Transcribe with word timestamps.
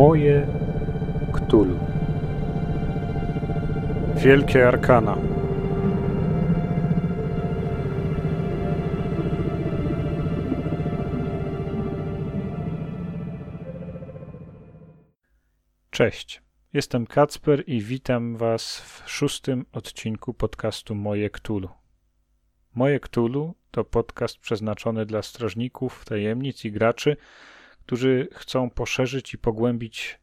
Moje 0.00 0.46
Ktulu. 1.32 1.78
Wielkie 4.16 4.68
Arkana. 4.68 5.16
Cześć. 15.90 16.42
Jestem 16.72 17.06
Kacper 17.06 17.64
i 17.66 17.80
witam 17.80 18.36
Was 18.36 18.80
w 18.80 19.10
szóstym 19.10 19.66
odcinku 19.72 20.34
podcastu 20.34 20.94
Moje 20.94 21.30
Ktulu. 21.30 21.68
Moje 22.74 23.00
Ktulu 23.00 23.54
to 23.70 23.84
podcast 23.84 24.38
przeznaczony 24.38 25.06
dla 25.06 25.22
strażników, 25.22 26.04
tajemnic 26.04 26.64
i 26.64 26.72
graczy, 26.72 27.16
którzy 27.86 28.28
chcą 28.32 28.70
poszerzyć 28.70 29.34
i 29.34 29.38
pogłębić 29.38 30.20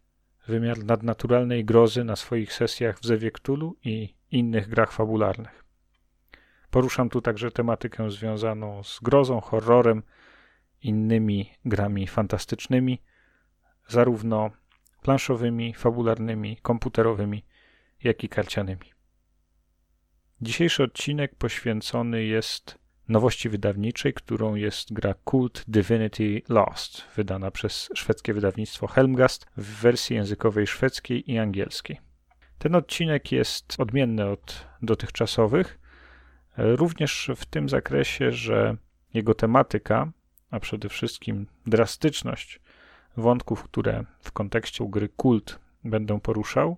wymiar 0.47 0.83
nadnaturalnej 0.83 1.65
grozy 1.65 2.03
na 2.03 2.15
swoich 2.15 2.53
sesjach 2.53 2.99
w 2.99 3.05
Zewie 3.05 3.31
Ktulu 3.31 3.75
i 3.83 4.15
innych 4.31 4.69
grach 4.69 4.91
fabularnych. 4.91 5.63
Poruszam 6.71 7.09
tu 7.09 7.21
także 7.21 7.51
tematykę 7.51 8.11
związaną 8.11 8.83
z 8.83 8.99
grozą, 8.99 9.41
horrorem, 9.41 10.03
innymi 10.81 11.51
grami 11.65 12.07
fantastycznymi, 12.07 13.01
zarówno 13.87 14.51
planszowymi, 15.01 15.73
fabularnymi, 15.73 16.57
komputerowymi, 16.57 17.45
jak 18.03 18.23
i 18.23 18.29
karcianymi. 18.29 18.91
Dzisiejszy 20.41 20.83
odcinek 20.83 21.35
poświęcony 21.35 22.23
jest 22.23 22.79
nowości 23.09 23.49
wydawniczej, 23.49 24.13
którą 24.13 24.55
jest 24.55 24.93
gra 24.93 25.15
Cult 25.29 25.63
Divinity 25.67 26.41
Lost, 26.49 27.03
wydana 27.15 27.51
przez 27.51 27.89
szwedzkie 27.95 28.33
wydawnictwo 28.33 28.87
Helmgast 28.87 29.45
w 29.57 29.81
wersji 29.81 30.15
językowej 30.15 30.67
szwedzkiej 30.67 31.31
i 31.31 31.37
angielskiej. 31.37 31.99
Ten 32.57 32.75
odcinek 32.75 33.31
jest 33.31 33.75
odmienny 33.77 34.25
od 34.25 34.67
dotychczasowych, 34.81 35.79
również 36.57 37.31
w 37.35 37.45
tym 37.45 37.69
zakresie, 37.69 38.31
że 38.31 38.77
jego 39.13 39.33
tematyka, 39.33 40.11
a 40.51 40.59
przede 40.59 40.89
wszystkim 40.89 41.47
drastyczność 41.67 42.59
wątków, 43.17 43.63
które 43.63 44.03
w 44.19 44.31
kontekście 44.31 44.85
gry 44.89 45.09
Kult 45.09 45.59
będę 45.83 46.19
poruszał, 46.19 46.77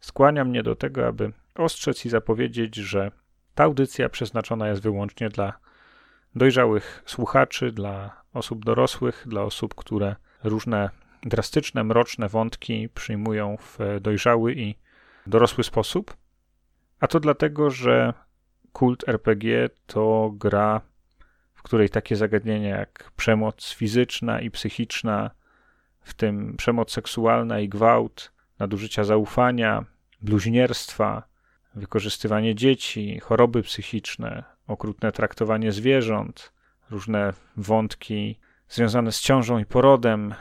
skłania 0.00 0.44
mnie 0.44 0.62
do 0.62 0.76
tego, 0.76 1.06
aby 1.06 1.32
ostrzec 1.54 2.06
i 2.06 2.08
zapowiedzieć, 2.08 2.76
że 2.76 3.10
ta 3.58 3.64
audycja 3.64 4.08
przeznaczona 4.08 4.68
jest 4.68 4.82
wyłącznie 4.82 5.28
dla 5.28 5.58
dojrzałych 6.34 7.02
słuchaczy, 7.06 7.72
dla 7.72 8.22
osób 8.34 8.64
dorosłych, 8.64 9.24
dla 9.26 9.42
osób, 9.42 9.74
które 9.74 10.16
różne 10.44 10.90
drastyczne, 11.22 11.84
mroczne 11.84 12.28
wątki 12.28 12.88
przyjmują 12.88 13.56
w 13.56 13.78
dojrzały 14.00 14.54
i 14.54 14.74
dorosły 15.26 15.64
sposób. 15.64 16.16
A 17.00 17.06
to 17.06 17.20
dlatego, 17.20 17.70
że 17.70 18.14
kult 18.72 19.08
RPG 19.08 19.70
to 19.86 20.30
gra, 20.34 20.80
w 21.54 21.62
której 21.62 21.88
takie 21.88 22.16
zagadnienia 22.16 22.76
jak 22.76 23.12
przemoc 23.16 23.72
fizyczna 23.72 24.40
i 24.40 24.50
psychiczna, 24.50 25.30
w 26.00 26.14
tym 26.14 26.56
przemoc 26.56 26.92
seksualna 26.92 27.60
i 27.60 27.68
gwałt, 27.68 28.32
nadużycia 28.58 29.04
zaufania, 29.04 29.84
bluźnierstwa, 30.20 31.28
wykorzystywanie 31.74 32.54
dzieci, 32.54 33.20
choroby 33.20 33.62
psychiczne, 33.62 34.44
okrutne 34.66 35.12
traktowanie 35.12 35.72
zwierząt, 35.72 36.52
różne 36.90 37.32
wątki 37.56 38.38
związane 38.68 39.12
z 39.12 39.20
ciążą 39.20 39.58
i 39.58 39.64
porodem, 39.64 40.34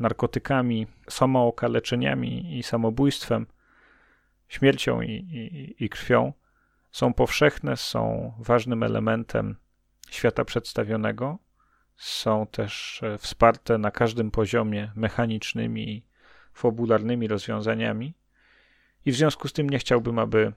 narkotykami, 0.00 0.86
samookaleczeniami 1.08 2.58
i 2.58 2.62
samobójstwem, 2.62 3.46
śmiercią 4.48 5.02
i, 5.02 5.10
i, 5.10 5.84
i 5.84 5.88
krwią 5.88 6.32
są 6.92 7.14
powszechne, 7.14 7.76
są 7.76 8.32
ważnym 8.38 8.82
elementem 8.82 9.56
świata 10.10 10.44
przedstawionego, 10.44 11.38
są 11.96 12.46
też 12.46 13.02
e, 13.02 13.18
wsparte 13.18 13.78
na 13.78 13.90
każdym 13.90 14.30
poziomie 14.30 14.92
mechanicznymi 14.96 15.88
i 15.88 16.04
fabularnymi 16.52 17.28
rozwiązaniami. 17.28 18.14
I 19.04 19.12
w 19.12 19.16
związku 19.16 19.48
z 19.48 19.52
tym 19.52 19.70
nie 19.70 19.78
chciałbym, 19.78 20.18
aby 20.18 20.52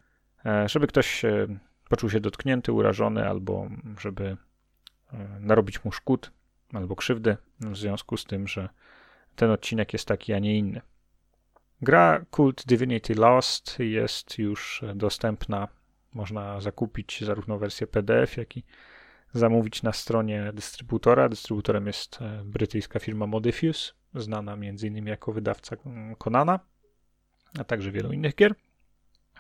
żeby 0.66 0.88
ktoś 0.88 1.26
e, 1.26 1.48
poczuł 1.90 2.10
się 2.10 2.20
dotknięty, 2.20 2.72
urażony, 2.72 3.30
albo 3.30 3.70
żeby 4.00 4.38
e, 5.14 5.18
narobić 5.40 5.84
mu 5.84 5.92
szkód 5.92 6.32
albo 6.74 6.96
krzywdy 6.96 7.38
w 7.60 7.78
związku 7.78 8.18
z 8.18 8.26
tym, 8.26 8.48
że 8.48 8.70
ten 9.36 9.52
odcinek 9.52 9.94
jest 9.94 10.08
taki, 10.08 10.34
a 10.34 10.40
nie 10.40 10.58
inny. 10.58 10.82
Gra 11.82 12.26
Cult 12.32 12.66
Divinity 12.66 13.16
Lost 13.16 13.80
jest 13.80 14.38
już 14.40 14.84
dostępna. 14.96 15.68
Można 16.14 16.62
zakupić 16.62 17.24
zarówno 17.24 17.58
wersję 17.58 17.88
PDF, 17.88 18.38
jak 18.38 18.58
i 18.58 18.64
zamówić 19.34 19.84
na 19.84 19.94
stronie 19.94 20.52
dystrybutora. 20.54 21.30
Dystrybutorem 21.30 21.88
jest 21.88 22.20
brytyjska 22.46 23.00
firma 23.00 23.28
Modifuse, 23.28 23.94
znana 24.16 24.54
m.in. 24.54 25.08
jako 25.08 25.32
wydawca 25.32 25.76
Konana, 26.18 26.60
a 27.60 27.64
także 27.64 27.92
wielu 27.92 28.12
innych 28.12 28.36
gier. 28.36 28.56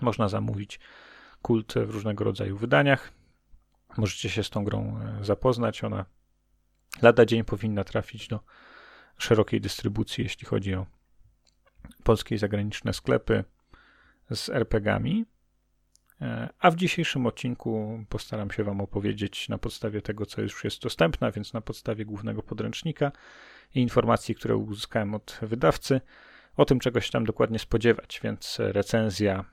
Można 0.01 0.29
zamówić 0.29 0.79
kult 1.41 1.73
w 1.73 1.89
różnego 1.89 2.23
rodzaju 2.23 2.57
wydaniach. 2.57 3.11
Możecie 3.97 4.29
się 4.29 4.43
z 4.43 4.49
tą 4.49 4.63
grą 4.63 4.99
e, 4.99 5.25
zapoznać. 5.25 5.83
Ona 5.83 6.05
lada 7.01 7.25
dzień 7.25 7.43
powinna 7.43 7.83
trafić 7.83 8.27
do 8.27 8.39
szerokiej 9.17 9.61
dystrybucji, 9.61 10.23
jeśli 10.23 10.47
chodzi 10.47 10.75
o 10.75 10.85
polskie 12.03 12.35
i 12.35 12.37
zagraniczne 12.37 12.93
sklepy 12.93 13.43
z 14.31 14.49
RPGami. 14.49 15.25
E, 16.21 16.49
a 16.59 16.71
w 16.71 16.75
dzisiejszym 16.75 17.25
odcinku 17.25 18.03
postaram 18.09 18.51
się 18.51 18.63
Wam 18.63 18.81
opowiedzieć 18.81 19.49
na 19.49 19.57
podstawie 19.57 20.01
tego, 20.01 20.25
co 20.25 20.41
już 20.41 20.63
jest 20.63 20.81
dostępne, 20.81 21.31
więc 21.31 21.53
na 21.53 21.61
podstawie 21.61 22.05
głównego 22.05 22.43
podręcznika 22.43 23.11
i 23.75 23.81
informacji, 23.81 24.35
które 24.35 24.55
uzyskałem 24.55 25.13
od 25.13 25.39
wydawcy, 25.41 26.01
o 26.57 26.65
tym, 26.65 26.79
czego 26.79 27.01
się 27.01 27.11
tam 27.11 27.25
dokładnie 27.25 27.59
spodziewać. 27.59 28.19
Więc 28.23 28.57
recenzja 28.59 29.45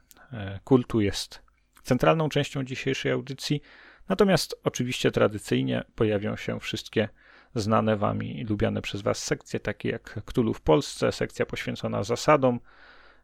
kultu 0.65 1.00
jest 1.00 1.43
centralną 1.82 2.28
częścią 2.28 2.65
dzisiejszej 2.65 3.12
audycji. 3.12 3.62
Natomiast 4.09 4.60
oczywiście 4.65 5.10
tradycyjnie 5.10 5.84
pojawią 5.94 6.37
się 6.37 6.60
wszystkie 6.60 7.09
znane 7.54 7.97
wam 7.97 8.22
i 8.22 8.44
lubiane 8.44 8.82
przez 8.82 9.03
was 9.03 9.25
sekcje, 9.25 9.60
takie 9.60 9.88
jak 9.88 10.25
Ktulu 10.25 10.54
w 10.54 10.60
Polsce, 10.60 11.12
sekcja 11.12 11.47
poświęcona 11.47 12.03
zasadom 12.03 12.60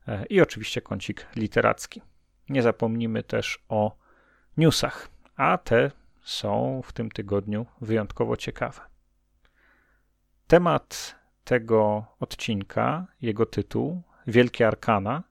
e, 0.08 0.26
i 0.26 0.40
oczywiście 0.40 0.80
kącik 0.80 1.26
literacki. 1.36 2.02
Nie 2.48 2.62
zapomnimy 2.62 3.22
też 3.22 3.64
o 3.68 3.96
newsach, 4.56 5.08
a 5.36 5.58
te 5.58 5.90
są 6.22 6.82
w 6.84 6.92
tym 6.92 7.10
tygodniu 7.10 7.66
wyjątkowo 7.80 8.36
ciekawe. 8.36 8.80
Temat 10.46 11.16
tego 11.44 12.06
odcinka, 12.20 13.06
jego 13.20 13.46
tytuł 13.46 14.02
Wielkie 14.26 14.66
Arkana, 14.66 15.22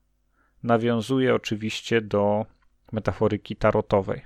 nawiązuje 0.64 1.36
oczywiście 1.36 2.02
do 2.02 2.46
metaforyki 2.92 3.56
tarotowej. 3.56 4.26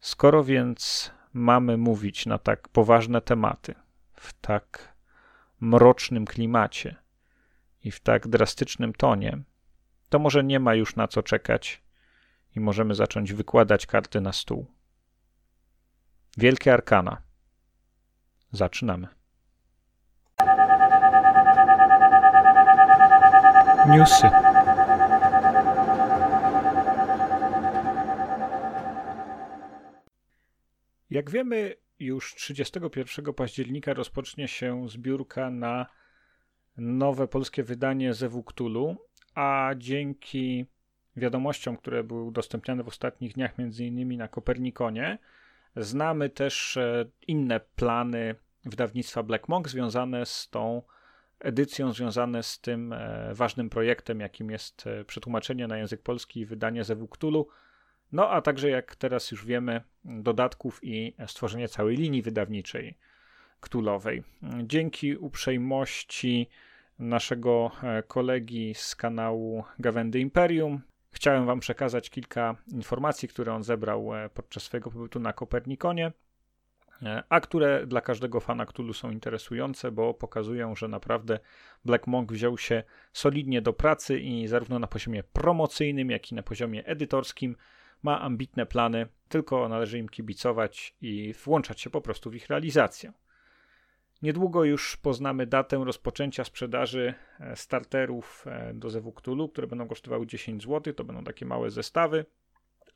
Skoro 0.00 0.44
więc 0.44 1.10
mamy 1.32 1.76
mówić 1.76 2.26
na 2.26 2.38
tak 2.38 2.68
poważne 2.68 3.20
tematy, 3.20 3.74
w 4.12 4.32
tak 4.32 4.94
mrocznym 5.60 6.24
klimacie 6.24 6.96
i 7.84 7.90
w 7.90 8.00
tak 8.00 8.28
drastycznym 8.28 8.92
tonie, 8.92 9.42
to 10.08 10.18
może 10.18 10.44
nie 10.44 10.60
ma 10.60 10.74
już 10.74 10.96
na 10.96 11.08
co 11.08 11.22
czekać 11.22 11.82
i 12.56 12.60
możemy 12.60 12.94
zacząć 12.94 13.32
wykładać 13.32 13.86
karty 13.86 14.20
na 14.20 14.32
stół. 14.32 14.66
Wielkie 16.38 16.72
arkana. 16.72 17.22
Zaczynamy. 18.50 19.21
Newsy. 23.88 24.30
Jak 31.10 31.30
wiemy, 31.30 31.76
już 31.98 32.34
31 32.34 33.34
października 33.34 33.94
rozpocznie 33.94 34.48
się 34.48 34.88
zbiórka 34.88 35.50
na 35.50 35.86
nowe 36.76 37.28
polskie 37.28 37.62
wydanie 37.62 38.14
Zewu 38.14 38.42
Cthulhu, 38.42 38.96
a 39.34 39.70
dzięki 39.76 40.66
wiadomościom, 41.16 41.76
które 41.76 42.04
były 42.04 42.22
udostępniane 42.22 42.82
w 42.82 42.88
ostatnich 42.88 43.34
dniach, 43.34 43.58
między 43.58 43.84
innymi 43.84 44.16
na 44.16 44.28
Kopernikonie, 44.28 45.18
znamy 45.76 46.30
też 46.30 46.76
e, 46.76 47.04
inne 47.26 47.60
plany 47.60 48.34
wydawnictwa 48.64 49.22
Black 49.22 49.48
Monk 49.48 49.68
związane 49.68 50.26
z 50.26 50.48
tą 50.48 50.82
edycją, 51.42 51.92
związane 51.92 52.42
z 52.42 52.60
tym 52.60 52.92
e, 52.92 53.34
ważnym 53.34 53.70
projektem, 53.70 54.20
jakim 54.20 54.50
jest 54.50 54.86
e, 54.86 55.04
przetłumaczenie 55.04 55.66
na 55.66 55.78
język 55.78 56.02
polski 56.02 56.40
i 56.40 56.46
wydanie 56.46 56.84
Zewu 56.84 57.08
Cthulhu. 57.08 57.48
No 58.12 58.30
a 58.30 58.42
także, 58.42 58.70
jak 58.70 58.96
teraz 58.96 59.30
już 59.30 59.46
wiemy, 59.46 59.80
dodatków 60.04 60.80
i 60.82 61.14
stworzenie 61.26 61.68
całej 61.68 61.96
linii 61.96 62.22
wydawniczej 62.22 62.98
Ktulowej. 63.60 64.22
Dzięki 64.62 65.16
uprzejmości 65.16 66.48
naszego 66.98 67.70
kolegi 68.06 68.74
z 68.74 68.96
kanału 68.96 69.64
Gawędy 69.78 70.20
Imperium. 70.20 70.80
Chciałem 71.12 71.46
Wam 71.46 71.60
przekazać 71.60 72.10
kilka 72.10 72.56
informacji, 72.72 73.28
które 73.28 73.54
on 73.54 73.62
zebrał 73.62 74.10
podczas 74.34 74.62
swojego 74.62 74.90
pobytu 74.90 75.20
na 75.20 75.32
Kopernikonie. 75.32 76.12
E, 77.02 77.22
a 77.28 77.40
które 77.40 77.86
dla 77.86 78.00
każdego 78.00 78.40
fana 78.40 78.66
Cthulhu 78.66 78.92
są 78.92 79.10
interesujące, 79.10 79.92
bo 79.92 80.14
pokazują, 80.14 80.76
że 80.76 80.88
naprawdę 80.88 81.38
Black 81.84 82.06
Monk 82.06 82.32
wziął 82.32 82.58
się 82.58 82.82
solidnie 83.12 83.62
do 83.62 83.72
pracy 83.72 84.20
i 84.20 84.48
zarówno 84.48 84.78
na 84.78 84.86
poziomie 84.86 85.22
promocyjnym, 85.22 86.10
jak 86.10 86.32
i 86.32 86.34
na 86.34 86.42
poziomie 86.42 86.86
edytorskim 86.86 87.56
ma 88.02 88.20
ambitne 88.20 88.66
plany, 88.66 89.06
tylko 89.28 89.68
należy 89.68 89.98
im 89.98 90.08
kibicować 90.08 90.96
i 91.00 91.34
włączać 91.44 91.80
się 91.80 91.90
po 91.90 92.00
prostu 92.00 92.30
w 92.30 92.34
ich 92.34 92.46
realizację. 92.46 93.12
Niedługo 94.22 94.64
już 94.64 94.96
poznamy 94.96 95.46
datę 95.46 95.84
rozpoczęcia 95.84 96.44
sprzedaży 96.44 97.14
e, 97.40 97.56
starterów 97.56 98.44
e, 98.46 98.74
do 98.74 98.90
Zewu 98.90 99.12
Cthulhu, 99.12 99.48
które 99.48 99.66
będą 99.66 99.88
kosztowały 99.88 100.26
10 100.26 100.62
zł. 100.62 100.94
To 100.94 101.04
będą 101.04 101.24
takie 101.24 101.46
małe 101.46 101.70
zestawy 101.70 102.24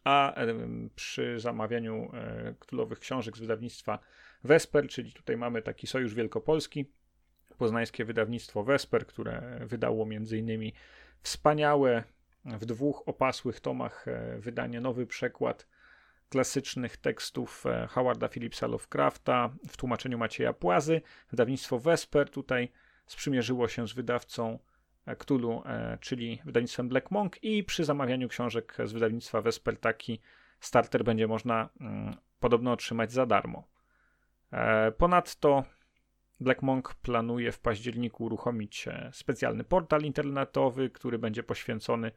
a 0.06 0.34
przy 0.94 1.40
zamawianiu 1.40 2.10
e, 2.14 2.54
królowych 2.58 2.98
książek 2.98 3.36
z 3.36 3.40
wydawnictwa 3.40 3.98
Vesper, 4.44 4.88
czyli 4.88 5.12
tutaj 5.12 5.36
mamy 5.36 5.62
taki 5.62 5.86
Sojusz 5.86 6.14
Wielkopolski, 6.14 6.90
poznańskie 7.58 8.04
wydawnictwo 8.04 8.64
Vesper, 8.64 9.06
które 9.06 9.60
wydało 9.66 10.04
m.in. 10.04 10.72
wspaniałe 11.22 12.04
w 12.44 12.66
dwóch 12.66 13.08
opasłych 13.08 13.60
tomach 13.60 14.08
e, 14.08 14.38
wydanie 14.38 14.80
nowy 14.80 15.06
przekład 15.06 15.68
klasycznych 16.28 16.96
tekstów 16.96 17.66
e, 17.66 17.86
Howarda 17.86 18.28
Phillipsa 18.28 18.66
Lovecrafta 18.66 19.50
w 19.68 19.76
tłumaczeniu 19.76 20.18
Macieja 20.18 20.52
Płazy. 20.52 21.00
Wydawnictwo 21.30 21.78
Vesper 21.78 22.30
tutaj 22.30 22.72
sprzymierzyło 23.06 23.68
się 23.68 23.88
z 23.88 23.92
wydawcą 23.92 24.58
Cthulhu, 25.14 25.62
e, 25.66 25.98
czyli 26.00 26.40
wydawnictwem 26.44 26.88
Black 26.88 27.10
Monk 27.10 27.44
i 27.44 27.64
przy 27.64 27.84
zamawianiu 27.84 28.28
książek 28.28 28.76
z 28.84 28.92
wydawnictwa 28.92 29.40
Vesper 29.40 29.76
taki 29.80 30.20
starter 30.60 31.04
będzie 31.04 31.26
można 31.26 31.68
mm, 31.80 32.16
podobno 32.40 32.72
otrzymać 32.72 33.12
za 33.12 33.26
darmo. 33.26 33.68
E, 34.52 34.92
ponadto 34.92 35.64
Black 36.40 36.62
Monk 36.62 36.94
planuje 36.94 37.52
w 37.52 37.60
październiku 37.60 38.24
uruchomić 38.24 38.88
e, 38.88 39.10
specjalny 39.12 39.64
portal 39.64 40.02
internetowy, 40.02 40.90
który 40.90 41.18
będzie 41.18 41.42
poświęcony 41.42 42.12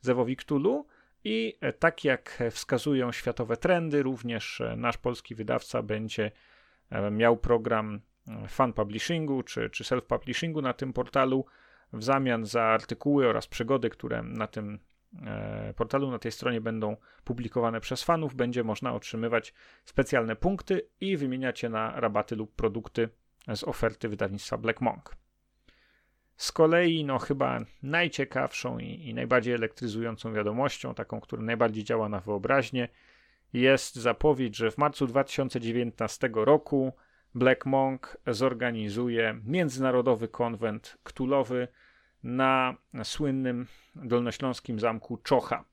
Zewowi 0.00 0.36
Cthulhu 0.36 0.86
i 1.24 1.58
tak 1.78 2.04
jak 2.04 2.42
wskazują 2.50 3.12
światowe 3.12 3.56
trendy, 3.56 4.02
również 4.02 4.62
nasz 4.76 4.96
polski 4.96 5.34
wydawca 5.34 5.82
będzie 5.82 6.30
miał 7.10 7.36
program 7.36 8.00
fan 8.48 8.72
publishingu 8.72 9.42
czy, 9.42 9.70
czy 9.70 9.84
self-publishingu 9.84 10.62
na 10.62 10.72
tym 10.72 10.92
portalu, 10.92 11.44
w 11.92 12.04
zamian 12.04 12.46
za 12.46 12.62
artykuły 12.62 13.28
oraz 13.28 13.46
przygody, 13.46 13.90
które 13.90 14.22
na 14.22 14.46
tym 14.46 14.78
e, 15.26 15.74
portalu, 15.76 16.10
na 16.10 16.18
tej 16.18 16.32
stronie 16.32 16.60
będą 16.60 16.96
publikowane 17.24 17.80
przez 17.80 18.02
fanów, 18.02 18.34
będzie 18.34 18.64
można 18.64 18.94
otrzymywać 18.94 19.54
specjalne 19.84 20.36
punkty 20.36 20.88
i 21.00 21.16
wymieniać 21.16 21.62
je 21.62 21.68
na 21.68 22.00
rabaty 22.00 22.36
lub 22.36 22.54
produkty 22.54 23.08
z 23.54 23.64
oferty 23.64 24.08
wydawnictwa 24.08 24.58
Black 24.58 24.80
Monk. 24.80 25.16
Z 26.36 26.52
kolei, 26.52 27.04
no 27.04 27.18
chyba 27.18 27.60
najciekawszą 27.82 28.78
i, 28.78 29.08
i 29.08 29.14
najbardziej 29.14 29.54
elektryzującą 29.54 30.32
wiadomością, 30.32 30.94
taką, 30.94 31.20
która 31.20 31.42
najbardziej 31.42 31.84
działa 31.84 32.08
na 32.08 32.20
wyobraźnię, 32.20 32.88
jest 33.52 33.96
zapowiedź, 33.96 34.56
że 34.56 34.70
w 34.70 34.78
marcu 34.78 35.06
2019 35.06 36.30
roku 36.34 36.92
Black 37.38 37.66
Monk 37.66 38.16
zorganizuje 38.26 39.40
międzynarodowy 39.44 40.28
konwent 40.28 40.98
ktulowy 41.02 41.68
na 42.22 42.74
słynnym 43.04 43.66
dolnośląskim 43.94 44.80
zamku 44.80 45.16
Czocha. 45.16 45.64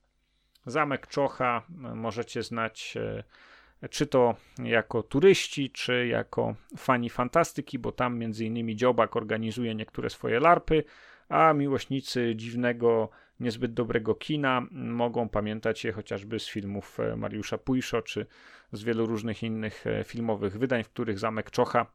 Zamek 0.66 1.06
Czocha 1.06 1.62
możecie 1.94 2.42
znać 2.42 2.94
e, 2.96 3.88
czy 3.88 4.06
to 4.06 4.34
jako 4.64 5.02
turyści, 5.02 5.70
czy 5.70 6.06
jako 6.06 6.54
fani 6.76 7.10
fantastyki, 7.10 7.78
bo 7.78 7.92
tam 7.92 8.18
między 8.18 8.44
innymi 8.44 8.76
Dziobak 8.76 9.16
organizuje 9.16 9.74
niektóre 9.74 10.10
swoje 10.10 10.40
larpy, 10.40 10.84
a 11.28 11.52
miłośnicy 11.52 12.32
dziwnego, 12.36 13.08
niezbyt 13.40 13.74
dobrego 13.74 14.14
kina 14.14 14.66
mogą 14.70 15.28
pamiętać 15.28 15.84
je 15.84 15.92
chociażby 15.92 16.38
z 16.38 16.48
filmów 16.48 17.00
e, 17.00 17.16
Mariusza 17.16 17.58
Pujszo, 17.58 18.02
czy 18.02 18.26
z 18.72 18.82
wielu 18.82 19.06
różnych 19.06 19.42
innych 19.42 19.86
e, 19.86 20.04
filmowych 20.04 20.58
wydań, 20.58 20.84
w 20.84 20.88
których 20.88 21.18
Zamek 21.18 21.50
Czocha 21.50 21.86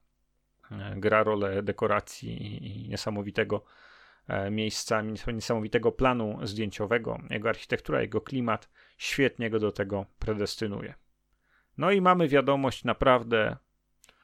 e, 0.71 0.93
gra 0.97 1.23
rolę 1.23 1.63
dekoracji 1.63 2.57
i 2.85 2.89
niesamowitego 2.89 3.63
miejsca, 4.51 5.01
niesamowitego 5.33 5.91
planu 5.91 6.39
zdjęciowego. 6.43 7.19
Jego 7.29 7.49
architektura, 7.49 8.01
jego 8.01 8.21
klimat 8.21 8.69
świetnie 8.97 9.49
go 9.49 9.59
do 9.59 9.71
tego 9.71 10.05
predestynuje. 10.19 10.93
No 11.77 11.91
i 11.91 12.01
mamy 12.01 12.27
wiadomość 12.27 12.83
naprawdę 12.83 13.57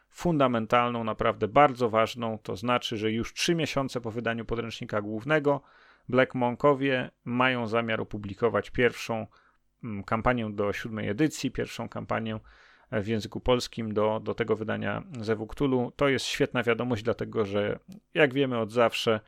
fundamentalną, 0.09 1.03
naprawdę 1.03 1.47
bardzo 1.47 1.89
ważną, 1.89 2.39
to 2.43 2.55
znaczy, 2.55 2.97
że 2.97 3.11
już 3.11 3.33
trzy 3.33 3.55
miesiące 3.55 4.01
po 4.01 4.11
wydaniu 4.11 4.45
podręcznika 4.45 5.01
głównego 5.01 5.61
Black 6.09 6.35
Monkowie 6.35 7.11
mają 7.25 7.67
zamiar 7.67 8.01
opublikować 8.01 8.69
pierwszą 8.69 9.27
mm, 9.83 10.03
kampanię 10.03 10.49
do 10.49 10.73
siódmej 10.73 11.09
edycji, 11.09 11.51
pierwszą 11.51 11.89
kampanię 11.89 12.39
w 12.91 13.07
języku 13.07 13.39
polskim 13.39 13.93
do, 13.93 14.19
do 14.23 14.33
tego 14.33 14.55
wydania 14.55 15.03
Zewu 15.21 15.47
Cthulhu. 15.47 15.91
To 15.95 16.07
jest 16.07 16.25
świetna 16.25 16.63
wiadomość, 16.63 17.03
dlatego 17.03 17.45
że 17.45 17.79
jak 18.13 18.33
wiemy 18.33 18.59
od 18.59 18.71
zawsze 18.71 19.19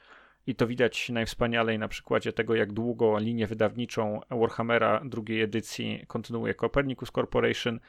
i 0.47 0.55
to 0.55 0.67
widać 0.67 1.09
najwspanialej 1.09 1.79
na 1.79 1.87
przykładzie 1.87 2.33
tego, 2.33 2.55
jak 2.55 2.73
długo 2.73 3.19
linię 3.19 3.47
wydawniczą 3.47 4.21
Warhammera 4.29 5.01
drugiej 5.05 5.41
edycji 5.41 6.03
kontynuuje 6.07 6.53
Copernicus 6.53 7.11
Corporation, 7.11 7.79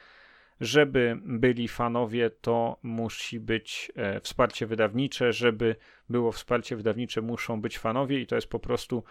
żeby 0.61 1.17
byli 1.25 1.67
fanowie, 1.67 2.29
to 2.29 2.77
musi 2.83 3.39
być 3.39 3.91
e, 3.95 4.19
wsparcie 4.19 4.65
wydawnicze. 4.65 5.33
Żeby 5.33 5.75
było 6.09 6.31
wsparcie 6.31 6.75
wydawnicze, 6.75 7.21
muszą 7.21 7.61
być 7.61 7.79
fanowie, 7.79 8.19
i 8.19 8.27
to 8.27 8.35
jest 8.35 8.47
po 8.47 8.59
prostu 8.59 9.03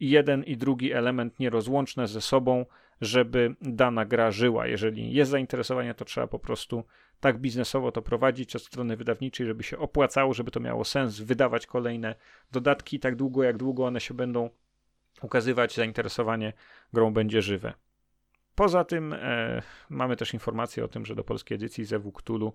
jeden 0.00 0.44
i 0.44 0.56
drugi 0.56 0.92
element 0.92 1.40
nierozłączne 1.40 2.08
ze 2.08 2.20
sobą, 2.20 2.66
żeby 3.00 3.54
dana 3.60 4.04
gra 4.04 4.30
żyła. 4.30 4.66
Jeżeli 4.66 5.12
jest 5.12 5.30
zainteresowanie, 5.30 5.94
to 5.94 6.04
trzeba 6.04 6.26
po 6.26 6.38
prostu 6.38 6.84
tak 7.20 7.38
biznesowo 7.38 7.92
to 7.92 8.02
prowadzić 8.02 8.56
od 8.56 8.62
strony 8.62 8.96
wydawniczej, 8.96 9.46
żeby 9.46 9.62
się 9.62 9.78
opłacało, 9.78 10.34
żeby 10.34 10.50
to 10.50 10.60
miało 10.60 10.84
sens 10.84 11.20
wydawać 11.20 11.66
kolejne 11.66 12.14
dodatki 12.52 13.00
tak 13.00 13.16
długo, 13.16 13.42
jak 13.42 13.56
długo 13.56 13.86
one 13.86 14.00
się 14.00 14.14
będą 14.14 14.50
ukazywać, 15.22 15.74
zainteresowanie 15.74 16.52
grą 16.92 17.12
będzie 17.12 17.42
żywe. 17.42 17.72
Poza 18.54 18.84
tym 18.84 19.12
e, 19.12 19.62
mamy 19.88 20.16
też 20.16 20.34
informację 20.34 20.84
o 20.84 20.88
tym, 20.88 21.06
że 21.06 21.14
do 21.14 21.24
polskiej 21.24 21.56
edycji 21.56 21.84
Zewu 21.84 22.12
Cthulhu 22.12 22.54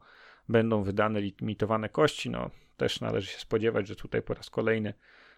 będą 0.49 0.83
wydane 0.83 1.21
limitowane 1.21 1.89
kości. 1.89 2.29
No, 2.29 2.49
też 2.77 3.01
należy 3.01 3.27
się 3.27 3.39
spodziewać, 3.39 3.87
że 3.87 3.95
tutaj 3.95 4.21
po 4.21 4.33
raz 4.33 4.49
kolejny 4.49 4.93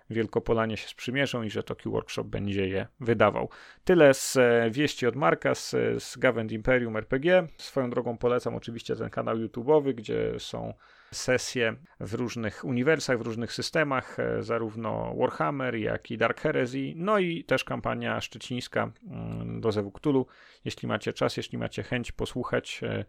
Wielkopolanie 0.10 0.78
się 0.78 0.88
sprzymierzą 0.88 1.44
i 1.44 1.50
że 1.50 1.64
Tokyo 1.64 1.92
Workshop 1.92 2.24
będzie 2.24 2.68
je 2.68 2.88
wydawał. 3.00 3.50
Tyle 3.84 4.14
z 4.14 4.38
e, 4.38 4.70
wieści 4.72 5.08
od 5.08 5.16
Marka, 5.16 5.56
z, 5.56 5.70
z 6.04 6.18
Gavend 6.18 6.52
Imperium 6.52 6.98
RPG. 6.98 7.48
Swoją 7.58 7.90
drogą 7.90 8.18
polecam 8.18 8.56
oczywiście 8.56 8.96
ten 8.96 9.10
kanał 9.10 9.38
YouTube'owy, 9.38 9.94
gdzie 9.94 10.40
są 10.40 10.74
sesje 11.14 11.76
w 12.00 12.14
różnych 12.14 12.66
uniwersach, 12.66 13.18
w 13.18 13.22
różnych 13.22 13.54
systemach, 13.54 14.20
e, 14.20 14.44
zarówno 14.44 15.16
Warhammer, 15.18 15.76
jak 15.76 16.12
i 16.12 16.18
Dark 16.18 16.42
Heresy, 16.42 16.94
no 16.96 17.20
i 17.20 17.44
też 17.44 17.64
kampania 17.64 18.22
szczecińska 18.22 18.92
mm, 19.08 19.62
do 19.62 19.72
Zewu 19.72 19.92
Cthulhu. 19.92 20.26
Jeśli 20.66 20.88
macie 20.88 21.14
czas, 21.14 21.38
jeśli 21.38 21.58
macie 21.58 21.84
chęć 21.84 22.12
posłuchać 22.12 22.82
e, 22.84 23.06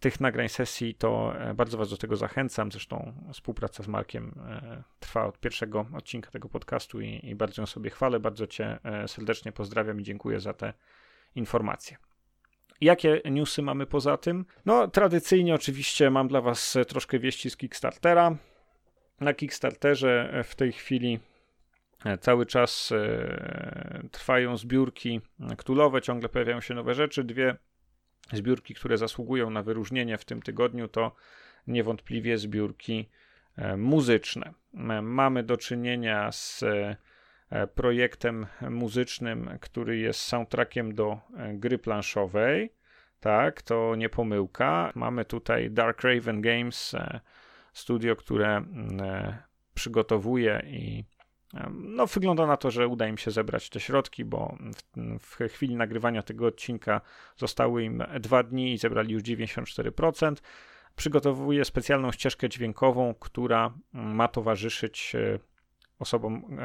tych 0.00 0.20
nagrań 0.20 0.48
sesji, 0.48 0.94
to 0.94 1.38
e, 1.38 1.54
bardzo 1.54 1.78
Was 1.78 1.90
do 1.90 1.96
tego 1.96 2.16
zachęcam. 2.16 2.72
Zresztą 2.72 3.12
współpraca 3.32 3.82
z 3.82 3.88
Markiem 3.88 4.34
trwa 5.00 5.26
od 5.26 5.40
pierwszego 5.40 5.86
odcinka 5.94 6.30
tego 6.30 6.48
podcastu 6.48 7.00
i, 7.00 7.20
i 7.22 7.34
bardzo 7.34 7.62
ją 7.62 7.66
sobie 7.66 7.90
chwalę. 7.90 8.20
Bardzo 8.20 8.46
Cię 8.46 8.78
serdecznie 9.06 9.52
pozdrawiam 9.52 10.00
i 10.00 10.02
dziękuję 10.02 10.40
za 10.40 10.52
te 10.52 10.72
informacje. 11.34 11.96
Jakie 12.80 13.20
newsy 13.24 13.62
mamy 13.62 13.86
poza 13.86 14.16
tym? 14.16 14.44
No, 14.66 14.88
tradycyjnie 14.88 15.54
oczywiście 15.54 16.10
mam 16.10 16.28
dla 16.28 16.40
Was 16.40 16.76
troszkę 16.88 17.18
wieści 17.18 17.50
z 17.50 17.56
Kickstartera. 17.56 18.36
Na 19.20 19.34
Kickstarterze 19.34 20.42
w 20.44 20.54
tej 20.54 20.72
chwili 20.72 21.20
e, 22.04 22.18
cały 22.18 22.46
czas 22.46 22.92
e, 22.92 24.08
trwają 24.10 24.56
zbiórki 24.56 25.20
ktulowe, 25.56 26.02
ciągle 26.02 26.28
pojawiają 26.28 26.60
się 26.60 26.74
nowe 26.74 26.94
rzeczy. 26.94 27.24
Dwie 27.24 27.56
zbiórki, 28.32 28.74
które 28.74 28.98
zasługują 28.98 29.50
na 29.50 29.62
wyróżnienie 29.62 30.18
w 30.18 30.24
tym 30.24 30.42
tygodniu, 30.42 30.88
to 30.88 31.16
niewątpliwie 31.66 32.38
zbiórki 32.38 33.08
e, 33.56 33.76
muzyczne. 33.76 34.52
Mamy 35.02 35.42
do 35.42 35.56
czynienia 35.56 36.32
z 36.32 36.64
E, 37.54 37.66
projektem 37.66 38.46
muzycznym, 38.70 39.50
który 39.60 39.98
jest 39.98 40.20
soundtrackiem 40.20 40.94
do 40.94 41.20
e, 41.36 41.54
gry 41.54 41.78
planszowej. 41.78 42.72
Tak, 43.20 43.62
to 43.62 43.94
nie 43.96 44.08
pomyłka. 44.08 44.92
Mamy 44.94 45.24
tutaj 45.24 45.70
Dark 45.70 46.02
Raven 46.02 46.40
Games, 46.40 46.94
e, 46.94 47.20
studio, 47.72 48.16
które 48.16 48.64
przygotowuję 49.74 50.62
i 50.66 51.04
no, 51.70 52.06
wygląda 52.06 52.46
na 52.46 52.56
to, 52.56 52.70
że 52.70 52.88
uda 52.88 53.08
im 53.08 53.18
się 53.18 53.30
zebrać 53.30 53.70
te 53.70 53.80
środki, 53.80 54.24
bo 54.24 54.56
w, 54.74 55.20
w, 55.20 55.52
chwili 55.52 55.76
nagrywania 55.76 56.22
tego 56.22 56.46
odcinka 56.46 57.00
zostały 57.36 57.84
im 57.84 58.02
dwa 58.20 58.42
dni 58.42 58.72
i 58.72 58.78
zebrali 58.78 59.12
już 59.12 59.22
94%. 59.22 60.34
Przygotowuję 60.96 61.64
specjalną 61.64 62.12
ścieżkę 62.12 62.48
dźwiękową, 62.48 63.14
która 63.20 63.74
ma 63.92 64.28
towarzyszyć 64.28 65.12
e, 65.14 65.38
osobom 65.98 66.58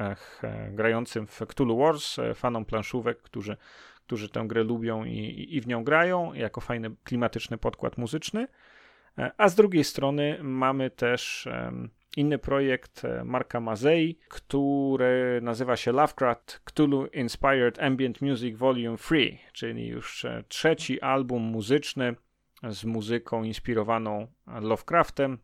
e, 0.44 0.72
grającym 0.72 1.28
w 1.28 1.42
Cthulhu 1.48 1.78
Wars, 1.78 2.20
e, 2.20 2.34
fanom 2.34 2.66
planszówek, 2.66 3.22
którzy, 3.22 3.58
którzy 4.06 4.30
tę 4.30 4.44
grę 4.48 4.64
lubią 4.64 5.04
i, 5.04 5.48
i 5.50 5.62
w 5.62 5.68
nią 5.68 5.84
grają, 5.84 6.34
jako 6.34 6.62
fajny 6.62 6.96
klimatyczny 7.04 7.58
podkład 7.58 7.98
muzyczny. 7.98 8.48
A 9.38 9.50
z 9.50 9.56
drugiej 9.56 9.84
strony 9.84 10.40
mamy 10.42 10.90
też 10.90 11.48
inny 12.18 12.38
projekt 12.38 13.06
e, 13.06 13.24
Marka 13.24 13.60
Mazei, 13.60 14.20
który 14.30 15.40
nazywa 15.42 15.76
się 15.76 15.92
Lovecraft 15.92 16.62
Cthulhu 16.66 17.06
Inspired 17.06 17.80
Ambient 17.80 18.22
Music 18.22 18.58
Volume 18.58 18.98
3, 18.98 19.38
czyli 19.54 19.88
już 19.88 20.26
e, 20.26 20.44
trzeci 20.48 21.02
album 21.02 21.42
muzyczny 21.44 22.16
z 22.70 22.86
muzyką 22.86 23.44
inspirowaną 23.44 24.28
Lovecraftem, 24.62 25.38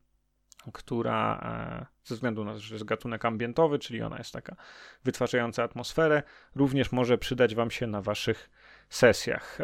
która 0.74 1.40
e, 1.44 1.86
ze 2.04 2.16
względu 2.16 2.46
na 2.46 2.54
to, 2.54 2.60
że 2.60 2.76
jest 2.76 2.86
gatunek 2.86 3.26
ambientowy, 3.26 3.80
czyli 3.80 4.02
ona 4.02 4.18
jest 4.18 4.34
taka 4.34 4.56
wytwarzająca 5.04 5.64
atmosferę, 5.64 6.24
również 6.56 6.92
może 6.92 7.18
przydać 7.18 7.56
Wam 7.56 7.72
się 7.72 7.88
na 7.88 8.02
Waszych 8.02 8.50
sesjach 8.90 9.60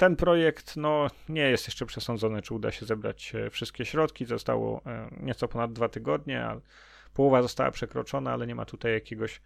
ten 0.00 0.16
projekt 0.16 0.76
no, 0.76 1.06
nie 1.28 1.42
jest 1.42 1.66
jeszcze 1.66 1.86
przesądzony, 1.86 2.42
czy 2.42 2.54
uda 2.54 2.70
się 2.70 2.86
zebrać 2.86 3.34
e, 3.34 3.50
wszystkie 3.50 3.84
środki. 3.84 4.24
Zostało 4.24 4.82
e, 4.86 5.10
nieco 5.20 5.48
ponad 5.48 5.72
dwa 5.72 5.88
tygodnie, 5.88 6.44
a 6.44 6.60
połowa 7.14 7.42
została 7.42 7.70
przekroczona, 7.70 8.32
ale 8.32 8.46
nie 8.46 8.54
ma 8.54 8.64
tutaj 8.64 8.92
jakiegoś 8.92 9.40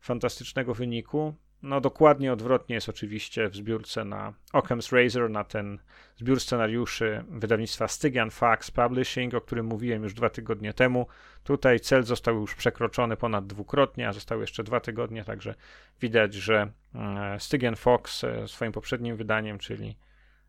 fantastycznego 0.00 0.74
wyniku. 0.74 1.34
No 1.62 1.80
dokładnie 1.80 2.32
odwrotnie 2.32 2.74
jest 2.74 2.88
oczywiście 2.88 3.48
w 3.48 3.56
zbiórce 3.56 4.04
na 4.04 4.32
Occam's 4.52 4.96
Razor, 4.96 5.30
na 5.30 5.44
ten 5.44 5.78
zbiór 6.16 6.40
scenariuszy 6.40 7.24
wydawnictwa 7.28 7.88
Stygian 7.88 8.30
Fax 8.30 8.70
Publishing, 8.70 9.34
o 9.34 9.40
którym 9.40 9.66
mówiłem 9.66 10.02
już 10.02 10.14
dwa 10.14 10.30
tygodnie 10.30 10.72
temu. 10.72 11.06
Tutaj 11.44 11.80
cel 11.80 12.02
został 12.02 12.40
już 12.40 12.54
przekroczony 12.54 13.16
ponad 13.16 13.46
dwukrotnie, 13.46 14.08
a 14.08 14.12
zostały 14.12 14.40
jeszcze 14.40 14.64
dwa 14.64 14.80
tygodnie, 14.80 15.24
także 15.24 15.54
widać, 16.00 16.34
że 16.34 16.70
e, 16.94 17.40
Stygian 17.40 17.76
Fox 17.76 18.24
e, 18.24 18.48
swoim 18.48 18.72
poprzednim 18.72 19.16
wydaniem, 19.16 19.58
czyli 19.58 19.96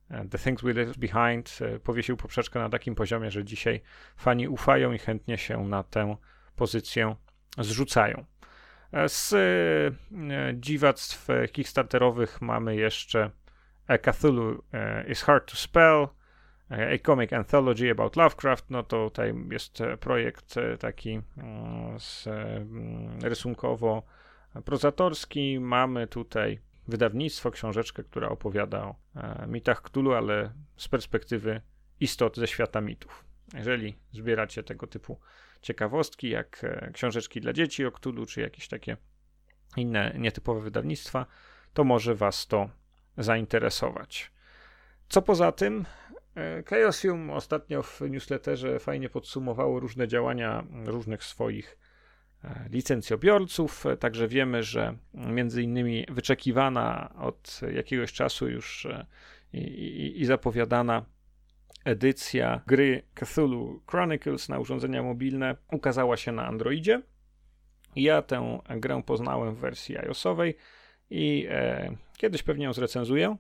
e, 0.09 0.25
The 0.25 0.37
Things 0.37 0.63
We 0.63 0.73
Left 0.73 0.99
Behind, 0.99 1.59
powiesił 1.83 2.17
poprzeczkę 2.17 2.59
na 2.59 2.69
takim 2.69 2.95
poziomie, 2.95 3.31
że 3.31 3.43
dzisiaj 3.43 3.81
fani 4.17 4.47
ufają 4.47 4.93
i 4.93 4.97
chętnie 4.99 5.37
się 5.37 5.67
na 5.67 5.83
tę 5.83 6.15
pozycję 6.55 7.15
zrzucają. 7.57 8.25
Z 9.07 9.33
e, 9.33 9.37
dziwactw 10.53 11.27
kickstarterowych 11.51 12.41
mamy 12.41 12.75
jeszcze 12.75 13.31
A 13.87 13.97
Cthulhu 13.97 14.63
e, 14.73 15.07
is 15.07 15.23
Hard 15.23 15.51
to 15.51 15.57
Spell, 15.57 16.07
e, 16.71 16.93
A 16.93 16.97
Comic 17.05 17.33
Anthology 17.33 17.91
About 17.91 18.15
Lovecraft, 18.15 18.69
no 18.69 18.83
to 18.83 19.09
tutaj 19.09 19.33
jest 19.51 19.79
projekt 19.99 20.55
taki 20.79 21.21
mm, 21.37 21.99
z, 21.99 22.27
mm, 22.27 23.19
rysunkowo 23.21 24.03
prozatorski. 24.65 25.59
Mamy 25.59 26.07
tutaj 26.07 26.59
wydawnictwo, 26.87 27.51
książeczkę, 27.51 28.03
która 28.03 28.29
opowiada 28.29 28.83
o 28.83 28.95
mitach 29.47 29.81
Cthulhu, 29.81 30.13
ale 30.13 30.51
z 30.77 30.87
perspektywy 30.87 31.61
istot 31.99 32.37
ze 32.37 32.47
świata 32.47 32.81
mitów. 32.81 33.25
Jeżeli 33.53 33.97
zbieracie 34.11 34.63
tego 34.63 34.87
typu 34.87 35.19
ciekawostki, 35.61 36.29
jak 36.29 36.63
e, 36.63 36.91
książeczki 36.93 37.41
dla 37.41 37.53
dzieci 37.53 37.85
o 37.85 37.91
Cthulhu, 37.91 38.25
czy 38.25 38.41
jakieś 38.41 38.67
takie 38.67 38.97
inne 39.77 40.15
nietypowe 40.17 40.61
wydawnictwa, 40.61 41.25
to 41.73 41.83
może 41.83 42.15
Was 42.15 42.47
to 42.47 42.69
zainteresować. 43.17 44.31
Co 45.09 45.21
poza 45.21 45.51
tym, 45.51 45.85
e, 46.35 46.63
Chaos 46.63 47.01
Film 47.01 47.29
ostatnio 47.29 47.83
w 47.83 48.01
newsletterze 48.09 48.79
fajnie 48.79 49.09
podsumowało 49.09 49.79
różne 49.79 50.07
działania 50.07 50.63
różnych 50.85 51.23
swoich 51.23 51.77
e, 52.43 52.69
licencjobiorców, 52.69 53.85
także 53.99 54.27
wiemy, 54.27 54.63
że 54.63 54.97
między 55.13 55.63
innymi 55.63 56.05
wyczekiwana 56.09 57.13
od 57.19 57.61
jakiegoś 57.73 58.13
czasu 58.13 58.49
już 58.49 58.87
i, 59.53 59.57
i, 59.57 60.21
i 60.21 60.25
zapowiadana 60.25 61.05
edycja 61.87 62.61
gry 62.67 63.03
Cthulhu 63.15 63.81
Chronicles 63.87 64.49
na 64.49 64.59
urządzenia 64.59 65.03
mobilne 65.03 65.55
ukazała 65.71 66.17
się 66.17 66.31
na 66.31 66.45
Androidzie. 66.45 67.01
Ja 67.95 68.21
tę 68.21 68.59
grę 68.69 69.01
poznałem 69.05 69.55
w 69.55 69.57
wersji 69.57 69.97
iOSowej 69.97 70.57
i 71.09 71.47
e, 71.49 71.95
kiedyś 72.17 72.43
pewnie 72.43 72.65
ją 72.65 72.73
zrecenzuję. 72.73 73.37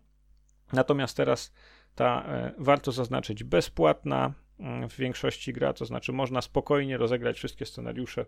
Natomiast 0.73 1.17
teraz 1.17 1.53
ta, 1.95 2.23
e, 2.27 2.53
warto 2.57 2.91
zaznaczyć, 2.91 3.43
bezpłatna 3.43 4.33
mm, 4.59 4.89
w 4.89 4.95
większości 4.95 5.53
gra, 5.53 5.73
to 5.73 5.85
znaczy 5.85 6.13
można 6.13 6.41
spokojnie 6.41 6.97
rozegrać 6.97 7.37
wszystkie 7.37 7.65
scenariusze, 7.65 8.25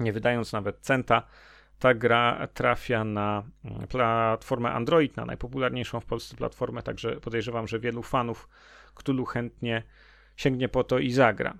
nie 0.00 0.12
wydając 0.12 0.52
nawet 0.52 0.80
centa. 0.80 1.22
Ta 1.78 1.94
gra 1.94 2.48
trafia 2.54 3.04
na 3.04 3.42
mm, 3.64 3.86
platformę 3.86 4.70
Android, 4.70 5.16
na 5.16 5.24
najpopularniejszą 5.24 6.00
w 6.00 6.06
Polsce 6.06 6.36
platformę, 6.36 6.82
także 6.82 7.20
podejrzewam, 7.20 7.68
że 7.68 7.78
wielu 7.78 8.02
fanów 8.02 8.48
Cthulhu 8.94 9.24
chętnie 9.24 9.82
sięgnie 10.36 10.68
po 10.68 10.84
to 10.84 10.98
i 10.98 11.10
zagra. 11.10 11.58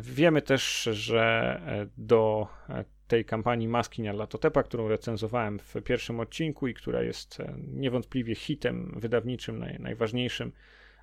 Wiemy 0.00 0.42
też, 0.42 0.82
że 0.82 1.60
e, 1.66 1.86
do 1.98 2.48
e, 2.68 2.84
tej 3.08 3.24
kampanii 3.24 3.68
Maski 3.68 4.02
Nyarlathotepa, 4.02 4.62
którą 4.62 4.88
recenzowałem 4.88 5.58
w 5.58 5.74
pierwszym 5.84 6.20
odcinku 6.20 6.68
i 6.68 6.74
która 6.74 7.02
jest 7.02 7.40
e, 7.40 7.54
niewątpliwie 7.68 8.34
hitem 8.34 8.94
wydawniczym, 8.96 9.58
naj, 9.58 9.80
najważniejszym 9.80 10.52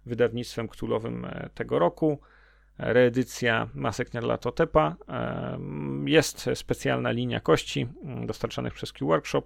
wydawnictwem 0.05 0.67
ktulowym 0.67 1.27
tego 1.53 1.79
roku, 1.79 2.19
reedycja 2.77 3.69
Masek 3.73 4.13
Nyarlathotepa. 4.13 4.95
Jest 6.05 6.49
specjalna 6.55 7.11
linia 7.11 7.39
kości 7.39 7.87
dostarczanych 8.25 8.73
przez 8.73 8.93
Q-Workshop, 8.93 9.43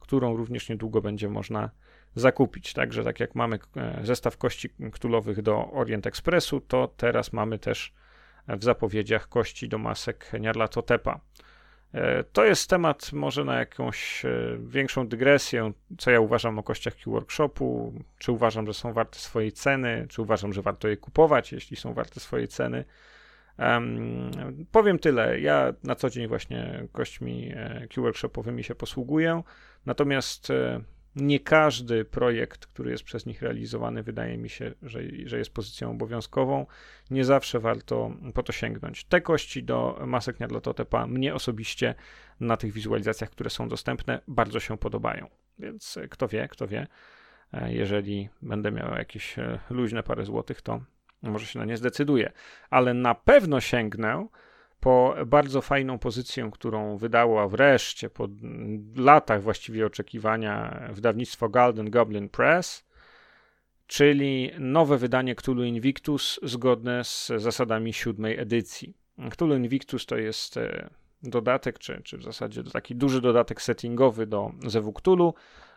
którą 0.00 0.36
również 0.36 0.68
niedługo 0.68 1.02
będzie 1.02 1.28
można 1.28 1.70
zakupić. 2.14 2.72
Także 2.72 3.04
tak 3.04 3.20
jak 3.20 3.34
mamy 3.34 3.58
e, 3.76 4.00
zestaw 4.02 4.36
kości 4.36 4.70
ktulowych 4.92 5.42
do 5.42 5.70
Orient 5.70 6.06
Expressu, 6.06 6.60
to 6.60 6.88
teraz 6.96 7.32
mamy 7.32 7.58
też 7.58 7.92
w 8.48 8.64
zapowiedziach 8.64 9.28
kości 9.28 9.68
do 9.68 9.78
masek 9.78 10.32
Nyarlathotepa. 10.40 11.20
E, 11.94 12.24
to 12.24 12.44
jest 12.44 12.70
temat 12.70 13.12
może 13.12 13.44
na 13.44 13.58
jakąś 13.58 14.24
e, 14.24 14.58
większą 14.58 15.08
dygresję, 15.08 15.72
co 15.98 16.10
ja 16.10 16.20
uważam 16.20 16.58
o 16.58 16.62
kościach 16.62 16.94
Q-Workshopu, 16.94 17.92
czy 18.18 18.32
uważam, 18.32 18.66
że 18.66 18.74
są 18.74 18.92
warte 18.92 19.18
swojej 19.18 19.52
ceny, 19.52 20.06
czy 20.08 20.22
uważam, 20.22 20.52
że 20.52 20.62
warto 20.62 20.88
je 20.88 20.96
kupować, 20.96 21.52
jeśli 21.52 21.76
są 21.76 21.94
warte 21.94 22.20
swojej 22.20 22.48
ceny. 22.48 22.84
Um, 23.58 24.30
powiem 24.72 24.98
tyle. 24.98 25.40
Ja 25.40 25.72
na 25.84 25.94
co 25.94 26.10
dzień 26.10 26.28
właśnie 26.28 26.86
kośćmi 26.92 27.52
Q-Workshopowymi 27.94 28.64
się 28.64 28.74
posługuję, 28.74 29.42
natomiast 29.86 30.52
nie 31.16 31.40
każdy 31.40 32.04
projekt, 32.04 32.66
który 32.66 32.90
jest 32.90 33.04
przez 33.04 33.26
nich 33.26 33.42
realizowany, 33.42 34.02
wydaje 34.02 34.38
mi 34.38 34.48
się, 34.48 34.74
że, 34.82 35.00
że 35.24 35.38
jest 35.38 35.54
pozycją 35.54 35.90
obowiązkową. 35.90 36.66
Nie 37.10 37.24
zawsze 37.24 37.60
warto 37.60 38.10
po 38.34 38.42
to 38.42 38.52
sięgnąć. 38.52 39.04
Te 39.04 39.20
kości 39.20 39.62
do 39.62 40.02
masek 40.06 40.40
Nyarlathotepa 40.40 41.06
mnie 41.06 41.34
osobiście 41.34 41.94
na 42.40 42.56
tych 42.56 42.72
wizualizacjach, 42.72 43.30
które 43.30 43.50
są 43.50 43.68
dostępne, 43.68 44.20
bardzo 44.28 44.60
się 44.60 44.78
podobają. 44.78 45.28
Więc 45.58 45.96
e, 45.96 46.08
kto 46.08 46.28
wie, 46.28 46.48
kto 46.48 46.66
wie, 46.66 46.86
e, 47.52 47.72
jeżeli 47.72 48.28
będę 48.42 48.70
miał 48.72 48.94
jakieś 48.94 49.38
e, 49.38 49.58
luźne 49.70 50.02
parę 50.02 50.24
złotych, 50.24 50.62
to 50.62 50.80
może 51.22 51.46
się 51.46 51.58
na 51.58 51.64
nie 51.64 51.76
zdecyduję. 51.76 52.32
Ale 52.70 52.94
na 52.94 53.14
pewno 53.14 53.60
sięgnę 53.60 54.26
po 54.80 55.14
bardzo 55.26 55.60
fajną 55.60 55.98
pozycję, 55.98 56.50
którą 56.52 56.96
wydało 56.96 57.48
wreszcie 57.48 58.10
po 58.10 58.28
latach 58.96 59.42
właściwie 59.42 59.86
oczekiwania 59.86 60.88
wydawnictwo 60.92 61.48
Golden 61.48 61.90
Goblin 61.90 62.28
Press, 62.28 62.84
czyli 63.86 64.50
nowe 64.58 64.98
wydanie 64.98 65.34
Cthulhu 65.34 65.64
Invictus 65.64 66.40
zgodne 66.42 67.04
z 67.04 67.26
zasadami 67.36 67.92
siódmej 67.92 68.38
edycji. 68.38 68.94
Cthulhu 69.30 69.56
Invictus 69.56 70.06
to 70.06 70.16
jest 70.16 70.56
e, 70.56 70.90
dodatek, 71.22 71.78
czy, 71.78 72.00
czy 72.04 72.18
w 72.18 72.22
zasadzie 72.22 72.64
taki 72.64 72.96
duży 72.96 73.20
dodatek 73.20 73.62
settingowy 73.62 74.26
do 74.26 74.52
Zewu 74.66 74.92
Cthulhu, 74.92 75.34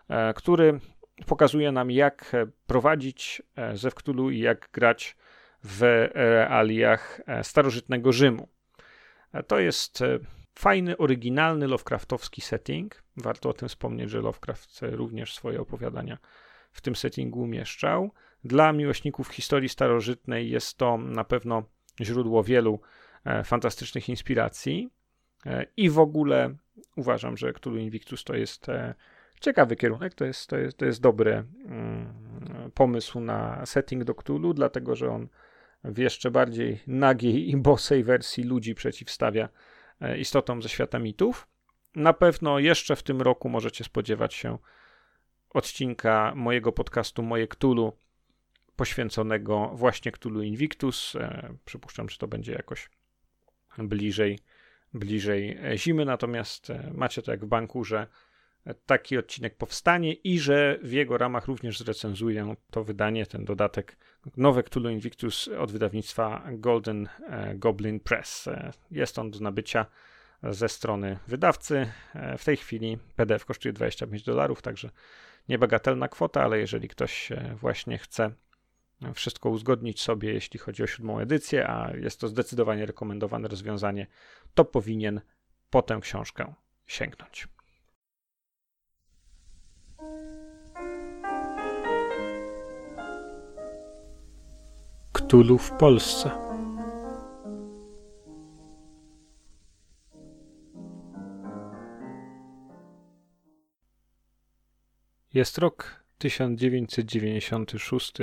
e, 0.09 0.33
który 0.33 0.79
pokazuje 1.27 1.71
nam 1.71 1.91
jak 1.91 2.35
prowadzić 2.67 3.41
e, 3.55 3.77
Zew 3.77 3.93
Cthulhu 3.95 4.29
i 4.29 4.39
jak 4.39 4.69
grać 4.73 5.15
w 5.63 6.09
realiach 6.13 7.21
starożytnego 7.43 8.11
Rzymu. 8.11 8.52
To 9.47 9.59
jest 9.59 10.01
e, 10.01 10.19
fajny, 10.55 10.97
oryginalny 10.97 11.67
Lovecraftowski 11.67 12.41
setting. 12.41 13.03
Warto 13.17 13.49
o 13.49 13.53
tym 13.53 13.69
wspomnieć, 13.69 14.09
że 14.09 14.21
Lovecraft 14.21 14.79
również 14.81 15.35
swoje 15.35 15.61
opowiadania 15.61 16.17
w 16.71 16.81
tym 16.81 16.95
settingu 16.95 17.41
umieszczał. 17.41 18.11
Dla 18.43 18.73
miłośników 18.73 19.27
historii 19.29 19.69
starożytnej 19.69 20.49
jest 20.49 20.77
to 20.77 20.97
na 20.97 21.23
pewno 21.23 21.63
źródło 22.01 22.43
wielu 22.43 22.79
fantastycznych 23.43 24.09
inspiracji. 24.09 24.89
I 25.77 25.89
w 25.89 25.99
ogóle 25.99 26.55
uważam, 26.95 27.37
że 27.37 27.53
Cthulhu 27.53 27.77
Invictus 27.77 28.23
to 28.23 28.35
jest 28.35 28.67
ciekawy 29.41 29.75
kierunek, 29.75 30.13
to 30.13 30.25
jest, 30.25 30.49
to 30.49 30.57
jest, 30.57 30.77
to 30.77 30.85
jest 30.85 31.01
dobry 31.01 31.43
mm, 31.65 32.13
pomysł 32.73 33.19
na 33.19 33.65
setting 33.65 34.03
do 34.03 34.15
Cthulhu, 34.15 34.53
dlatego 34.53 34.95
że 34.95 35.09
on 35.09 35.27
w 35.83 35.97
jeszcze 35.97 36.31
bardziej 36.31 36.79
nagiej 36.87 37.49
i 37.49 37.57
bosej 37.57 38.03
wersji 38.03 38.43
ludzi 38.43 38.75
przeciwstawia 38.75 39.49
e, 40.01 40.17
istotom 40.17 40.61
ze 40.61 40.69
świata 40.69 40.99
mitów. 40.99 41.47
Na 41.95 42.13
pewno 42.13 42.59
jeszcze 42.59 42.95
w 42.95 43.03
tym 43.03 43.21
roku 43.21 43.49
możecie 43.49 43.83
spodziewać 43.83 44.33
się 44.33 44.57
odcinka 45.49 46.33
mojego 46.35 46.71
podcastu 46.71 47.23
Moje 47.23 47.47
Cthulhu 47.47 47.97
poświęconego 48.75 49.71
właśnie 49.73 50.11
Cthulhu 50.11 50.41
Invictus. 50.41 51.15
E, 51.15 51.53
przypuszczam, 51.65 52.09
że 52.09 52.17
to 52.17 52.27
będzie 52.27 52.51
jakoś 52.51 52.89
bliżej, 53.77 54.39
bliżej 54.93 55.59
zimy, 55.75 56.05
natomiast 56.05 56.69
e, 56.69 56.91
macie 56.93 57.21
to 57.21 57.31
jak 57.31 57.45
w 57.45 57.47
banku, 57.47 57.83
że 57.83 58.07
taki 58.85 59.17
odcinek 59.17 59.57
powstanie 59.57 60.13
i 60.13 60.39
że 60.39 60.79
w 60.81 60.91
jego 60.91 61.17
ramach 61.17 61.47
również 61.47 61.79
zrecenzuję 61.79 62.55
to 62.71 62.83
wydanie, 62.83 63.25
ten 63.25 63.45
dodatek 63.45 63.97
nowe 64.37 64.63
Cthulhu 64.63 64.89
Invictus 64.89 65.49
od 65.59 65.71
wydawnictwa 65.71 66.43
Golden 66.51 67.09
e, 67.29 67.55
Goblin 67.55 67.99
Press. 67.99 68.47
E, 68.47 68.71
jest 68.91 69.19
on 69.19 69.31
do 69.31 69.39
nabycia 69.39 69.85
ze 70.43 70.69
strony 70.69 71.19
wydawcy. 71.27 71.91
E, 72.15 72.37
w 72.37 72.45
tej 72.45 72.57
chwili 72.57 72.97
PDF 73.15 73.45
kosztuje 73.45 73.73
25 73.73 74.23
dolarów, 74.23 74.61
także 74.61 74.89
niebagatelna 75.49 76.07
kwota, 76.07 76.43
ale 76.43 76.59
jeżeli 76.59 76.87
ktoś 76.87 77.29
właśnie 77.55 77.97
chce 77.97 78.31
wszystko 79.13 79.49
uzgodnić 79.49 80.01
sobie, 80.01 80.33
jeśli 80.33 80.59
chodzi 80.59 80.83
o 80.83 80.87
siódmą 80.87 81.19
edycję, 81.19 81.67
a 81.67 81.97
jest 81.97 82.19
to 82.19 82.27
zdecydowanie 82.27 82.85
rekomendowane 82.85 83.47
rozwiązanie, 83.47 84.07
to 84.53 84.65
powinien 84.65 85.21
po 85.69 85.81
tę 85.81 85.99
książkę 86.01 86.53
sięgnąć. 86.85 87.47
Cthulhu 95.33 95.57
w 95.57 95.71
Polsce. 95.71 96.31
Jest 105.33 105.57
rok 105.57 106.03
1996, 106.17 108.13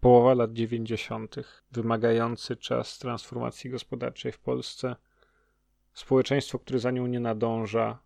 połowa 0.00 0.34
lat 0.34 0.52
90., 0.52 1.36
wymagający 1.72 2.56
czas 2.56 2.98
transformacji 2.98 3.70
gospodarczej 3.70 4.32
w 4.32 4.38
Polsce, 4.38 4.96
społeczeństwo, 5.94 6.58
które 6.58 6.78
za 6.78 6.90
nią 6.90 7.06
nie 7.06 7.20
nadąża, 7.20 7.98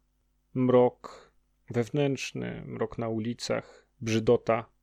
mrok 0.54 1.30
wewnętrzny, 1.70 2.62
mrok 2.66 2.98
na 2.98 3.08
ulicach, 3.08 3.86
brzydota 4.00 4.79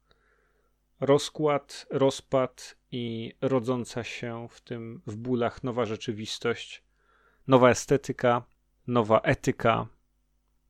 rozkład, 1.00 1.86
rozpad 1.90 2.76
i 2.92 3.34
rodząca 3.42 4.04
się 4.04 4.48
w 4.50 4.62
tym 4.62 5.02
w 5.08 5.16
bólach 5.16 5.64
nowa 5.64 5.86
rzeczywistość, 5.86 6.84
nowa 7.48 7.70
estetyka, 7.70 8.44
nowa 8.88 9.20
etyka, 9.20 9.88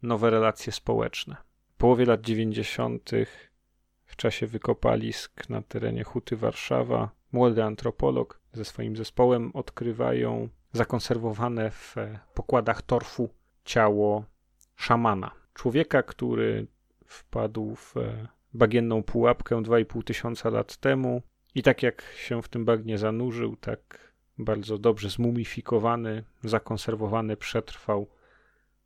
nowe 0.01 0.29
relacje 0.29 0.74
społeczne. 0.74 1.36
W 1.69 1.77
połowie 1.77 2.05
lat 2.05 2.22
90. 2.22 3.12
w 4.05 4.15
czasie 4.15 4.48
wykopalisk 4.48 5.50
na 5.50 5.62
terenie 5.62 6.03
Huty 6.03 6.38
Warszawa 6.38 7.10
młody 7.31 7.63
antropolog 7.63 8.39
ze 8.53 8.65
swoim 8.65 8.96
zespołem 8.96 9.51
odkrywają 9.53 10.50
zakonserwowane 10.74 11.72
w 11.72 11.96
pokładach 12.33 12.81
torfu 12.81 13.29
ciało 13.66 14.25
szamana. 14.75 15.31
Człowieka, 15.53 16.03
który 16.03 16.68
wpadł 17.05 17.75
w 17.75 17.94
bagienną 18.53 19.03
pułapkę 19.03 19.55
2,5 19.55 20.03
tysiąca 20.03 20.50
lat 20.50 20.77
temu 20.77 21.22
i 21.55 21.64
tak 21.64 21.83
jak 21.83 22.03
się 22.18 22.42
w 22.42 22.48
tym 22.48 22.66
bagnie 22.66 22.98
zanurzył, 22.98 23.55
tak 23.55 24.14
bardzo 24.38 24.77
dobrze 24.77 25.10
zmumifikowany, 25.10 26.24
zakonserwowany 26.44 27.38
przetrwał 27.38 28.10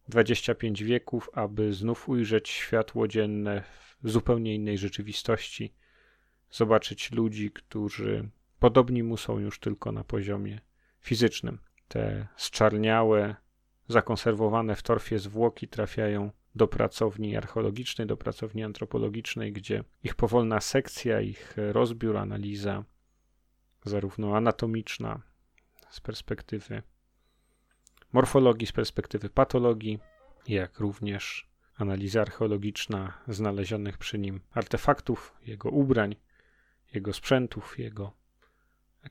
25 0.09 0.83
wieków, 0.83 1.29
aby 1.33 1.73
znów 1.73 2.09
ujrzeć 2.09 2.49
światło 2.49 3.07
dzienne 3.07 3.63
w 4.03 4.09
zupełnie 4.09 4.55
innej 4.55 4.77
rzeczywistości, 4.77 5.73
zobaczyć 6.51 7.11
ludzi, 7.11 7.51
którzy 7.51 8.29
podobni 8.59 9.03
mu 9.03 9.17
są 9.17 9.39
już 9.39 9.59
tylko 9.59 9.91
na 9.91 10.03
poziomie 10.03 10.61
fizycznym. 10.99 11.59
Te 11.87 12.27
zczarniałe, 12.35 13.35
zakonserwowane 13.87 14.75
w 14.75 14.83
torfie 14.83 15.19
zwłoki 15.19 15.67
trafiają 15.67 16.31
do 16.55 16.67
pracowni 16.67 17.37
archeologicznej, 17.37 18.07
do 18.07 18.17
pracowni 18.17 18.63
antropologicznej, 18.63 19.53
gdzie 19.53 19.83
ich 20.03 20.15
powolna 20.15 20.61
sekcja, 20.61 21.21
ich 21.21 21.55
rozbiór, 21.71 22.17
analiza, 22.17 22.83
zarówno 23.85 24.37
anatomiczna 24.37 25.21
z 25.89 25.99
perspektywy 25.99 26.83
morfologii, 28.13 28.67
z 28.67 28.71
perspektywy 28.71 29.29
patologii, 29.29 29.99
jak 30.47 30.79
również 30.79 31.51
analiza 31.77 32.21
archeologiczna 32.21 33.13
znalezionych 33.27 33.97
przy 33.97 34.19
nim 34.19 34.39
artefaktów, 34.51 35.33
jego 35.45 35.69
ubrań, 35.69 36.15
jego 36.93 37.13
sprzętów, 37.13 37.79
jego 37.79 38.13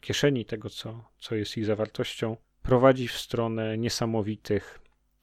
kieszeni, 0.00 0.44
tego, 0.44 0.70
co, 0.70 1.04
co 1.18 1.34
jest 1.34 1.56
ich 1.56 1.66
zawartością, 1.66 2.36
prowadzi 2.62 3.08
w 3.08 3.18
stronę 3.18 3.78
niesamowitych 3.78 4.80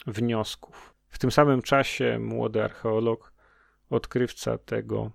wniosków. 0.07 0.96
W 1.09 1.19
tym 1.19 1.31
samym 1.31 1.61
czasie 1.61 2.19
młody 2.19 2.63
archeolog, 2.63 3.33
odkrywca 3.89 4.57
tego 4.57 5.11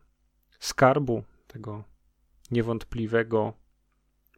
skarbu, 0.59 1.22
tego 1.46 1.85
niewątpliwego, 2.50 3.52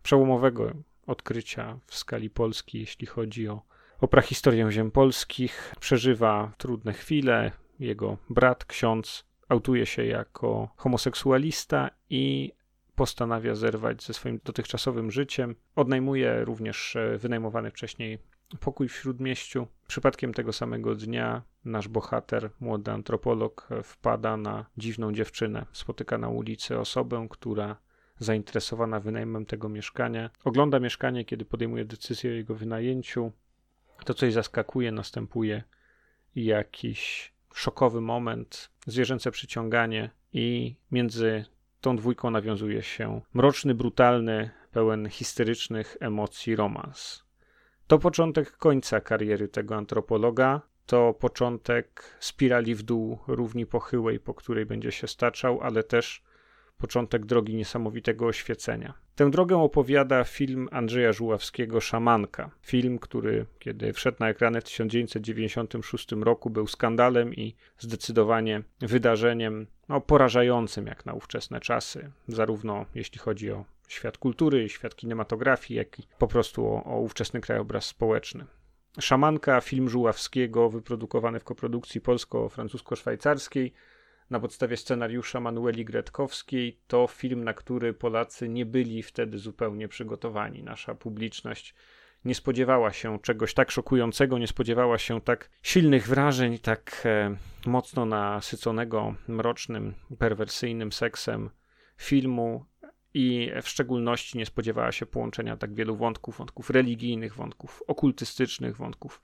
przełomowego 0.03 0.73
odkrycia 1.07 1.79
w 1.87 1.95
skali 1.95 2.31
Polski, 2.31 2.79
jeśli 2.81 3.07
chodzi 3.07 3.49
o, 3.49 3.63
o 4.01 4.09
prahistorię 4.09 4.71
ziem 4.71 4.91
polskich, 4.91 5.75
przeżywa 5.81 6.53
trudne 6.59 6.93
chwile. 6.93 7.53
Jego 7.79 8.17
brat, 8.31 8.65
ksiądz, 8.65 9.25
autuje 9.49 9.87
się 9.87 10.05
jako 10.05 10.69
homoseksualista 10.77 11.91
i 12.11 12.53
postanawia 12.95 13.55
zerwać 13.55 14.03
ze 14.03 14.15
swoim 14.15 14.41
dotychczasowym 14.45 15.11
życiem. 15.11 15.55
Odnajmuje 15.77 16.45
również 16.45 16.97
e, 16.97 17.19
wynajmowany 17.19 17.71
wcześniej 17.71 18.19
pokój 18.61 18.89
w 18.89 18.97
śródmieściu. 18.97 19.67
Przypadkiem 19.87 20.35
tego 20.35 20.53
samego 20.53 20.95
dnia 20.95 21.43
nasz 21.65 21.89
bohater, 21.89 22.51
młody 22.61 22.91
antropolog, 22.91 23.69
wpada 23.85 24.37
na 24.37 24.67
dziwną 24.77 25.13
dziewczynę. 25.13 25.67
Spotyka 25.73 26.19
na 26.19 26.29
ulicy 26.29 26.79
osobę, 26.79 27.27
która 27.31 27.77
zainteresowana 28.19 29.01
wynajmem 29.01 29.47
tego 29.47 29.69
mieszkania. 29.69 30.31
Ogląda 30.45 30.81
mieszkanie, 30.81 31.25
kiedy 31.25 31.45
podejmuje 31.45 31.85
decyzję 31.85 32.31
o 32.31 32.35
jego 32.35 32.55
wynajęciu. 32.55 33.33
To 34.05 34.15
coś 34.15 34.33
zaskakuje, 34.33 34.93
następuje 34.93 35.63
jakiś 36.35 37.33
szokowy 37.55 38.01
moment, 38.01 38.71
zwierzęce 38.87 39.31
przyciąganie 39.31 40.11
i 40.33 40.77
między 40.91 41.45
tą 41.81 41.97
dwójką 41.97 42.31
nawiązuje 42.31 42.83
się 42.83 43.21
mroczny, 43.35 43.75
brutalny, 43.75 44.51
pełen 44.73 45.09
histerycznych 45.09 45.97
emocji 46.01 46.57
romans. 46.57 47.25
To 47.87 47.99
początek 47.99 48.57
końca 48.57 49.01
kariery 49.01 49.49
tego 49.49 49.77
antropologa, 49.77 50.61
to 50.87 51.15
początek 51.15 52.17
spirali 52.21 52.75
w 52.75 52.83
dół 52.83 53.19
równi 53.27 53.67
pochyłej, 53.67 54.21
po 54.21 54.35
której 54.35 54.67
będzie 54.67 54.93
się 54.93 55.09
staczał, 55.09 55.61
ale 55.61 55.83
też 55.83 56.23
początek 56.79 57.27
drogi 57.27 57.55
niesamowitego 57.55 58.27
oświecenia. 58.27 58.95
Tę 59.15 59.31
drogę 59.31 59.57
opowiada 59.57 60.25
film 60.25 60.69
Andrzeja 60.73 61.13
Żuławskiego 61.13 61.81
Szamanka. 61.81 62.51
Film, 62.63 62.99
który 62.99 63.47
kiedy 63.59 63.93
wszedł 63.93 64.17
na 64.21 64.29
ekrany 64.29 64.61
w 64.61 64.65
1996 64.65 66.13
roku 66.13 66.51
był 66.51 66.67
skandalem 66.67 67.35
i 67.35 67.55
zdecydowanie 67.79 68.63
wydarzeniem 68.81 69.67
no, 69.89 70.01
porażającym 70.01 70.87
jak 70.87 71.07
na 71.07 71.13
ówczesne 71.13 71.61
czasy, 71.61 72.11
zarówno 72.29 72.87
jeśli 72.95 73.19
chodzi 73.19 73.51
o 73.51 73.65
świat 73.95 74.19
kultury, 74.19 74.69
świat 74.69 74.97
kinematografii, 74.97 75.79
jak 75.79 75.99
i 75.99 76.03
po 76.19 76.29
prostu 76.29 76.67
o, 76.67 76.85
o 76.85 77.01
ówczesny 77.01 77.41
krajobraz 77.41 77.85
społeczny. 77.87 78.45
Szamanka, 79.01 79.61
film 79.61 79.89
Żuławskiego, 79.89 80.71
wyprodukowany 80.71 81.41
w 81.41 81.45
koprodukcji 81.45 82.01
polsko-francusko-szwajcarskiej 82.01 83.73
na 84.31 84.41
podstawie 84.41 84.77
scenariusza 84.77 85.41
Manueli 85.41 85.85
Gretkowskiej, 85.85 86.81
to 86.87 87.07
film, 87.07 87.45
na 87.45 87.55
który 87.55 87.93
Polacy 87.93 88.49
nie 88.49 88.67
byli 88.67 89.03
wtedy 89.03 89.39
zupełnie 89.39 89.89
przygotowani. 89.89 90.63
Nasza 90.63 90.95
publiczność 90.95 91.75
nie 92.25 92.35
spodziewała 92.35 92.93
się 92.93 93.19
czegoś 93.19 93.55
tak 93.55 93.71
szokującego, 93.71 94.39
nie 94.39 94.47
spodziewała 94.47 94.99
się 94.99 95.21
tak 95.21 95.51
silnych 95.63 96.07
wrażeń, 96.07 96.59
tak 96.59 97.03
e, 97.05 97.37
mocno 97.67 98.07
nasyconego 98.07 99.15
mrocznym, 99.29 99.95
perwersyjnym 100.19 100.93
seksem 100.93 101.51
filmu 101.97 102.65
i 103.15 103.51
w 103.63 103.69
szczególności 103.69 104.39
nie 104.39 104.47
spodziewała 104.47 104.93
się 104.93 105.07
połączenia 105.07 105.57
tak 105.57 105.75
wielu 105.75 105.97
wątków, 105.97 106.39
wątków 106.39 106.71
religijnych, 106.71 107.35
wątków 107.35 107.83
okultystycznych, 107.87 108.77
wątków 108.77 109.21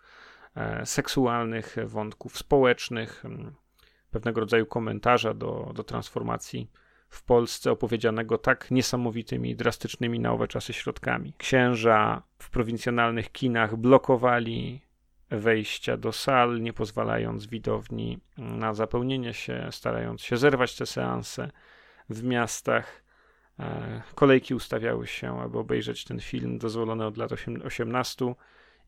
e, 0.56 0.86
seksualnych, 0.86 1.76
wątków 1.86 2.38
społecznych, 2.38 3.24
pewnego 4.10 4.40
rodzaju 4.40 4.66
komentarza 4.66 5.34
do, 5.34 5.72
do 5.74 5.84
transformacji 5.84 6.70
w 7.08 7.22
Polsce 7.22 7.70
opowiedzianego 7.70 8.38
tak 8.38 8.70
niesamowitymi, 8.70 9.56
drastycznymi 9.56 10.20
na 10.20 10.32
owe 10.32 10.48
czasy 10.48 10.72
środkami. 10.72 11.34
Księża 11.38 12.22
w 12.38 12.50
prowincjonalnych 12.50 13.32
kinach 13.32 13.76
blokowali 13.76 14.80
wejścia 15.30 15.96
do 15.96 16.12
sal, 16.12 16.60
nie 16.60 16.72
pozwalając 16.72 17.46
widowni 17.46 18.18
na 18.38 18.74
zapełnienie 18.74 19.34
się, 19.34 19.68
starając 19.70 20.22
się 20.22 20.36
zerwać 20.36 20.76
te 20.76 20.86
seanse 20.86 21.50
w 22.10 22.22
miastach. 22.22 22.99
E, 23.60 24.02
kolejki 24.14 24.54
ustawiały 24.54 25.06
się, 25.06 25.40
aby 25.40 25.58
obejrzeć 25.58 26.04
ten 26.04 26.20
film 26.20 26.58
dozwolony 26.58 27.06
od 27.06 27.16
lat 27.16 27.30
18 27.64 28.34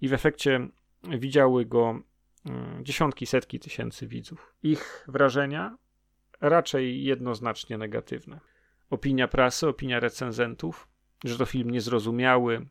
i 0.01 0.09
w 0.09 0.13
efekcie 0.13 0.69
widziały 1.19 1.65
go 1.65 2.01
mm, 2.47 2.85
dziesiątki, 2.85 3.27
setki 3.27 3.59
tysięcy 3.59 4.07
widzów. 4.07 4.55
Ich 4.63 5.05
wrażenia 5.09 5.77
raczej 6.41 7.05
jednoznacznie 7.05 7.79
negatywne. 7.79 8.41
Opinia 8.91 9.29
prasy, 9.29 9.69
opinia 9.69 10.01
recenzentów, 10.01 10.89
że 11.25 11.39
to 11.39 11.47
film 11.47 11.71
niezrozumiały, 11.71 12.67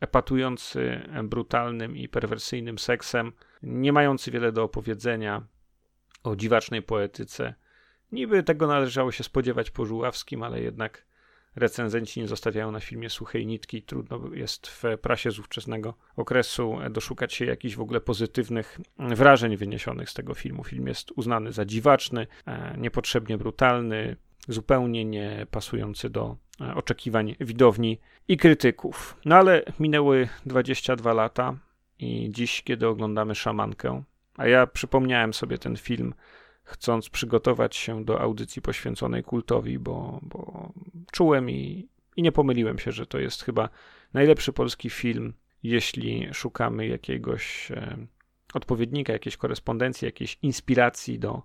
epatujący 0.00 1.08
brutalnym 1.24 1.96
i 1.96 2.08
perwersyjnym 2.08 2.78
seksem, 2.78 3.32
nie 3.62 3.92
mający 3.92 4.30
wiele 4.30 4.52
do 4.52 4.62
opowiedzenia 4.62 5.46
o 6.22 6.36
dziwacznej 6.36 6.82
poetyce. 6.82 7.54
Niby 8.12 8.42
tego 8.42 8.66
należało 8.66 9.12
się 9.12 9.24
spodziewać 9.24 9.70
po 9.70 9.84
Żuławskim, 9.84 10.42
ale 10.42 10.60
jednak 10.60 11.06
recenzenci 11.56 12.20
nie 12.20 12.28
zostawiają 12.28 12.72
na 12.72 12.80
filmie 12.80 13.10
suchej 13.10 13.46
nitki. 13.46 13.82
Trudno 13.82 14.20
jest 14.32 14.66
w 14.66 14.82
prasie 15.02 15.30
z 15.30 15.38
ówczesnego 15.38 15.94
okresu 16.16 16.76
doszukać 16.90 17.34
się 17.34 17.44
jakichś 17.44 17.74
w 17.74 17.80
ogóle 17.80 18.00
pozytywnych 18.00 18.80
wrażeń 18.98 19.56
wyniesionych 19.56 20.10
z 20.10 20.14
tego 20.14 20.34
filmu. 20.34 20.64
Film 20.64 20.86
jest 20.86 21.12
uznany 21.16 21.52
za 21.52 21.64
dziwaczny, 21.64 22.26
e, 22.46 22.74
niepotrzebnie 22.78 23.38
brutalny, 23.38 24.16
zupełnie 24.48 25.04
nie 25.04 25.46
pasujący 25.50 26.10
do 26.10 26.36
e, 26.60 26.74
oczekiwań 26.74 27.36
widowni 27.40 28.00
i 28.28 28.36
krytyków. 28.36 29.16
No 29.24 29.36
ale 29.36 29.62
minęły 29.80 30.28
22 30.46 31.12
lata 31.12 31.58
i 31.98 32.28
dziś, 32.30 32.62
kiedy 32.62 32.88
oglądamy 32.88 33.34
szamankę, 33.34 34.02
a 34.36 34.46
ja 34.46 34.66
przypomniałem 34.66 35.34
sobie 35.34 35.58
ten 35.58 35.76
film 35.76 36.14
chcąc 36.64 37.08
przygotować 37.08 37.76
się 37.76 38.04
do 38.04 38.20
audycji 38.20 38.62
poświęconej 38.62 39.22
kultowi, 39.22 39.78
bo, 39.78 40.20
bo 40.22 40.72
czułem 41.12 41.50
i, 41.50 41.88
i 42.16 42.22
nie 42.22 42.32
pomyliłem 42.32 42.78
się, 42.78 42.92
że 42.92 43.06
to 43.06 43.18
jest 43.18 43.44
chyba 43.44 43.68
najlepszy 44.12 44.52
polski 44.52 44.90
film, 44.90 45.32
jeśli 45.62 46.28
szukamy 46.34 46.86
jakiegoś 46.86 47.70
e, 47.70 47.96
odpowiednika, 48.54 49.12
jakiejś 49.12 49.36
korespondencji, 49.36 50.06
jakiejś 50.06 50.38
inspiracji 50.42 51.18
do 51.18 51.42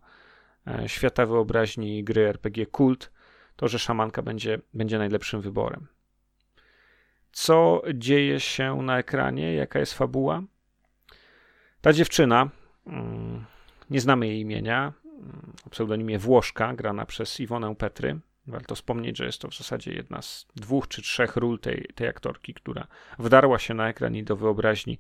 e, 0.68 0.90
świata 0.90 1.26
wyobraźni 1.26 2.04
gry 2.04 2.28
RPG 2.28 2.66
Kult, 2.66 3.12
to 3.56 3.68
że 3.68 3.80
szamanka 3.80 4.22
będzie, 4.22 4.60
będzie 4.74 4.98
najlepszym 4.98 5.42
wyborem. 5.42 5.88
Co 7.32 7.82
dzieje 7.94 8.40
się 8.40 8.76
na 8.76 9.00
ekranie? 9.00 9.54
Jaka 9.54 9.80
jest 9.80 9.94
fabuła? 9.94 10.44
Ta 11.82 11.94
dziewczyna, 11.94 12.50
mm, 12.88 13.46
nie 13.90 14.02
znamy 14.02 14.28
jej 14.28 14.40
imienia, 14.40 14.94
o 15.66 15.70
pseudonimie 15.70 16.20
Włoszka, 16.20 16.74
grana 16.74 17.06
przez 17.06 17.40
Iwonę 17.40 17.76
Petry. 17.76 18.20
Warto 18.48 18.76
wspomnieć, 18.76 19.18
że 19.18 19.26
jest 19.26 19.42
to 19.42 19.48
w 19.48 19.58
zasadzie 19.58 19.94
jedna 19.94 20.22
z 20.22 20.48
dwóch 20.56 20.88
czy 20.88 21.02
trzech 21.02 21.36
ról 21.36 21.60
tej, 21.60 21.88
tej 21.96 22.08
aktorki, 22.08 22.54
która 22.54 22.88
wdarła 23.20 23.60
się 23.60 23.74
na 23.74 23.90
ekran 23.90 24.16
i 24.16 24.24
do 24.24 24.36
wyobraźni 24.36 25.00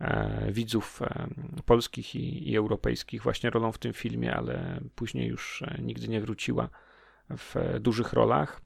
e, 0.00 0.52
widzów 0.52 1.02
e, 1.02 1.28
polskich 1.66 2.14
i, 2.14 2.50
i, 2.50 2.56
europejskich 2.56 3.22
właśnie 3.22 3.50
rolą 3.50 3.72
w 3.72 3.78
tym 3.78 3.92
filmie, 3.92 4.34
ale 4.34 4.80
później 4.94 5.28
już 5.28 5.62
e, 5.62 5.82
nigdy 5.82 6.08
nie 6.08 6.20
wróciła 6.20 6.68
w 7.30 7.54
dużych 7.80 8.12
rolach. 8.12 8.60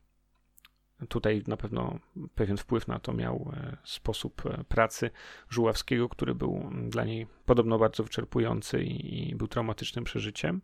Tutaj 1.09 1.43
na 1.47 1.57
pewno 1.57 1.99
pewien 2.35 2.57
wpływ 2.57 2.89
na 2.89 2.99
to 2.99 3.13
miał 3.13 3.53
e, 3.57 3.77
sposób 3.85 4.43
e, 4.47 4.65
pracy 4.65 5.11
Żuławskiego, 5.51 6.09
który 6.09 6.35
był 6.35 6.71
dla 6.89 7.05
niej 7.05 7.27
podobno 7.47 7.79
bardzo 7.79 8.03
wyczerpujący 8.03 8.83
i, 8.83 9.35
był 9.35 9.49
traumatycznym 9.49 10.05
przeżyciem. 10.05 10.61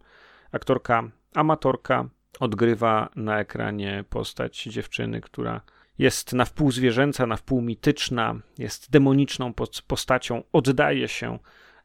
Aktorka 0.52 1.10
amatorka 1.34 2.08
odgrywa 2.40 3.08
na 3.16 3.40
ekranie 3.40 4.04
postać 4.08 4.62
dziewczyny, 4.62 5.20
która 5.20 5.60
jest 5.98 6.32
na 6.32 6.44
wpół 6.44 6.72
zwierzęca, 6.72 7.26
na 7.26 7.36
wpół 7.36 7.62
mityczna, 7.62 8.34
jest 8.58 8.90
demoniczną 8.90 9.54
postacią, 9.86 10.42
oddaje 10.52 11.08
się 11.08 11.38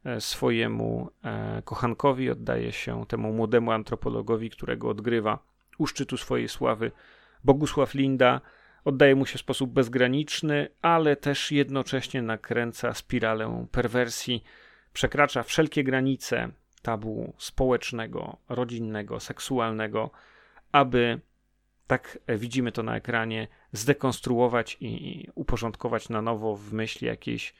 e, 0.04 0.22
swojemu 0.22 1.10
kochankowi, 1.64 2.30
oddaje 2.30 2.72
się 2.72 3.06
temu 3.06 3.34
młodemu 3.34 3.72
antropologowi, 3.72 4.50
którego 4.50 4.90
odgrywa 4.90 5.40
u 5.78 5.88
szczytu 5.88 6.18
swojej 6.18 6.50
sławy 6.50 6.92
Bogusław 7.46 7.94
Linda 7.94 8.42
oddaje 8.86 9.16
mu 9.16 9.26
się 9.26 9.38
w 9.38 9.42
sposób 9.42 9.72
bezgraniczny, 9.72 10.68
ale 10.82 11.16
też 11.16 11.52
jednocześnie 11.52 12.22
nakręca 12.22 12.94
spiralę 12.94 13.66
perwersji, 13.72 14.44
przekracza 14.94 15.44
wszelkie 15.44 15.84
granice 15.84 16.50
tabu 16.82 17.34
społecznego, 17.38 18.38
rodzinnego, 18.50 19.20
seksualnego, 19.20 20.12
aby 20.72 21.20
tak 21.88 22.20
widzimy 22.28 22.72
to 22.72 22.84
na 22.84 22.96
ekranie, 22.96 23.48
zdekonstruować 23.72 24.78
i 24.80 25.28
uporządkować 25.36 26.10
na 26.10 26.22
nowo 26.22 26.56
w 26.56 26.74
myśli 26.74 27.08
jakiejś 27.08 27.54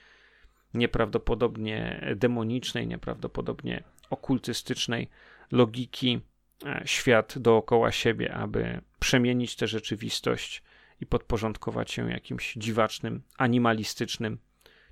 nieprawdopodobnie 0.74 2.06
demonicznej, 2.16 2.88
nieprawdopodobnie 2.88 3.84
okultystycznej 4.10 5.10
logiki 5.52 6.22
świat 6.86 7.40
dookoła 7.40 7.92
siebie, 7.92 8.34
aby 8.34 8.82
przemienić 9.00 9.56
tę 9.56 9.68
rzeczywistość 9.68 10.64
i 11.02 11.06
podporządkować 11.06 11.92
się 11.92 12.12
jakimś 12.12 12.54
dziwacznym, 12.54 13.22
animalistycznym, 13.38 14.38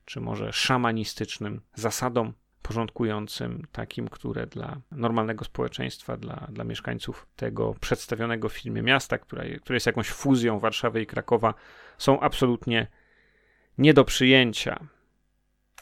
czy 0.06 0.22
może 0.22 0.54
szamanistycznym 0.54 1.62
zasadom 1.76 2.34
porządkującym, 2.62 3.68
takim, 3.72 4.08
które 4.08 4.48
dla 4.48 4.82
normalnego 4.92 5.46
społeczeństwa, 5.46 6.18
dla, 6.18 6.48
dla 6.52 6.64
mieszkańców 6.64 7.28
tego 7.36 7.76
przedstawionego 7.80 8.50
w 8.50 8.54
filmie 8.54 8.82
miasta, 8.82 9.18
która, 9.18 9.44
które 9.62 9.76
jest 9.76 9.86
jakąś 9.86 10.10
fuzją 10.10 10.60
Warszawy 10.60 11.02
i 11.02 11.06
Krakowa, 11.06 11.54
są 11.98 12.20
absolutnie 12.20 12.88
nie 13.78 13.94
do 13.94 14.06
przyjęcia 14.06 14.88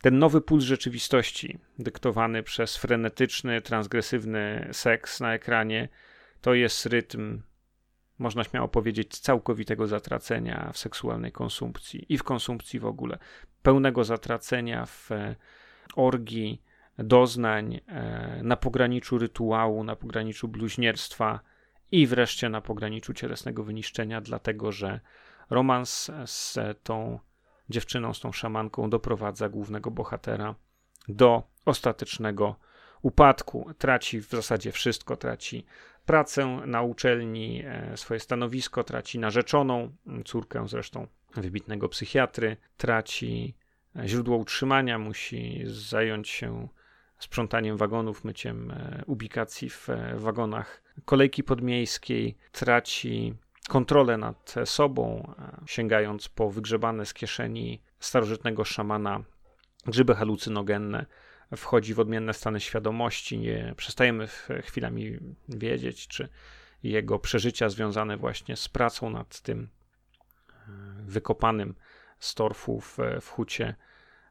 ten 0.01 0.19
nowy 0.19 0.41
puls 0.41 0.63
rzeczywistości, 0.63 1.59
dyktowany 1.79 2.43
przez 2.43 2.77
frenetyczny, 2.77 3.61
transgresywny 3.61 4.69
seks 4.71 5.19
na 5.19 5.33
ekranie, 5.33 5.89
to 6.41 6.53
jest 6.53 6.85
rytm, 6.85 7.41
można 8.19 8.43
śmiało 8.43 8.67
powiedzieć, 8.67 9.19
całkowitego 9.19 9.87
zatracenia 9.87 10.71
w 10.73 10.77
seksualnej 10.77 11.31
konsumpcji 11.31 12.05
i 12.09 12.17
w 12.17 12.23
konsumpcji 12.23 12.79
w 12.79 12.85
ogóle. 12.85 13.17
Pełnego 13.61 14.03
zatracenia 14.03 14.85
w 14.85 15.11
e, 15.11 15.35
orgii, 15.95 16.61
doznań, 16.97 17.79
e, 17.87 18.41
na 18.43 18.55
pograniczu 18.55 19.17
rytuału, 19.17 19.83
na 19.83 19.95
pograniczu 19.95 20.47
bluźnierstwa 20.47 21.39
i 21.91 22.07
wreszcie 22.07 22.49
na 22.49 22.61
pograniczu 22.61 23.13
cielesnego 23.13 23.63
wyniszczenia, 23.63 24.21
dlatego 24.21 24.71
że 24.71 24.99
romans 25.49 26.11
z 26.25 26.57
tą 26.83 27.19
dziewczyną, 27.71 28.13
z 28.13 28.19
tą 28.19 28.31
szamanką 28.31 28.89
doprowadza 28.89 29.49
głównego 29.49 29.91
bohatera 29.91 30.55
do 31.07 31.43
ostatecznego 31.65 32.55
upadku. 33.01 33.73
Traci 33.77 34.21
w 34.21 34.29
zasadzie 34.29 34.71
wszystko, 34.71 35.17
traci 35.17 35.65
pracę 36.05 36.45
na 36.65 36.81
uczelni, 36.81 37.63
e, 37.65 37.97
swoje 37.97 38.19
stanowisko, 38.19 38.83
traci 38.83 39.19
narzeczoną, 39.19 39.95
córkę 40.25 40.67
zresztą 40.67 41.07
wybitnego 41.35 41.89
psychiatry, 41.89 42.57
traci 42.77 43.55
e, 43.95 44.07
źródło 44.07 44.37
utrzymania, 44.37 44.99
musi 44.99 45.61
zająć 45.65 46.29
się 46.29 46.67
sprzątaniem 47.19 47.77
wagonów, 47.77 48.23
myciem 48.23 48.71
e, 48.71 49.03
ubikacji 49.07 49.69
w 49.69 49.87
wagonach 50.15 50.83
kolejki 51.05 51.43
podmiejskiej, 51.43 52.37
traci 52.51 53.33
kontrolę 53.71 54.17
nad 54.17 54.55
sobą, 54.65 55.33
sięgając 55.65 56.29
po 56.29 56.51
wygrzebane 56.51 57.05
z 57.05 57.13
kieszeni 57.13 57.81
starożytnego 57.99 58.65
szamana 58.65 59.23
grzyby 59.85 60.15
halucynogenne, 60.15 61.05
wchodzi 61.55 61.93
w 61.93 61.99
odmienne 61.99 62.33
stany 62.33 62.59
świadomości. 62.59 63.39
Nie 63.39 63.73
przestajemy 63.77 64.27
chwilami 64.61 65.19
wiedzieć, 65.49 66.07
czy 66.07 66.29
jego 66.83 67.19
przeżycia 67.19 67.69
związane 67.69 68.17
właśnie 68.17 68.55
z 68.55 68.67
pracą 68.67 69.09
nad 69.09 69.41
tym 69.41 69.69
e, 70.49 70.71
wykopanym 71.05 71.75
z 72.19 72.35
torfu 72.35 72.81
w, 72.81 72.97
w 73.21 73.29
hucie 73.29 73.75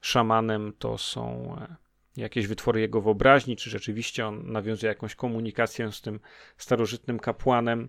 szamanem 0.00 0.72
to 0.78 0.98
są 0.98 1.56
e, 1.60 1.76
jakieś 2.16 2.46
wytwory 2.46 2.80
jego 2.80 3.00
wyobraźni, 3.00 3.56
czy 3.56 3.70
rzeczywiście 3.70 4.26
on 4.26 4.52
nawiązuje 4.52 4.88
jakąś 4.88 5.14
komunikację 5.14 5.92
z 5.92 6.00
tym 6.00 6.20
starożytnym 6.56 7.18
kapłanem. 7.18 7.88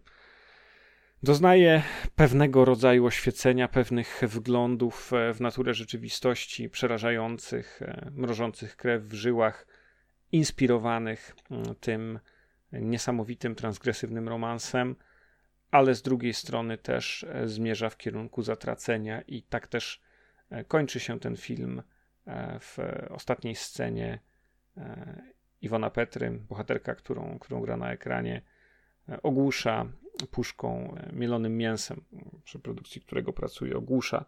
Doznaje 1.24 1.84
pewnego 2.16 2.66
rodzaju 2.66 3.06
oświecenia, 3.06 3.68
pewnych 3.68 4.22
wglądów 4.28 5.14
e, 5.14 5.34
w 5.34 5.42
naturę 5.42 5.74
rzeczywistości, 5.74 6.70
przerażających, 6.70 7.82
e, 7.82 8.12
mrożących 8.16 8.76
krew 8.76 9.04
w 9.04 9.14
żyłach, 9.14 9.68
inspirowanych 10.32 11.36
mm, 11.52 11.76
tym 11.80 12.20
niesamowitym, 12.72 13.56
transgresywnym 13.56 14.30
romansem, 14.30 14.96
ale 15.72 15.96
z 15.96 16.02
drugiej 16.02 16.34
strony 16.34 16.78
też 16.78 17.24
e, 17.24 17.48
zmierza 17.48 17.90
w 17.90 17.98
kierunku 17.98 18.42
zatracenia, 18.42 19.22
i 19.22 19.44
tak 19.44 19.68
też 19.68 20.02
kończy 20.68 21.00
się 21.00 21.20
ten 21.20 21.38
film 21.38 21.84
w 22.60 22.78
ostatniej 23.10 23.56
scenie. 23.56 24.20
Iwona 25.62 25.90
Petry, 25.90 26.32
bohaterka, 26.32 26.96
którą, 26.96 27.40
którą 27.40 27.62
gra 27.62 27.78
na 27.78 27.92
ekranie, 27.92 28.42
ogłusza 29.24 29.86
puszką 30.32 30.96
e, 30.96 31.14
mielonym 31.14 31.58
mięsem, 31.58 32.02
przy 32.44 32.60
produkcji 32.60 33.02
którego 33.02 33.34
pracuje, 33.34 33.78
ogłusza 33.78 34.26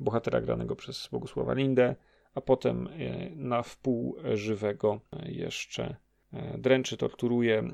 bohatera 0.00 0.40
granego 0.40 0.76
przez 0.76 1.08
Bogusława 1.12 1.54
Lindę, 1.54 1.96
a 2.34 2.40
potem 2.40 2.86
e, 2.86 2.90
na 3.30 3.62
wpół 3.62 4.16
żywego 4.34 5.00
e, 5.12 5.32
jeszcze 5.32 5.96
dręczy, 6.58 6.96
torturuje, 6.96 7.70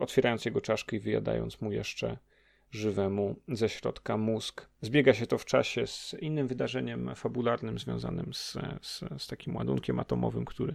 otwierając 0.00 0.44
jego 0.44 0.60
czaszkę 0.60 0.96
i 0.96 1.00
wyjadając 1.00 1.60
mu 1.60 1.72
jeszcze 1.72 2.18
żywemu 2.70 3.36
ze 3.48 3.68
środka 3.68 4.16
mózg. 4.16 4.68
Zbiega 4.80 5.14
się 5.14 5.26
to 5.26 5.38
w 5.38 5.44
czasie 5.44 5.86
z 5.86 6.14
innym 6.20 6.48
wydarzeniem 6.48 7.14
fabularnym 7.14 7.78
związanym 7.78 8.34
z, 8.34 8.58
z, 8.82 9.04
z 9.18 9.26
takim 9.26 9.56
ładunkiem 9.56 10.00
atomowym, 10.00 10.44
który 10.44 10.74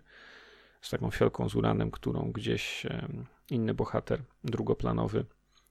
z 0.82 0.90
taką 0.90 1.12
fiolką 1.12 1.50
z 1.50 1.56
uranem, 1.56 1.92
którą 1.92 2.32
gdzieś 2.32 2.86
inny 3.50 3.74
bohater 3.74 4.24
drugoplanowy 4.44 5.26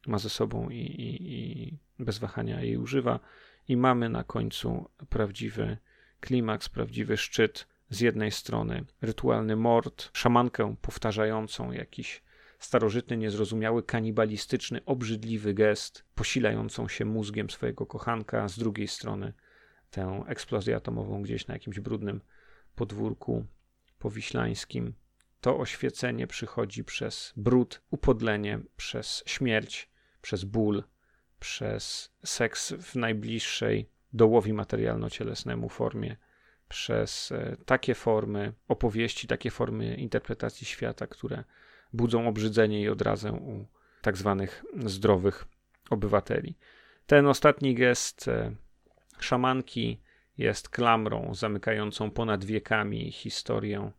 ma 0.06 0.18
ze 0.18 0.30
sobą 0.30 0.70
i, 0.70 0.76
i, 0.76 1.32
i 1.32 1.78
bez 1.98 2.18
wahania 2.18 2.60
jej 2.60 2.76
używa. 2.76 3.20
I 3.68 3.76
mamy 3.76 4.08
na 4.08 4.24
końcu 4.24 4.90
prawdziwy 5.08 5.76
klimaks, 6.20 6.68
prawdziwy 6.68 7.16
szczyt. 7.16 7.66
Z 7.90 8.00
jednej 8.00 8.30
strony 8.30 8.84
rytualny 9.02 9.56
mord, 9.56 10.10
szamankę 10.12 10.76
powtarzającą 10.82 11.72
jakiś 11.72 12.22
starożytny, 12.58 13.16
niezrozumiały, 13.16 13.82
kanibalistyczny, 13.82 14.84
obrzydliwy 14.84 15.54
gest, 15.54 16.04
posilającą 16.14 16.88
się 16.88 17.04
mózgiem 17.04 17.50
swojego 17.50 17.86
kochanka, 17.86 18.48
z 18.48 18.58
drugiej 18.58 18.88
strony 18.88 19.32
tę 19.90 20.24
eksplozję 20.26 20.76
atomową 20.76 21.22
gdzieś 21.22 21.46
na 21.46 21.54
jakimś 21.54 21.80
brudnym 21.80 22.20
podwórku 22.74 23.46
powiślańskim. 23.98 24.94
To 25.40 25.58
oświecenie 25.58 26.26
przychodzi 26.26 26.84
przez 26.84 27.32
brud, 27.36 27.82
upodlenie, 27.90 28.60
przez 28.76 29.22
śmierć, 29.26 29.89
przez 30.22 30.44
ból, 30.44 30.84
przez 31.40 32.12
seks 32.24 32.72
w 32.72 32.96
najbliższej 32.96 33.88
dołowi 34.12 34.52
materialno-cielesnemu 34.52 35.68
formie, 35.68 36.16
przez 36.68 37.32
e, 37.32 37.56
takie 37.66 37.94
formy 37.94 38.52
opowieści, 38.68 39.26
takie 39.26 39.50
formy 39.50 39.94
interpretacji 39.94 40.66
świata, 40.66 41.06
które 41.06 41.44
budzą 41.92 42.28
obrzydzenie 42.28 42.82
i 42.82 42.88
odrazę 42.88 43.32
u 43.32 43.66
tak 44.02 44.16
zwanych 44.16 44.64
zdrowych 44.86 45.46
obywateli. 45.90 46.56
Ten 47.06 47.26
ostatni 47.26 47.74
gest 47.74 48.28
e, 48.28 48.54
szamanki 49.18 50.00
jest 50.38 50.68
klamrą 50.68 51.34
zamykającą 51.34 52.10
ponad 52.10 52.44
wiekami 52.44 53.12
historię 53.12 53.90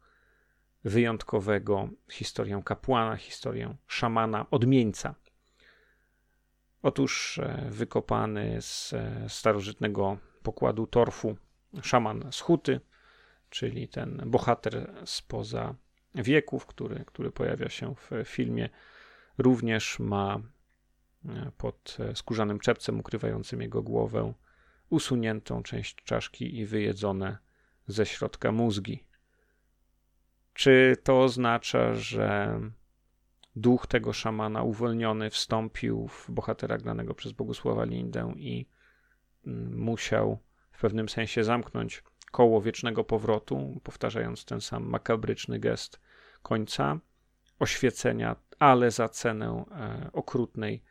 wyjątkowego, 0.84 1.90
historię 2.12 2.62
kapłana, 2.66 3.16
historię 3.16 3.76
szamana, 3.88 4.46
odmieńca, 4.52 5.16
Otóż 6.82 7.40
e, 7.40 7.68
wykopany 7.70 8.62
z 8.62 8.94
e, 8.94 9.30
starożytnego 9.30 10.18
pokładu 10.44 10.88
torfu 10.88 11.38
szaman 11.82 12.32
z 12.32 12.40
Huty, 12.40 12.80
czyli 13.50 13.88
ten 13.88 14.24
bohater 14.26 14.94
spoza 15.06 15.76
wieków, 16.16 16.66
który, 16.66 17.06
który 17.06 17.32
pojawia 17.32 17.70
się 17.70 17.96
w 17.96 18.10
filmie, 18.26 18.70
również 19.38 20.00
ma 20.00 20.40
e, 21.26 21.52
pod 21.58 21.98
skórzanym 22.14 22.60
czepcem 22.60 23.00
ukrywającym 23.00 23.62
jego 23.62 23.84
głowę 23.84 24.34
usuniętą 24.90 25.64
część 25.64 25.96
czaszki 25.96 26.58
i 26.58 26.66
wyjedzone 26.66 27.38
ze 27.88 28.06
środka 28.06 28.52
mózgi. 28.52 29.08
Czy 30.54 30.98
to 31.04 31.22
oznacza, 31.22 31.94
że 31.94 32.60
duch 33.56 33.88
tego 33.88 34.14
szamana 34.14 34.64
uwolniony 34.64 35.30
wstąpił 35.30 36.08
w 36.08 36.32
bohatera 36.32 36.78
granego 36.78 37.14
przez 37.14 37.32
Bogusława 37.32 37.86
Lindę 37.86 38.34
i 38.36 38.66
mm, 39.48 39.80
musiał 39.80 40.40
w 40.72 40.82
pewnym 40.82 41.10
sensie 41.10 41.44
zamknąć 41.44 42.04
koło 42.32 42.62
wiecznego 42.62 43.04
powrotu, 43.04 43.82
powtarzając 43.84 44.46
ten 44.46 44.62
sam 44.62 44.84
makabryczny 44.84 45.60
gest 45.60 46.00
końca, 46.44 47.00
oświecenia, 47.60 48.36
ale 48.60 48.92
za 48.92 49.10
cenę 49.10 49.66
e, 49.72 50.10
okrutnej, 50.14 50.84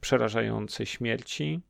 przerażającej 0.00 0.86
śmierci. 0.86 1.60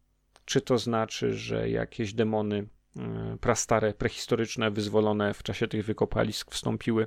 Czy 0.44 0.60
to 0.60 0.78
znaczy, 0.78 1.34
że 1.34 1.70
jakieś 1.70 2.12
demony 2.12 2.66
e, 2.96 3.36
prastare, 3.40 3.94
prehistoryczne, 3.94 4.70
wyzwolone 4.70 5.34
w 5.34 5.42
czasie 5.42 5.68
tych 5.68 5.84
wykopalisk 5.84 6.50
wstąpiły 6.50 7.06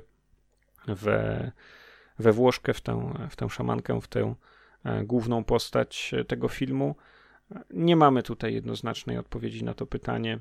w 0.88 1.06
we 2.20 2.32
Włoszkę, 2.32 2.74
w 2.74 2.80
tę, 2.80 3.14
w 3.30 3.36
tę 3.36 3.50
szamankę, 3.50 4.00
w 4.00 4.08
tę 4.08 4.34
e, 4.84 5.04
główną 5.04 5.44
postać 5.44 6.14
tego 6.28 6.48
filmu. 6.48 6.96
Nie 7.70 7.96
mamy 7.96 8.22
tutaj 8.22 8.54
jednoznacznej 8.54 9.18
odpowiedzi 9.18 9.64
na 9.64 9.74
to 9.74 9.86
pytanie, 9.86 10.38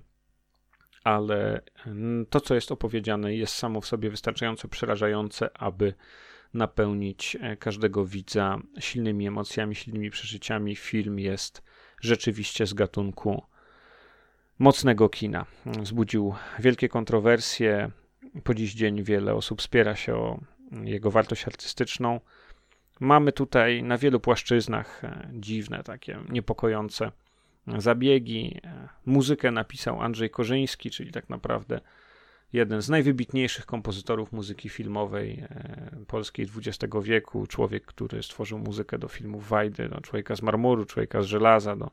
ale 1.03 1.61
to, 2.29 2.41
co 2.41 2.55
jest 2.55 2.71
opowiedziane, 2.71 3.35
jest 3.35 3.53
samo 3.53 3.81
w 3.81 3.85
sobie 3.85 4.09
wystarczająco 4.09 4.67
przerażające, 4.67 5.57
aby 5.57 5.93
napełnić 6.53 7.37
e, 7.41 7.57
każdego 7.57 8.05
widza 8.05 8.57
silnymi 8.79 9.27
emocjami, 9.27 9.75
silnymi 9.75 10.09
przeżyciami. 10.09 10.75
Film 10.75 11.19
jest 11.19 11.63
rzeczywiście 12.01 12.65
z 12.65 12.73
gatunku 12.73 13.43
mocnego 14.59 15.09
kina. 15.09 15.45
Wzbudził 15.65 16.33
wielkie 16.59 16.89
kontrowersje. 16.89 17.91
Po 18.43 18.53
dziś 18.53 18.73
dzień 18.73 19.03
wiele 19.03 19.33
osób 19.33 19.61
spiera 19.61 19.95
się 19.95 20.15
o 20.15 20.39
jego 20.71 21.11
wartość 21.11 21.47
artystyczną. 21.47 22.19
Mamy 22.99 23.31
tutaj 23.31 23.83
na 23.83 23.97
wielu 23.97 24.19
płaszczyznach 24.19 25.03
e, 25.03 25.29
dziwne, 25.33 25.83
takie 25.83 26.19
niepokojące 26.29 27.11
zabiegi. 27.77 28.59
E, 28.63 28.89
muzykę 29.05 29.51
napisał 29.51 30.01
Andrzej 30.01 30.29
Korzyński, 30.29 30.91
czyli 30.91 31.11
tak 31.11 31.29
naprawdę 31.29 31.81
jeden 32.53 32.81
z 32.81 32.89
najwybitniejszych 32.89 33.65
kompozytorów 33.65 34.31
muzyki 34.31 34.69
filmowej 34.69 35.39
e, 35.39 36.05
polskiej 36.07 36.47
XX 36.57 36.95
wieku. 37.03 37.47
Człowiek, 37.47 37.85
który 37.85 38.23
stworzył 38.23 38.59
muzykę 38.59 38.97
do 38.97 39.07
filmów 39.07 39.49
Wajdy, 39.49 39.89
do 39.89 40.01
Człowieka 40.01 40.35
z 40.35 40.41
marmuru, 40.41 40.85
Człowieka 40.85 41.21
z 41.21 41.25
żelaza, 41.25 41.75
do 41.75 41.91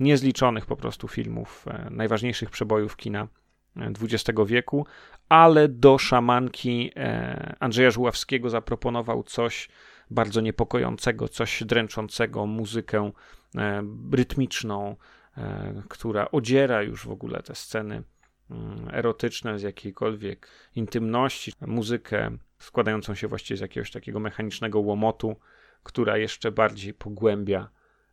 niezliczonych 0.00 0.66
po 0.66 0.76
prostu 0.76 1.08
filmów, 1.08 1.66
najważniejszych 1.90 2.50
przebojów 2.50 2.96
kina 2.96 3.28
XX 3.76 4.38
wieku, 4.46 4.86
ale 5.28 5.68
do 5.68 5.98
szamanki 5.98 6.90
e, 6.96 7.56
Andrzeja 7.60 7.90
Żuławskiego 7.90 8.50
zaproponował 8.50 9.22
coś 9.22 9.68
bardzo 10.10 10.40
niepokojącego, 10.40 11.28
coś 11.28 11.64
dręczącego, 11.64 12.46
muzykę 12.46 13.10
e, 13.56 13.82
rytmiczną, 14.12 14.96
e, 15.36 15.82
która 15.88 16.30
odziera 16.30 16.82
już 16.82 17.06
w 17.06 17.10
ogóle 17.10 17.42
te 17.42 17.54
sceny 17.54 18.02
mm, 18.50 18.88
erotyczne 18.92 19.58
z 19.58 19.62
jakiejkolwiek 19.62 20.48
intymności, 20.74 21.52
muzykę 21.66 22.30
składającą 22.58 23.14
się 23.14 23.28
właściwie 23.28 23.58
z 23.58 23.60
jakiegoś 23.60 23.90
takiego 23.90 24.20
mechanicznego 24.20 24.80
łomotu, 24.80 25.36
która 25.82 26.16
jeszcze 26.16 26.52
bardziej 26.52 26.94
pogłębia 26.94 27.68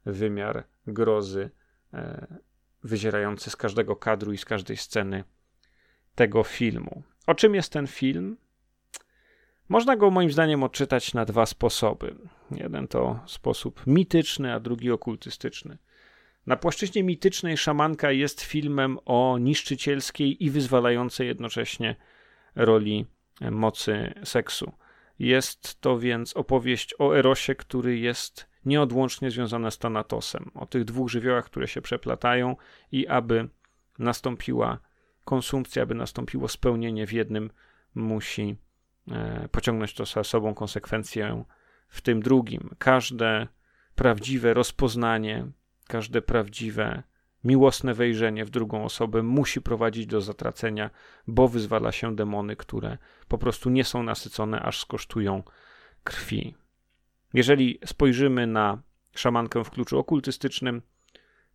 wymiar 0.05 0.63
grozy 0.87 1.49
wyzierający 2.83 3.49
z 3.49 3.55
każdego 3.55 3.95
kadru 3.95 4.33
i 4.33 4.37
z 4.37 4.45
każdej 4.45 4.77
sceny 4.77 5.23
tego 6.15 6.43
filmu. 6.43 7.03
O 7.27 7.35
czym 7.35 7.55
jest 7.55 7.71
ten 7.71 7.87
film? 7.87 8.37
Można 9.69 9.95
go 9.95 10.11
moim 10.11 10.31
zdaniem 10.31 10.63
odczytać 10.63 11.13
na 11.13 11.25
dwa 11.25 11.45
sposoby. 11.45 12.15
Jeden 12.51 12.87
to 12.87 13.19
sposób 13.25 13.87
mityczny, 13.87 14.53
a 14.53 14.59
drugi 14.59 14.91
okultystyczny. 14.91 15.77
Na 16.45 16.55
płaszczyźnie 16.55 17.03
mitycznej 17.03 17.57
szamanka 17.57 18.11
jest 18.11 18.41
filmem 18.41 18.99
o 19.05 19.37
niszczycielskiej 19.41 20.43
i 20.43 20.49
wyzwalającej 20.49 21.27
jednocześnie 21.27 21.95
roli 22.55 23.05
mocy 23.51 24.13
seksu. 24.23 24.71
Jest 25.19 25.81
to 25.81 25.99
więc 25.99 26.37
opowieść 26.37 26.95
o 26.99 27.17
Erosie, 27.17 27.55
który 27.55 27.97
jest 27.97 28.47
nieodłącznie 28.65 29.31
związany 29.31 29.71
z 29.71 29.77
Thanatosem, 29.77 30.51
o 30.55 30.65
tych 30.65 30.85
dwóch 30.85 31.09
żywiołach, 31.09 31.45
które 31.45 31.67
się 31.67 31.81
przeplatają 31.81 32.55
i 32.91 33.07
aby 33.07 33.49
nastąpiła 33.99 34.79
konsumpcja, 35.25 35.83
aby 35.83 35.95
nastąpiło 35.95 36.47
spełnienie 36.47 37.07
w 37.07 37.13
jednym, 37.13 37.49
musi 37.95 38.55
e, 39.11 39.49
pociągnąć 39.51 39.93
to 39.93 40.05
za 40.05 40.23
sobą 40.23 40.53
konsekwencję 40.53 41.43
w 41.87 42.01
tym 42.01 42.21
drugim. 42.21 42.69
Każde 42.77 43.47
prawdziwe 43.95 44.53
rozpoznanie 44.53 45.47
każde 45.87 46.21
prawdziwe, 46.21 47.03
miłosne 47.43 47.93
wejrzenie 47.93 48.45
w 48.45 48.49
drugą 48.49 48.83
osobę 48.83 49.23
musi 49.23 49.61
prowadzić 49.61 50.05
do 50.05 50.21
zatracenia, 50.21 50.89
bo 51.27 51.47
wyzwala 51.47 51.91
się 51.91 52.15
demony, 52.15 52.55
które 52.55 52.97
po 53.27 53.37
prostu 53.37 53.69
nie 53.69 53.83
są 53.83 54.03
nasycone, 54.03 54.61
aż 54.61 54.79
skosztują 54.79 55.43
krwi. 56.03 56.55
Jeżeli 57.33 57.79
spojrzymy 57.85 58.47
na 58.47 58.81
szamankę 59.15 59.63
w 59.63 59.69
kluczu 59.69 59.99
okultystycznym, 59.99 60.81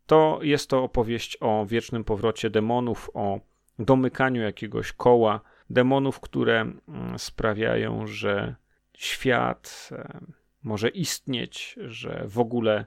to 0.06 0.38
jest 0.42 0.70
to 0.70 0.82
opowieść 0.82 1.36
o 1.40 1.66
wiecznym 1.66 2.04
powrocie 2.04 2.50
demonów, 2.50 3.10
o 3.14 3.40
domykaniu 3.80 4.42
jakiegoś 4.42 4.92
koła 4.92 5.40
demonów, 5.70 6.20
które 6.20 6.60
mm, 6.60 7.18
sprawiają, 7.18 8.06
że 8.06 8.54
świat 8.94 9.88
e, 9.92 10.20
może 10.62 10.88
istnieć, 10.88 11.76
że 11.86 12.24
w 12.26 12.38
ogóle 12.38 12.84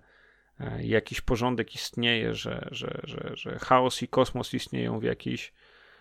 e, 0.60 0.86
jakiś 0.86 1.22
porządek 1.22 1.76
istnieje, 1.76 2.34
że, 2.34 2.68
że, 2.72 3.02
że, 3.04 3.32
że 3.34 3.60
chaos 3.60 4.02
i 4.02 4.08
kosmos 4.08 4.54
istnieją 4.54 5.00
w 5.00 5.04
jakiejś 5.04 5.54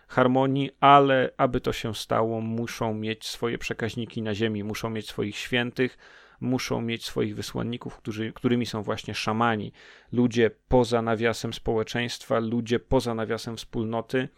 harmonii, 0.07 0.71
ale 0.79 1.29
aby 1.37 1.61
to 1.61 1.73
się 1.73 1.95
stało, 1.95 2.41
muszą 2.41 2.93
mieć 2.93 3.27
swoje 3.27 3.57
przekaźniki 3.57 4.21
na 4.21 4.35
ziemi, 4.35 4.63
muszą 4.63 4.89
mieć 4.89 5.07
swoich 5.07 5.35
świętych, 5.35 5.97
muszą 6.39 6.81
mieć 6.81 7.05
swoich 7.05 7.35
wysłanników, 7.35 7.97
którzy, 7.97 8.33
którymi 8.33 8.65
są 8.65 8.83
właśnie 8.83 9.13
szamani, 9.13 9.71
ludzie 10.11 10.51
poza 10.67 11.01
nawiasem 11.01 11.53
społeczeństwa, 11.53 12.39
ludzie 12.39 12.79
poza 12.79 13.13
nawiasem 13.13 13.57
wspólnoty, 13.57 14.29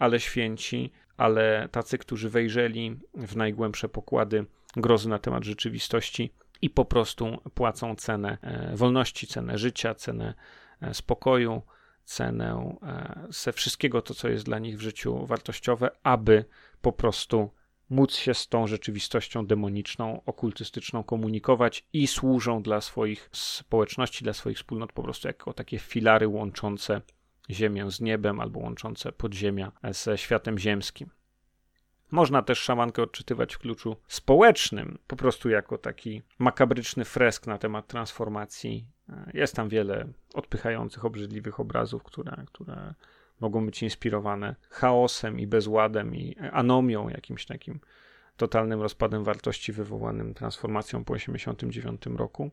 ale 0.00 0.20
święci, 0.20 0.92
ale 1.16 1.68
tacy, 1.72 1.98
którzy 1.98 2.30
wejrzeli 2.30 3.00
w 3.14 3.36
najgłębsze 3.36 3.88
pokłady 3.88 4.46
grozy 4.76 5.08
na 5.08 5.18
temat 5.18 5.44
rzeczywistości 5.44 6.32
i 6.62 6.70
po 6.70 6.84
prostu 6.84 7.38
płacą 7.54 7.96
cenę 7.96 8.38
e, 8.42 8.76
wolności, 8.76 9.26
cenę 9.26 9.58
życia, 9.58 9.94
cenę 9.94 10.34
e, 10.80 10.94
spokoju, 10.94 11.62
cenę 12.04 12.78
ze 13.28 13.52
wszystkiego 13.52 14.02
to, 14.02 14.14
co 14.14 14.28
jest 14.28 14.44
dla 14.44 14.58
nich 14.58 14.78
w 14.78 14.80
życiu 14.80 15.26
wartościowe, 15.26 15.90
aby 16.02 16.44
po 16.80 16.92
prostu 16.92 17.50
móc 17.90 18.14
się 18.14 18.34
z 18.34 18.48
tą 18.48 18.66
rzeczywistością 18.66 19.46
demoniczną, 19.46 20.22
okultystyczną 20.26 21.04
komunikować 21.04 21.84
i 21.92 22.06
służą 22.06 22.62
dla 22.62 22.80
swoich 22.80 23.30
społeczności, 23.32 24.24
dla 24.24 24.32
swoich 24.32 24.56
wspólnot 24.56 24.92
po 24.92 25.02
prostu 25.02 25.28
jako 25.28 25.52
takie 25.52 25.78
filary 25.78 26.28
łączące 26.28 27.00
ziemię 27.50 27.90
z 27.90 28.00
niebem 28.00 28.40
albo 28.40 28.60
łączące 28.60 29.12
podziemia 29.12 29.72
ze 29.90 30.18
światem 30.18 30.58
ziemskim. 30.58 31.10
Można 32.10 32.42
też 32.42 32.58
szamankę 32.58 33.02
odczytywać 33.02 33.54
w 33.54 33.58
kluczu 33.58 33.96
społecznym, 34.08 34.98
po 35.06 35.16
prostu 35.16 35.48
jako 35.48 35.78
taki 35.78 36.22
makabryczny 36.38 37.04
fresk 37.04 37.46
na 37.46 37.58
temat 37.58 37.86
transformacji. 37.86 38.86
Jest 39.34 39.56
tam 39.56 39.68
wiele 39.68 40.08
odpychających, 40.34 41.04
obrzydliwych 41.04 41.60
obrazów, 41.60 42.02
które, 42.02 42.44
które 42.46 42.94
mogą 43.40 43.66
być 43.66 43.82
inspirowane 43.82 44.56
chaosem 44.70 45.40
i 45.40 45.46
bezładem 45.46 46.14
i 46.14 46.36
anomią, 46.52 47.08
jakimś 47.08 47.46
takim 47.46 47.80
totalnym 48.36 48.82
rozpadem 48.82 49.24
wartości 49.24 49.72
wywołanym 49.72 50.34
transformacją 50.34 51.04
po 51.04 51.14
1989 51.14 52.18
roku. 52.18 52.50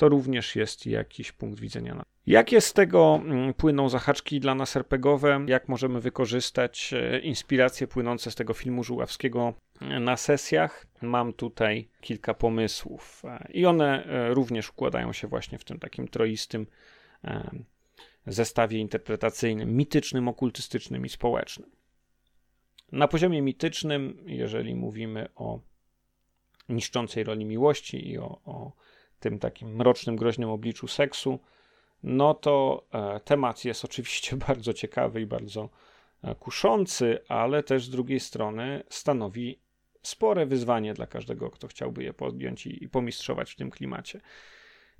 To 0.00 0.08
również 0.08 0.56
jest 0.56 0.86
jakiś 0.86 1.32
punkt 1.32 1.60
widzenia. 1.60 2.02
Jakie 2.26 2.60
z 2.60 2.72
tego 2.72 3.20
mm, 3.24 3.54
płyną 3.54 3.88
zahaczki 3.88 4.40
dla 4.40 4.54
nas 4.54 4.76
RPGowe? 4.76 5.44
Jak 5.46 5.68
możemy 5.68 6.00
wykorzystać 6.00 6.94
e, 6.94 7.18
inspiracje 7.18 7.86
płynące 7.86 8.30
z 8.30 8.34
tego 8.34 8.54
filmu 8.54 8.84
Żuławskiego 8.84 9.54
e, 9.80 10.00
na 10.00 10.16
sesjach? 10.16 10.86
Mam 11.02 11.32
tutaj 11.32 11.88
kilka 12.00 12.34
pomysłów 12.34 13.22
e, 13.24 13.48
i 13.52 13.66
one 13.66 14.04
również 14.34 14.70
układają 14.70 15.12
się 15.12 15.28
właśnie 15.28 15.58
w 15.58 15.64
tym 15.64 15.78
takim 15.78 16.08
troistym 16.08 16.66
zestawie 18.26 18.78
interpretacyjnym, 18.78 19.76
mitycznym, 19.76 20.28
okultystycznym 20.28 21.06
i 21.06 21.08
społecznym. 21.08 21.70
Na 22.92 23.08
poziomie 23.08 23.42
mitycznym, 23.42 24.24
jeżeli 24.26 24.74
mówimy 24.74 25.28
o 25.34 25.60
niszczącej 26.68 27.24
roli 27.24 27.44
miłości 27.44 28.08
i 28.08 28.18
o, 28.18 28.40
o 28.44 28.72
tym 29.20 29.38
takim 29.38 29.76
mrocznym, 29.76 30.16
groźnym 30.16 30.50
obliczu 30.50 30.88
seksu, 30.88 31.38
no 32.02 32.34
to 32.34 32.86
e, 32.92 33.20
temat 33.20 33.64
jest 33.64 33.84
oczywiście 33.84 34.36
bardzo 34.48 34.72
ciekawy 34.72 35.20
i 35.20 35.26
bardzo 35.26 35.68
e, 36.22 36.34
kuszący, 36.34 37.18
ale 37.28 37.62
też 37.62 37.84
z 37.84 37.90
drugiej 37.90 38.20
strony 38.20 38.82
stanowi 38.88 39.60
spore 40.02 40.46
wyzwanie 40.46 40.94
dla 40.94 41.06
każdego, 41.06 41.50
kto 41.50 41.68
chciałby 41.68 42.02
je 42.02 42.12
podjąć 42.12 42.66
i, 42.66 42.84
i 42.84 42.88
pomistrzować 42.88 43.52
w 43.52 43.56
tym 43.56 43.70
klimacie. 43.70 44.20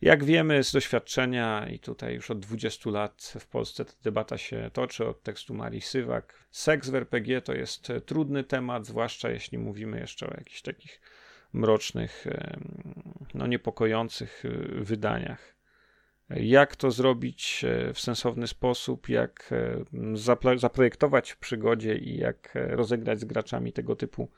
Jak 0.02 0.24
wiemy 0.24 0.64
z 0.64 0.72
doświadczenia, 0.72 1.68
i 1.68 1.78
tutaj 1.78 2.14
już 2.14 2.30
od 2.30 2.38
20 2.38 2.90
lat 2.90 3.32
w 3.40 3.46
Polsce 3.46 3.84
ta 3.84 3.92
debata 4.02 4.38
się 4.38 4.70
toczy 4.72 5.06
od 5.06 5.22
tekstu 5.22 5.54
Marii 5.54 5.80
Sywak, 5.80 6.46
seks 6.50 6.88
w 6.88 6.94
RPG 6.94 7.40
to 7.40 7.54
jest 7.54 7.92
trudny 8.06 8.44
temat, 8.44 8.86
zwłaszcza 8.86 9.30
jeśli 9.30 9.58
mówimy 9.58 10.00
jeszcze 10.00 10.26
o 10.26 10.34
jakichś 10.34 10.62
takich 10.62 11.00
mrocznych, 11.52 12.26
no 13.34 13.46
niepokojących 13.46 14.44
y, 14.44 14.84
wydaniach. 14.84 15.60
Jak 16.36 16.76
to 16.76 16.90
zrobić 16.90 17.64
e, 17.64 17.94
w 17.94 18.00
sensowny 18.00 18.46
sposób, 18.46 19.08
jak 19.08 19.50
e, 19.52 20.58
zaprojektować 20.58 21.30
w 21.30 21.38
przygodzie 21.38 21.96
i 21.96 22.16
jak 22.16 22.56
e, 22.56 22.76
rozegrać 22.76 23.20
z 23.20 23.24
graczami 23.24 23.72
tego 23.72 23.96
typu 23.96 24.28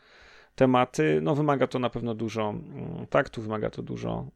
tematy, 0.55 1.21
no 1.23 1.35
wymaga 1.35 1.67
to 1.67 1.79
na 1.79 1.91
pewno 1.91 2.15
dużo 2.15 2.55
taktu, 3.11 3.43
wymaga 3.43 3.71
to 3.71 3.83
dużo 3.83 4.31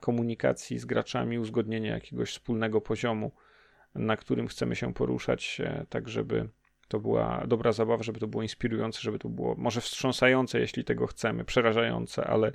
komunikacji 0.00 0.78
z 0.78 0.84
graczami, 0.84 1.38
uzgodnienia 1.38 1.94
jakiegoś 1.94 2.30
wspólnego 2.30 2.80
poziomu, 2.80 3.32
na 3.94 4.16
którym 4.16 4.48
chcemy 4.48 4.76
się 4.76 4.94
poruszać, 4.94 5.62
tak 5.88 6.08
żeby 6.08 6.48
to 6.88 7.00
była 7.00 7.44
dobra 7.46 7.72
zabawa, 7.72 8.02
żeby 8.02 8.20
to 8.20 8.26
było 8.26 8.42
inspirujące, 8.42 9.00
żeby 9.00 9.18
to 9.18 9.28
było 9.28 9.54
może 9.58 9.80
wstrząsające, 9.80 10.60
jeśli 10.60 10.84
tego 10.84 11.06
chcemy, 11.06 11.44
przerażające, 11.44 12.24
ale, 12.24 12.52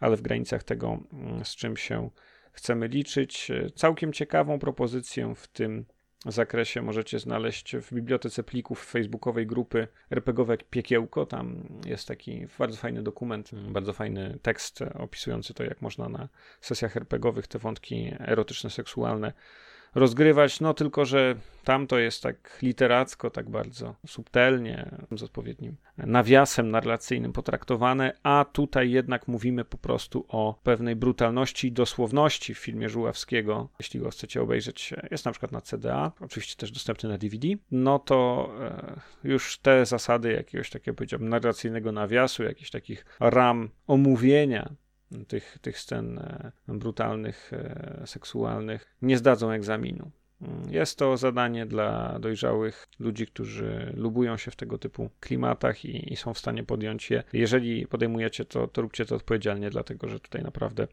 ale 0.00 0.16
w 0.16 0.22
granicach 0.22 0.62
tego, 0.62 0.98
mm, 1.12 1.44
z 1.44 1.56
czym 1.56 1.76
się 1.76 2.10
chcemy 2.52 2.88
liczyć. 2.88 3.52
Całkiem 3.74 4.12
ciekawą 4.12 4.58
propozycję 4.58 5.34
w 5.36 5.48
tym 5.48 5.84
zakresie 6.26 6.82
możecie 6.82 7.18
znaleźć 7.18 7.76
w 7.76 7.94
bibliotece 7.94 8.42
plików 8.42 8.84
facebookowej 8.84 9.46
grupy 9.46 9.88
RPGowe 10.10 10.58
Piekiełko. 10.58 11.26
Tam 11.26 11.68
jest 11.86 12.08
taki 12.08 12.46
bardzo 12.58 12.76
fajny 12.76 13.02
dokument, 13.02 13.50
bardzo 13.54 13.92
fajny 13.92 14.38
tekst 14.42 14.82
opisujący 14.82 15.54
to, 15.54 15.64
jak 15.64 15.82
można 15.82 16.08
na 16.08 16.28
sesjach 16.60 16.96
RPGowych 16.96 17.46
te 17.46 17.58
wątki 17.58 18.12
erotyczne, 18.20 18.70
seksualne 18.70 19.32
rozgrywać, 19.94 20.60
no 20.60 20.74
tylko, 20.74 21.04
że 21.04 21.36
tam 21.64 21.86
to 21.86 21.98
jest 21.98 22.22
tak 22.22 22.58
literacko, 22.62 23.30
tak 23.30 23.50
bardzo 23.50 23.94
subtelnie, 24.06 24.90
z 25.10 25.22
odpowiednim 25.22 25.76
nawiasem 25.98 26.70
narracyjnym 26.70 27.32
potraktowane, 27.32 28.12
a 28.22 28.44
tutaj 28.52 28.90
jednak 28.90 29.28
mówimy 29.28 29.64
po 29.64 29.78
prostu 29.78 30.24
o 30.28 30.60
pewnej 30.62 30.96
brutalności 30.96 31.68
i 31.68 31.72
dosłowności 31.72 32.54
w 32.54 32.58
filmie 32.58 32.88
Żuławskiego. 32.88 33.68
Jeśli 33.78 34.00
go 34.00 34.10
chcecie 34.10 34.42
obejrzeć, 34.42 34.94
jest 35.10 35.24
na 35.24 35.30
przykład 35.30 35.52
na 35.52 35.60
CDA, 35.60 36.12
oczywiście 36.20 36.56
też 36.56 36.70
dostępny 36.70 37.08
na 37.08 37.18
DVD, 37.18 37.48
no 37.70 37.98
to 37.98 38.50
e, 38.60 39.00
już 39.24 39.58
te 39.58 39.86
zasady 39.86 40.32
jakiegoś 40.32 40.70
takiego, 40.70 40.94
powiedziałbym, 40.94 41.28
narracyjnego 41.28 41.92
nawiasu, 41.92 42.42
jakichś 42.42 42.70
takich 42.70 43.04
ram 43.20 43.68
omówienia 43.86 44.72
tych, 45.28 45.58
tych 45.60 45.78
scen 45.78 46.18
e, 46.18 46.52
brutalnych, 46.68 47.52
e, 47.52 48.02
seksualnych, 48.06 48.96
nie 49.02 49.18
zdadzą 49.18 49.50
egzaminu. 49.50 50.10
Mm, 50.42 50.70
jest 50.70 50.98
to 50.98 51.16
zadanie 51.16 51.66
dla 51.66 52.18
dojrzałych 52.18 52.88
ludzi, 52.98 53.26
którzy 53.26 53.92
lubują 53.96 54.36
się 54.36 54.50
w 54.50 54.56
tego 54.56 54.78
typu 54.78 55.10
klimatach 55.20 55.84
i, 55.84 56.12
i 56.12 56.16
są 56.16 56.34
w 56.34 56.38
stanie 56.38 56.64
podjąć 56.64 57.10
je. 57.10 57.22
Jeżeli 57.32 57.86
podejmujecie 57.86 58.44
to, 58.44 58.68
to 58.68 58.82
róbcie 58.82 59.04
to 59.04 59.16
odpowiedzialnie, 59.16 59.70
dlatego 59.70 60.08
że 60.08 60.20
tutaj 60.20 60.42
naprawdę 60.42 60.88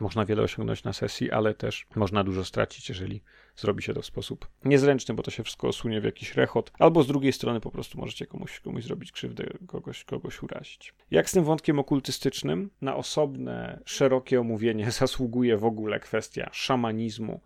można 0.00 0.24
wiele 0.24 0.42
osiągnąć 0.42 0.84
na 0.84 0.92
sesji, 0.92 1.30
ale 1.30 1.54
też 1.54 1.86
można 1.94 2.24
dużo 2.24 2.44
stracić, 2.44 2.88
jeżeli 2.88 3.22
zrobi 3.56 3.82
się 3.82 3.94
to 3.94 4.02
w 4.02 4.06
sposób 4.06 4.48
niezręczny, 4.64 5.14
bo 5.14 5.22
to 5.22 5.30
się 5.30 5.42
wszystko 5.42 5.68
osunie 5.68 6.00
w 6.00 6.04
jakiś 6.04 6.34
rechot, 6.34 6.72
albo 6.78 7.02
z 7.02 7.06
drugiej 7.06 7.32
strony 7.32 7.60
po 7.60 7.70
prostu 7.70 7.98
możecie 7.98 8.26
komuś, 8.26 8.60
komuś 8.60 8.84
zrobić 8.84 9.12
krzywdę, 9.12 9.44
kogoś, 9.66 10.04
kogoś 10.04 10.42
urazić. 10.42 10.94
Jak 11.10 11.30
z 11.30 11.32
tym 11.32 11.44
wątkiem 11.44 11.78
okultystycznym? 11.78 12.70
Na 12.80 12.96
osobne, 12.96 13.80
szerokie 13.84 14.40
omówienie 14.40 14.90
zasługuje 15.00 15.56
w 15.56 15.64
ogóle 15.64 16.00
kwestia 16.00 16.48
szamanizmu, 16.52 17.40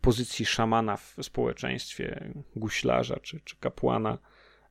pozycji 0.00 0.46
szamana 0.46 0.96
w 0.96 1.16
społeczeństwie, 1.22 2.32
guślarza 2.56 3.16
czy, 3.16 3.40
czy 3.40 3.56
kapłana. 3.56 4.18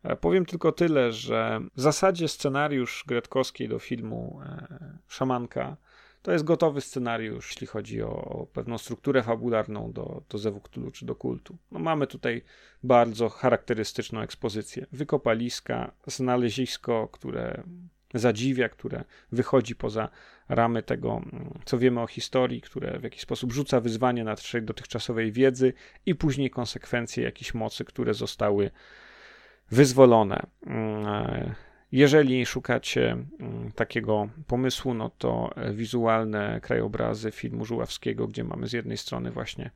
E, 0.03 0.15
powiem 0.15 0.45
tylko 0.45 0.71
tyle, 0.71 1.11
że 1.11 1.59
w 1.75 1.81
zasadzie 1.81 2.27
scenariusz 2.27 3.03
Gretkowskiej 3.07 3.69
do 3.69 3.79
filmu 3.79 4.41
e, 4.45 4.97
Szamanka 5.07 5.77
to 6.23 6.31
jest 6.31 6.43
gotowy 6.43 6.81
scenariusz, 6.81 7.49
jeśli 7.49 7.67
chodzi 7.67 8.01
o, 8.01 8.47
pewną 8.53 8.77
strukturę 8.77 9.23
fabularną 9.23 9.91
do, 9.91 10.23
do 10.29 10.37
Zewu 10.37 10.61
czy 10.93 11.05
do 11.05 11.15
kultu. 11.15 11.57
No 11.71 11.79
mamy 11.79 12.07
tutaj 12.07 12.41
bardzo 12.83 13.29
charakterystyczną 13.29 14.21
ekspozycję. 14.21 14.85
Wykopaliska, 14.91 15.91
znalezisko, 16.07 17.07
które 17.11 17.63
zadziwia, 18.13 18.69
które 18.69 19.03
wychodzi 19.31 19.75
poza 19.75 20.09
ramy 20.49 20.83
tego, 20.83 21.21
mm, 21.31 21.59
co 21.65 21.77
wiemy 21.77 22.01
o 22.01 22.07
historii, 22.07 22.61
które 22.61 22.99
w 22.99 23.03
jakiś 23.03 23.21
sposób 23.21 23.51
rzuca 23.51 23.79
wyzwanie 23.79 24.23
na 24.23 24.31
naszej 24.31 24.61
dotychczasowej 24.61 25.31
wiedzy 25.31 25.73
i 26.05 26.15
później 26.15 26.49
konsekwencje 26.49 27.23
jakichś 27.23 27.53
mocy, 27.53 27.85
które 27.85 28.13
zostały 28.13 28.71
wyzwolone. 29.71 30.45
Jeżeli 31.93 32.45
szukacie 32.45 33.11
mm, 33.11 33.71
takiego 33.71 34.29
pomysłu, 34.47 34.93
no 34.93 35.09
to 35.09 35.51
e, 35.55 35.73
wizualne 35.73 36.59
krajobrazy 36.61 37.31
filmu 37.31 37.65
Żuławskiego, 37.65 38.27
gdzie 38.27 38.43
mamy 38.43 38.67
z 38.67 38.73
jednej 38.73 38.97
strony 38.97 39.31
właśnie 39.31 39.71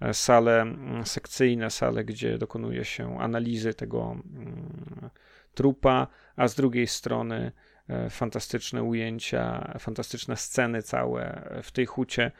e, 0.00 0.14
sale 0.14 0.62
mm, 0.62 1.06
sekcyjne, 1.06 1.70
sale, 1.70 2.04
gdzie 2.04 2.38
dokonuje 2.38 2.84
się 2.84 3.20
analizy 3.20 3.74
tego 3.74 4.12
mm, 4.12 5.10
trupa, 5.54 6.06
a 6.36 6.48
z 6.48 6.54
drugiej 6.54 6.86
strony 6.86 7.52
e, 7.88 8.10
fantastyczne 8.10 8.82
ujęcia, 8.82 9.74
fantastyczne 9.78 10.36
sceny 10.36 10.82
całe 10.82 11.48
w 11.62 11.70
tej 11.72 11.86
hucie 11.86 12.32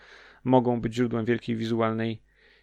mogą 0.44 0.80
być 0.80 0.94
źródłem 0.94 1.24
wielkiej 1.24 1.56
wizualnej 1.56 2.22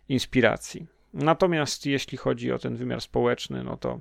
inspiracji. 0.09 0.87
Natomiast 1.13 1.85
jeśli 1.85 2.17
chodzi 2.17 2.51
o 2.51 2.59
ten 2.59 2.75
wymiar 2.75 3.01
społeczny, 3.01 3.63
no 3.63 3.77
to 3.77 3.99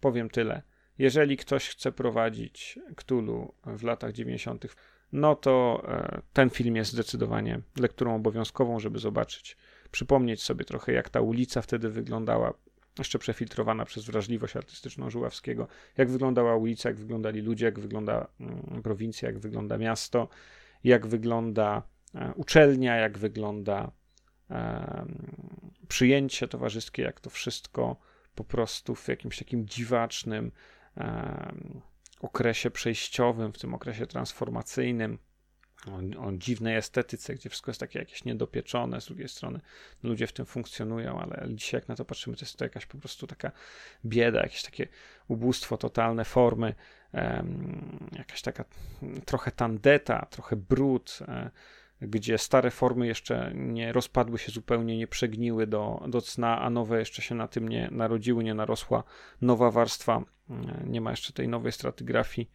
powiem 0.00 0.30
tyle. 0.30 0.71
Jeżeli 1.02 1.36
ktoś 1.36 1.68
chce 1.68 1.92
prowadzić 1.92 2.78
Cthulhu 2.96 3.54
w 3.66 3.82
latach 3.82 4.12
90., 4.12 4.66
no 5.12 5.34
to 5.36 5.84
e, 5.88 6.22
ten 6.32 6.50
film 6.50 6.76
jest 6.76 6.92
zdecydowanie 6.92 7.60
lekturą 7.80 8.14
obowiązkową, 8.14 8.80
żeby 8.80 8.98
zobaczyć, 8.98 9.56
przypomnieć 9.90 10.42
sobie 10.42 10.64
trochę, 10.64 10.92
jak 10.92 11.10
ta 11.10 11.20
ulica 11.20 11.62
wtedy 11.62 11.88
wyglądała, 11.88 12.54
jeszcze 12.98 13.18
przefiltrowana 13.18 13.84
przez 13.84 14.04
wrażliwość 14.04 14.56
artystyczną 14.56 15.10
Żuławskiego, 15.10 15.68
jak 15.96 16.10
wyglądała 16.10 16.56
ulica, 16.56 16.88
jak 16.88 16.98
wyglądali 16.98 17.40
ludzie, 17.40 17.64
jak 17.66 17.80
wygląda 17.80 18.28
mm, 18.40 18.82
prowincja, 18.82 19.28
jak 19.28 19.38
wygląda 19.38 19.78
miasto, 19.78 20.28
jak 20.84 21.06
wygląda 21.06 21.82
e, 22.14 22.32
uczelnia, 22.36 22.96
jak 22.96 23.18
wygląda 23.18 23.92
przyjęcie 25.88 26.48
towarzyskie, 26.48 27.02
jak 27.02 27.20
to 27.20 27.30
wszystko 27.30 27.96
po 28.34 28.44
prostu 28.44 28.94
w 28.94 29.08
jakimś 29.08 29.38
takim 29.38 29.66
dziwacznym, 29.66 30.52
okresie 32.20 32.70
przejściowym, 32.70 33.52
w 33.52 33.58
tym 33.58 33.74
okresie 33.74 34.06
transformacyjnym, 34.06 35.18
o, 35.86 36.26
o, 36.26 36.32
dziwnej 36.32 36.76
estetyce, 36.76 37.34
gdzie 37.34 37.48
wszystko 37.48 37.70
jest 37.70 37.80
takie 37.80 37.98
jakieś 37.98 38.24
niedopieczone, 38.24 39.00
z 39.00 39.06
drugiej 39.06 39.28
strony. 39.28 39.60
Ludzie 40.02 40.26
w 40.26 40.32
tym 40.32 40.46
funkcjonują, 40.46 41.20
ale 41.20 41.48
dzisiaj 41.50 41.80
jak 41.80 41.88
na 41.88 41.96
to 41.96 42.04
patrzymy, 42.04 42.36
to 42.36 42.44
jest 42.44 42.56
to 42.56 42.64
jakaś 42.64 42.86
po 42.86 42.98
prostu 42.98 43.26
taka 43.26 43.52
bieda, 44.04 44.42
jakieś 44.42 44.62
takie 44.62 44.88
ubóstwo, 45.28 45.76
totalne 45.76 46.24
formy, 46.24 46.74
jakaś 48.12 48.42
taka 48.42 48.64
trochę 49.24 49.50
tandeta, 49.50 50.26
trochę 50.30 50.56
brud, 50.56 51.18
um, 51.28 51.50
gdzie 52.00 52.38
stare 52.38 52.70
formy 52.70 53.06
jeszcze 53.06 53.52
nie 53.54 53.92
rozpadły 53.92 54.38
się 54.38 54.52
zupełnie, 54.52 54.98
nie 54.98 55.06
przegniły 55.06 55.66
do, 55.66 56.04
do 56.08 56.20
cna, 56.20 56.60
a 56.60 56.70
nowe 56.70 56.98
jeszcze 56.98 57.22
się 57.22 57.34
na 57.34 57.48
tym 57.48 57.68
nie 57.68 57.88
narodziły, 57.90 58.44
nie 58.44 58.54
narosła 58.54 59.04
nowa 59.40 59.70
warstwa, 59.70 60.16
e, 60.16 60.24
nie 60.86 61.00
ma 61.00 61.10
jeszcze 61.10 61.32
tej 61.32 61.48
nowej 61.48 61.72
stratygrafii, 61.72 62.50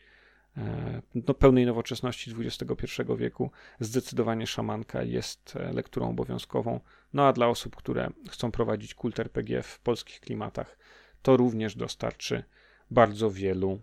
e, 0.57 1.01
no, 1.15 1.33
pełnej 1.33 1.65
nowoczesności 1.65 2.35
XXI 2.39 3.01
wieku. 3.17 3.51
Zdecydowanie 3.79 4.47
szamanka 4.47 5.03
jest 5.03 5.55
e, 5.55 5.73
lekturą 5.73 6.09
obowiązkową. 6.09 6.79
No 7.13 7.27
a 7.27 7.33
dla 7.33 7.47
osób, 7.47 7.75
które 7.75 8.09
chcą 8.29 8.51
prowadzić 8.51 8.93
kult 8.93 9.19
RPG 9.19 9.63
w 9.63 9.79
polskich 9.79 10.19
klimatach, 10.19 10.77
to 11.21 11.37
również 11.37 11.75
dostarczy 11.75 12.43
bardzo 12.91 13.31
wielu 13.31 13.81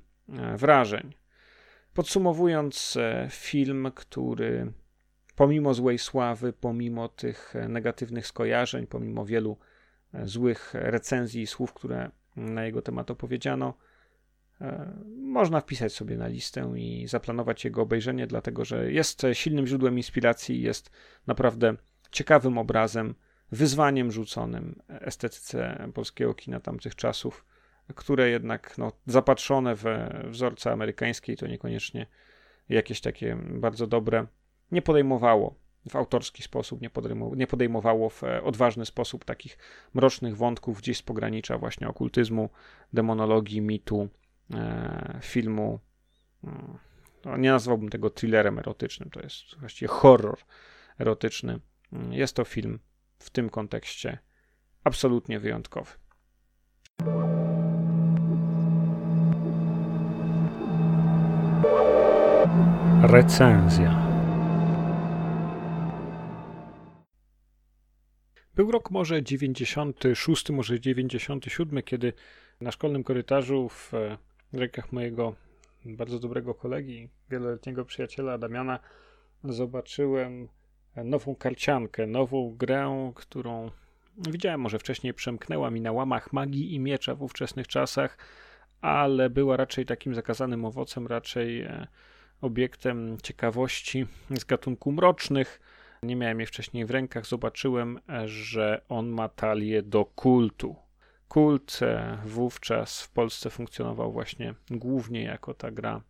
wrażeń. 0.57 1.15
Podsumowując, 1.95 2.99
film, 3.31 3.91
który 3.95 4.73
pomimo 5.37 5.75
złej 5.75 5.99
sławy, 5.99 6.53
pomimo 6.53 7.09
tych 7.09 7.57
e, 7.57 7.69
negatywnych 7.69 8.27
skojarzeń, 8.27 8.87
pomimo 8.87 9.25
wielu 9.25 9.57
e, 10.15 10.27
złych 10.27 10.75
recenzji 10.75 11.43
i 11.43 11.47
słów, 11.47 11.73
które 11.73 12.11
na 12.37 12.65
jego 12.65 12.83
temat 12.83 13.11
opowiedziano, 13.11 13.69
e, 13.69 13.94
można 15.17 15.61
wpisać 15.61 15.93
sobie 15.93 16.17
na 16.17 16.29
listę 16.29 16.73
i 16.77 17.07
zaplanować 17.09 17.65
jego 17.65 17.83
obejrzenie, 17.83 18.27
dlatego 18.27 18.65
że 18.65 18.93
jest 18.93 19.23
silnym 19.33 19.67
źródłem 19.67 19.97
inspiracji, 19.97 20.63
jest 20.63 20.91
naprawdę 21.27 21.75
ciekawym 22.11 22.59
obrazem, 22.59 23.15
wyzwaniem 23.53 24.13
rzuconym 24.13 24.83
estetyce 24.89 25.89
polskiego 25.95 26.35
kina 26.35 26.61
tamtych 26.61 26.95
czasów, 26.95 27.45
które 27.95 28.31
jednak 28.31 28.79
no, 28.79 28.93
zapatrzone 29.07 29.75
we 29.75 30.25
wzorce 30.29 30.73
amerykańskie 30.73 31.37
to 31.37 31.47
niekoniecznie 31.47 32.07
jakieś 32.69 33.01
takie 33.01 33.37
bardzo 33.37 33.87
dobre 33.87 34.27
nie 34.73 34.83
podejmowało 34.83 35.55
w 35.91 35.97
autorski 35.97 36.43
sposób, 36.43 36.81
nie, 36.81 36.91
podejmowało, 36.91 37.37
nie 37.37 37.47
podejmowało 37.47 38.11
w 38.11 38.25
e, 38.25 38.43
odważny 38.43 38.87
sposób 38.87 39.25
takich 39.25 39.59
mrocznych 39.95 40.37
wątków 40.37 40.79
gdzieś 40.79 40.99
z 40.99 41.03
pogranicza 41.03 41.59
właśnie 41.59 41.89
okultyzmu, 41.89 42.49
demonologii, 42.93 43.61
mitu, 43.61 44.03
e, 44.03 44.24
filmu. 45.21 45.81
No, 47.25 47.37
nie 47.37 47.51
nazwałbym 47.51 47.89
tego 47.89 48.11
thrillerem 48.11 48.59
erotycznym, 48.59 49.11
to 49.11 49.21
jest 49.21 49.59
właściwie 49.61 49.89
horror 49.89 50.39
erotyczny. 50.99 51.61
Mm, 51.93 52.13
jest 52.13 52.37
to 52.37 52.45
film 52.45 52.79
w 53.19 53.31
tym 53.31 53.51
kontekście 53.51 54.19
absolutnie 54.85 55.41
wyjątkowy. 55.41 55.91
Recenzja. 63.03 64.15
Był 68.55 68.71
rok 68.71 68.91
może 68.91 69.23
96, 69.23 70.51
może 70.51 70.81
97, 70.81 71.83
kiedy 71.83 72.13
na 72.61 72.73
szkolnym 72.73 73.05
korytarzu 73.05 73.69
w 74.55 74.59
rękach 74.59 74.93
mojego 74.93 75.35
bardzo 75.85 76.19
dobrego 76.19 76.55
kolegi, 76.55 77.09
wieloletniego 77.31 77.85
przyjaciela 77.85 78.39
Damiana, 78.39 78.79
zobaczyłem 79.45 80.49
nową 80.97 81.35
karciankę, 81.35 82.07
nową 82.07 82.55
grę, 82.57 83.13
którą 83.15 83.71
widziałem, 84.17 84.61
może 84.61 84.79
wcześniej 84.79 85.15
przemknęła 85.15 85.71
mi 85.71 85.81
na 85.81 85.93
łamach 85.93 86.33
magii 86.33 86.75
i 86.75 86.81
miecza 86.81 87.15
w 87.15 87.23
ówczesnych 87.23 87.69
czasach, 87.69 88.19
ale 88.81 89.31
była 89.31 89.57
raczej 89.57 89.87
takim 89.87 90.15
zakazanym 90.15 90.65
owocem, 90.65 91.07
raczej 91.07 91.61
e, 91.61 91.87
obiektem 92.41 93.17
ciekawości 93.23 94.07
z 94.31 94.45
gatunku 94.45 94.93
mrocznych 94.93 95.61
nie 96.03 96.17
miałem 96.17 96.41
jej 96.41 96.47
wcześniej 96.47 96.87
w 96.87 96.91
rękach, 96.91 97.27
zobaczyłem, 97.27 98.01
że 98.25 98.83
on 98.89 99.09
ma 99.09 99.29
talię 99.29 99.83
do 99.83 100.05
kultu. 100.05 100.84
Kult 101.29 101.79
e, 101.83 102.19
wówczas 102.25 103.03
w 103.03 103.11
Polsce 103.11 103.51
funkcjonował 103.51 104.13
właśnie 104.13 104.55
głównie 104.71 105.23
jako 105.23 105.55
ta 105.55 105.71
gra 105.71 106.03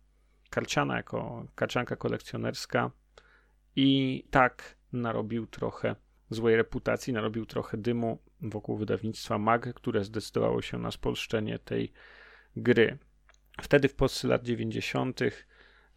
karciana, 0.49 0.97
jako 0.97 1.45
karcianka 1.55 1.95
kolekcjonerska 1.95 2.91
i 3.75 4.23
tak 4.31 4.75
narobił 4.93 5.47
trochę 5.47 5.95
złej 6.29 6.55
reputacji, 6.55 7.13
narobił 7.13 7.45
trochę 7.45 7.77
dymu 7.77 8.19
wokół 8.41 8.77
wydawnictwa 8.77 9.37
MAG, 9.37 9.73
które 9.73 10.03
zdecydowało 10.03 10.61
się 10.61 10.77
na 10.77 10.91
spolszczenie 10.91 11.59
tej 11.59 11.91
gry. 12.55 12.97
Wtedy 13.61 13.87
w 13.87 13.95
Polsce 13.95 14.27
lat 14.27 14.43
90. 14.43 15.19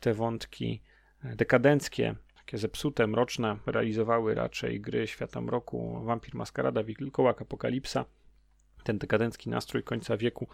te 0.01 0.15
wątki 0.15 0.83
dekadenckie 1.25 2.15
takie 2.49 2.59
zepsute, 2.59 3.07
mroczne, 3.07 3.57
realizowały 3.67 4.35
raczej 4.35 4.81
gry 4.81 5.07
Świata 5.07 5.41
Mroku, 5.41 6.05
Vampir 6.05 6.35
Maskarada, 6.35 6.83
Wilkołak, 6.83 7.43
Apokalipsa. 7.43 8.05
Ten 8.89 8.99
dekadencki 8.99 9.51
nastrój 9.51 9.83
końca 9.83 10.17
wieku 10.17 10.49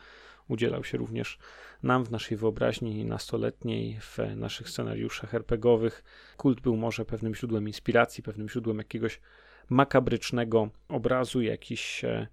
udzielał 0.48 0.84
się 0.84 0.98
również 0.98 1.38
nam 1.82 2.04
w 2.04 2.10
naszej 2.10 2.36
wyobraźni 2.36 3.04
nastoletniej, 3.04 4.00
w 4.00 4.18
naszych 4.36 4.70
scenariuszach 4.70 5.34
RPGowych. 5.34 6.04
Kult 6.36 6.60
był 6.60 6.76
może 6.76 7.04
pewnym 7.04 7.34
źródłem 7.34 7.68
inspiracji, 7.68 8.22
pewnym 8.22 8.48
źródłem 8.48 8.78
jakiegoś 8.78 9.20
makabrycznego 9.68 10.68
obrazu, 10.88 11.42
jakichś 11.42 12.04
e, 12.04 12.26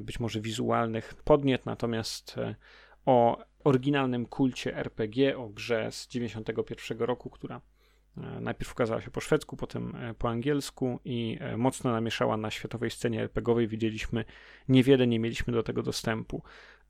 być 0.00 0.20
może 0.20 0.40
wizualnych 0.40 1.14
podniet, 1.14 1.66
natomiast 1.66 2.38
e, 2.38 2.54
o 3.06 3.38
oryginalnym 3.64 4.26
kulcie 4.26 4.76
RPG, 4.76 5.38
o 5.38 5.48
grze 5.48 5.92
z 5.92 6.08
91 6.08 6.98
roku, 6.98 7.30
która 7.30 7.56
E, 7.56 7.77
najpierw 8.40 8.72
ukazała 8.72 9.00
się 9.00 9.10
po 9.10 9.20
szwedzku, 9.20 9.56
potem 9.56 9.96
e, 9.96 10.14
po 10.14 10.28
angielsku 10.28 11.00
i 11.04 11.38
e, 11.40 11.56
mocno 11.56 11.92
namieszała 11.92 12.36
na 12.36 12.50
światowej 12.50 12.90
scenie 12.90 13.22
RPGowej. 13.22 13.68
Widzieliśmy 13.68 14.24
niewiele, 14.68 15.06
nie 15.06 15.18
mieliśmy 15.18 15.52
do 15.52 15.62
tego 15.62 15.82
dostępu. 15.82 16.42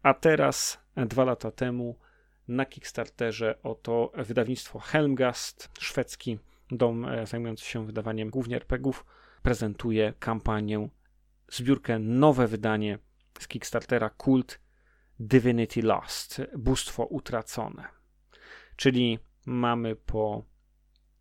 A 0.02 0.14
teraz, 0.14 0.78
dwa 0.96 1.24
lata 1.24 1.50
temu, 1.50 1.98
na 2.48 2.66
Kickstarterze 2.66 3.58
oto 3.62 4.12
wydawnictwo 4.16 4.78
Helmgast, 4.78 5.70
szwedzki 5.78 6.38
dom 6.70 7.06
zajmujący 7.24 7.64
się 7.64 7.86
wydawaniem 7.86 8.30
głównie 8.30 8.56
RPGów, 8.56 9.04
prezentuje 9.42 10.12
kampanię, 10.18 10.88
zbiórkę, 11.48 11.98
nowe 11.98 12.46
wydanie 12.46 12.98
z 13.38 13.48
Kickstartera 13.48 14.10
Kult 14.10 14.60
Divinity 15.20 15.82
Lost, 15.82 16.42
Bóstwo 16.58 17.04
Utracone. 17.04 17.88
Czyli 18.76 19.18
mamy 19.46 19.96
po 19.96 20.44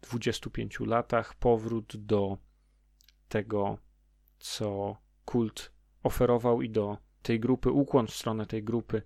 25 0.01 0.79
latach 0.79 1.35
powrót 1.35 1.97
do 1.97 2.37
tego, 3.29 3.77
co 4.39 4.97
kult 5.25 5.71
oferował 6.03 6.61
i 6.61 6.69
do 6.69 6.97
tej 7.21 7.39
grupy, 7.39 7.71
ukłon 7.71 8.07
w 8.07 8.13
stronę 8.13 8.45
tej 8.45 8.63
grupy, 8.63 9.01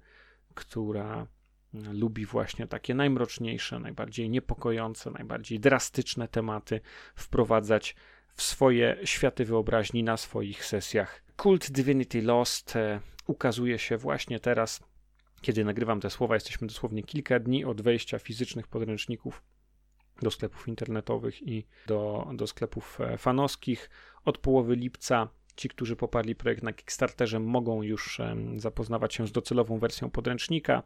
która 0.53 1.27
lubi 1.73 2.25
właśnie 2.25 2.67
takie 2.67 2.95
najmroczniejsze, 2.95 3.79
najbardziej 3.79 4.29
niepokojące, 4.29 5.11
najbardziej 5.11 5.59
drastyczne 5.59 6.27
tematy 6.27 6.81
wprowadzać 7.15 7.95
w 8.35 8.41
swoje 8.41 8.97
światy 9.03 9.45
wyobraźni 9.45 10.03
na 10.03 10.17
swoich 10.17 10.65
sesjach. 10.65 11.23
Kult 11.35 11.71
Divinity 11.71 12.21
Lost 12.21 12.75
e, 12.75 12.99
ukazuje 13.27 13.79
się 13.79 13.97
właśnie 13.97 14.39
teraz, 14.39 14.83
kiedy 15.41 15.65
nagrywam 15.65 15.99
te 15.99 16.09
słowa. 16.09 16.35
Jesteśmy 16.35 16.67
dosłownie 16.67 17.03
kilka 17.03 17.39
dni 17.39 17.65
od 17.65 17.81
wejścia 17.81 18.19
fizycznych 18.19 18.67
podręczników 18.67 19.43
do 20.21 20.31
sklepów 20.31 20.67
internetowych 20.67 21.47
i 21.47 21.65
do, 21.87 22.27
do 22.33 22.47
sklepów 22.47 23.01
e, 23.01 23.17
fanowskich. 23.17 23.89
Od 24.25 24.37
połowy 24.37 24.75
lipca 24.75 25.27
ci, 25.55 25.69
którzy 25.69 25.95
poparli 25.95 26.35
projekt 26.35 26.63
na 26.63 26.73
Kickstarterze, 26.73 27.39
mogą 27.39 27.81
już 27.81 28.21
zapoznawać 28.57 29.13
się 29.13 29.27
z 29.27 29.31
docelową 29.31 29.79
wersją 29.79 30.09
podręcznika. 30.09 30.83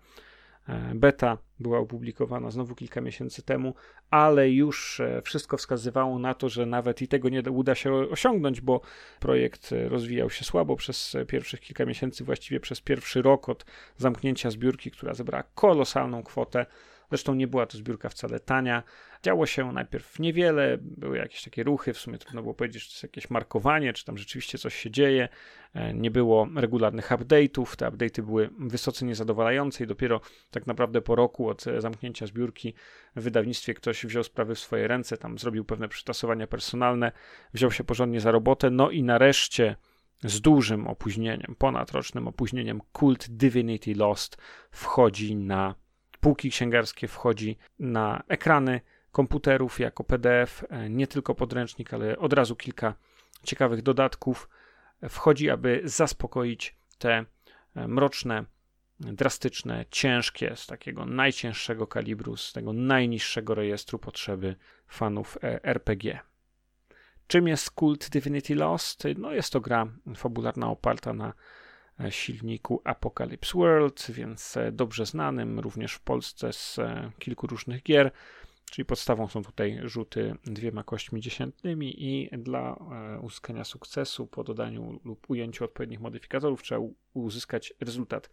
E, 0.69 0.95
beta 0.95 1.37
była 1.59 1.79
opublikowana 1.79 2.51
znowu 2.51 2.75
kilka 2.75 3.01
miesięcy 3.01 3.41
temu, 3.41 3.73
ale 4.09 4.49
już 4.49 4.99
e, 4.99 5.21
wszystko 5.21 5.57
wskazywało 5.57 6.19
na 6.19 6.33
to, 6.33 6.49
że 6.49 6.65
nawet 6.65 7.01
i 7.01 7.07
tego 7.07 7.29
nie 7.29 7.41
uda 7.51 7.75
się 7.75 7.93
osiągnąć, 7.93 8.61
bo 8.61 8.81
projekt 9.19 9.71
e, 9.71 9.89
rozwijał 9.89 10.29
się 10.29 10.43
słabo 10.43 10.75
przez 10.75 11.17
pierwszych 11.27 11.59
kilka 11.59 11.85
miesięcy, 11.85 12.23
właściwie 12.23 12.59
przez 12.59 12.81
pierwszy 12.81 13.21
rok 13.21 13.49
od 13.49 13.65
zamknięcia 13.97 14.51
zbiórki, 14.51 14.91
która 14.91 15.13
zebrała 15.13 15.43
kolosalną 15.55 16.23
kwotę. 16.23 16.65
Zresztą 17.09 17.33
nie 17.33 17.47
była 17.47 17.65
to 17.65 17.77
zbiórka 17.77 18.09
wcale 18.09 18.39
tania. 18.39 18.83
Działo 19.23 19.45
się 19.45 19.71
najpierw 19.73 20.19
niewiele, 20.19 20.77
były 20.81 21.17
jakieś 21.17 21.43
takie 21.43 21.63
ruchy, 21.63 21.93
w 21.93 21.97
sumie 21.97 22.17
trudno 22.17 22.41
było 22.41 22.53
powiedzieć, 22.53 22.83
czy 22.83 22.89
to 22.89 22.93
jest 22.93 23.03
jakieś 23.03 23.29
markowanie, 23.29 23.93
czy 23.93 24.05
tam 24.05 24.17
rzeczywiście 24.17 24.57
coś 24.57 24.75
się 24.75 24.91
dzieje. 24.91 25.29
E, 25.73 25.93
nie 25.93 26.11
było 26.11 26.47
regularnych 26.55 27.09
update'ów, 27.09 27.75
te 27.75 27.87
update'y 27.87 28.21
były 28.21 28.49
wysoce 28.59 29.05
niezadowalające 29.05 29.83
i 29.83 29.87
dopiero 29.87 30.21
tak 30.51 30.67
naprawdę 30.67 31.01
po 31.01 31.15
roku 31.15 31.49
od 31.49 31.67
e, 31.67 31.81
zamknięcia 31.81 32.25
zbiórki 32.25 32.73
w 33.15 33.21
wydawnictwie 33.21 33.73
ktoś 33.73 34.05
wziął 34.05 34.23
sprawy 34.23 34.55
w 34.55 34.59
swoje 34.59 34.87
ręce, 34.87 35.17
tam 35.17 35.37
zrobił 35.37 35.65
pewne 35.65 35.87
przytasowania 35.87 36.47
personalne, 36.47 37.11
wziął 37.53 37.71
się 37.71 37.83
porządnie 37.83 38.19
za 38.19 38.31
robotę, 38.31 38.69
no 38.69 38.91
i 38.91 39.03
nareszcie 39.03 39.75
z 40.23 40.41
dużym 40.41 40.87
opóźnieniem, 40.87 41.55
ponadrocznym 41.57 42.27
opóźnieniem, 42.27 42.81
Cult 42.99 43.29
Divinity 43.29 43.95
Lost 43.95 44.37
wchodzi 44.71 45.35
na 45.35 45.75
półki 46.25 46.49
księgarskie, 46.49 47.07
wchodzi 47.07 47.57
na 47.79 48.23
ekrany 48.27 48.81
komputerów 49.11 49.79
jako 49.79 50.03
PDF, 50.03 50.63
e, 50.69 50.89
nie 50.89 51.07
tylko 51.07 51.35
podręcznik, 51.35 51.93
ale 51.93 52.17
od 52.17 52.33
razu 52.33 52.55
kilka 52.55 52.95
ciekawych 53.43 53.81
dodatków. 53.81 54.49
Wchodzi, 55.09 55.49
aby 55.49 55.81
zaspokoić 55.83 56.75
te 56.97 57.25
e, 57.75 57.87
mroczne, 57.87 58.45
drastyczne, 58.99 59.85
ciężkie, 59.91 60.55
z 60.55 60.67
takiego 60.67 61.05
najcięższego 61.05 61.87
kalibru, 61.87 62.37
z 62.37 62.53
tego 62.53 62.73
najniższego 62.73 63.55
rejestru 63.55 63.99
potrzeby 63.99 64.55
fanów 64.87 65.37
e, 65.43 65.63
RPG. 65.63 66.19
Czym 67.27 67.47
jest 67.47 67.71
Cult 67.79 68.09
Divinity 68.09 68.55
Lost? 68.55 69.03
No 69.17 69.31
jest 69.31 69.53
to 69.53 69.61
gra 69.61 69.87
fabularna 70.15 70.69
oparta 70.69 71.13
na 71.13 71.33
silniku 72.09 72.81
Apocalypse 72.83 73.57
World, 73.57 74.07
więc 74.09 74.57
dobrze 74.71 75.05
znanym 75.05 75.59
również 75.59 75.93
w 75.93 76.01
Polsce 76.01 76.53
z 76.53 76.79
kilku 77.19 77.47
różnych 77.47 77.83
gier. 77.83 78.11
Czyli 78.71 78.85
podstawą 78.85 79.27
są 79.27 79.43
tutaj 79.43 79.79
rzuty 79.83 80.35
dwiema 80.43 80.83
kośćmi 80.83 81.21
dziesiętnymi 81.21 82.03
i 82.03 82.29
dla 82.37 82.75
e, 83.15 83.19
uzyskania 83.19 83.63
sukcesu 83.63 84.27
po 84.27 84.43
dodaniu 84.43 84.99
lub 85.05 85.29
ujęciu 85.29 85.63
odpowiednich 85.63 85.99
modyfikatorów 85.99 86.63
trzeba 86.63 86.81
uzyskać 87.13 87.73
rezultat 87.79 88.29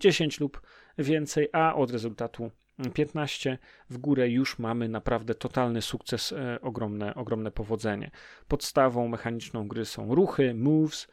10 0.00 0.40
lub 0.40 0.60
więcej, 0.98 1.48
a 1.52 1.74
od 1.74 1.90
rezultatu 1.90 2.50
15 2.94 3.58
w 3.90 3.98
górę 3.98 4.28
już 4.28 4.58
mamy 4.58 4.88
naprawdę 4.88 5.34
totalny 5.34 5.82
sukces, 5.82 6.32
e, 6.32 6.60
ogromne, 6.60 7.14
ogromne 7.14 7.50
powodzenie. 7.50 8.10
Podstawą 8.48 9.08
mechaniczną 9.08 9.68
gry 9.68 9.84
są 9.84 10.14
ruchy, 10.14 10.54
moves, 10.54 11.08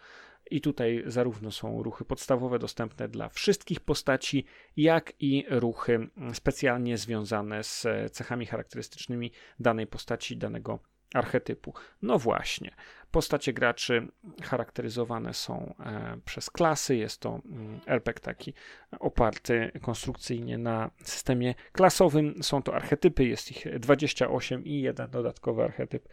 i 0.52 0.62
tutaj 0.62 1.04
zarówno 1.06 1.52
są 1.52 1.84
ruchy 1.84 2.06
podstawowe 2.06 2.60
dostępne 2.60 3.08
dla 3.08 3.30
wszystkich 3.30 3.80
postaci, 3.80 4.46
jak 4.78 5.14
i 5.20 5.46
ruchy 5.50 6.10
specjalnie 6.34 6.98
związane 6.98 7.64
z 7.64 7.88
cechami 8.12 8.46
charakterystycznymi 8.46 9.32
danej 9.60 9.88
postaci, 9.88 10.38
danego 10.38 10.80
archetypu. 11.14 11.74
No 12.02 12.20
właśnie, 12.20 12.76
postacie 13.12 13.54
graczy 13.54 14.08
charakteryzowane 14.44 15.34
są 15.34 15.76
e, 15.80 16.18
przez 16.26 16.50
klasy. 16.50 16.96
Jest 16.96 17.22
to 17.22 17.40
mm, 17.46 17.80
RPG 17.88 18.22
taki 18.22 18.54
oparty 19.00 19.72
konstrukcyjnie 19.82 20.58
na 20.58 20.92
systemie 21.04 21.56
klasowym. 21.72 22.44
Są 22.44 22.62
to 22.62 22.76
archetypy, 22.76 23.26
jest 23.26 23.52
ich 23.52 23.80
28 23.80 24.66
i 24.66 24.82
jeden 24.82 25.10
dodatkowy 25.10 25.64
archetyp 25.64 26.10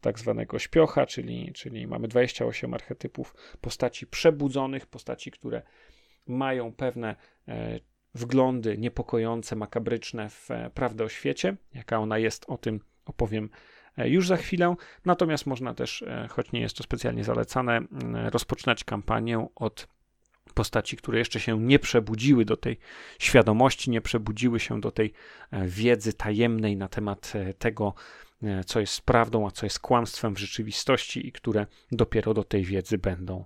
tak 0.00 0.18
zwanego 0.18 0.58
śpiocha, 0.58 1.06
czyli, 1.06 1.52
czyli 1.52 1.86
mamy 1.86 2.08
28 2.08 2.74
archetypów 2.74 3.34
postaci 3.60 4.06
przebudzonych, 4.06 4.86
postaci, 4.86 5.30
które 5.30 5.62
mają 6.28 6.72
pewne 6.72 7.16
e, 7.48 7.80
wglądy 8.14 8.78
niepokojące, 8.78 9.56
makabryczne 9.56 10.30
w 10.30 10.50
e, 10.50 10.70
prawdę 10.74 11.04
o 11.04 11.08
świecie. 11.08 11.56
Jaka 11.74 11.98
ona 11.98 12.18
jest, 12.18 12.44
o 12.48 12.58
tym 12.58 12.80
opowiem 13.04 13.50
e, 13.96 14.08
już 14.08 14.28
za 14.28 14.36
chwilę. 14.36 14.74
Natomiast 15.04 15.46
można 15.46 15.74
też, 15.74 16.04
choć 16.28 16.52
nie 16.52 16.60
jest 16.60 16.76
to 16.76 16.82
specjalnie 16.82 17.24
zalecane, 17.24 17.80
rozpoczynać 18.30 18.84
kampanię 18.84 19.46
od 19.54 19.88
postaci, 20.54 20.96
które 20.96 21.18
jeszcze 21.18 21.40
się 21.40 21.60
nie 21.60 21.78
przebudziły 21.78 22.44
do 22.44 22.56
tej 22.56 22.78
świadomości, 23.18 23.90
nie 23.90 24.00
przebudziły 24.00 24.60
się 24.60 24.80
do 24.80 24.90
tej 24.90 25.12
wiedzy 25.52 26.12
tajemnej 26.12 26.76
na 26.76 26.88
temat 26.88 27.32
tego, 27.58 27.94
co 28.66 28.80
jest 28.80 29.00
prawdą, 29.00 29.46
a 29.46 29.50
co 29.50 29.66
jest 29.66 29.80
kłamstwem 29.80 30.34
w 30.34 30.38
rzeczywistości 30.38 31.26
i 31.26 31.32
które 31.32 31.66
dopiero 31.92 32.34
do 32.34 32.44
tej 32.44 32.64
wiedzy 32.64 32.98
będą 32.98 33.44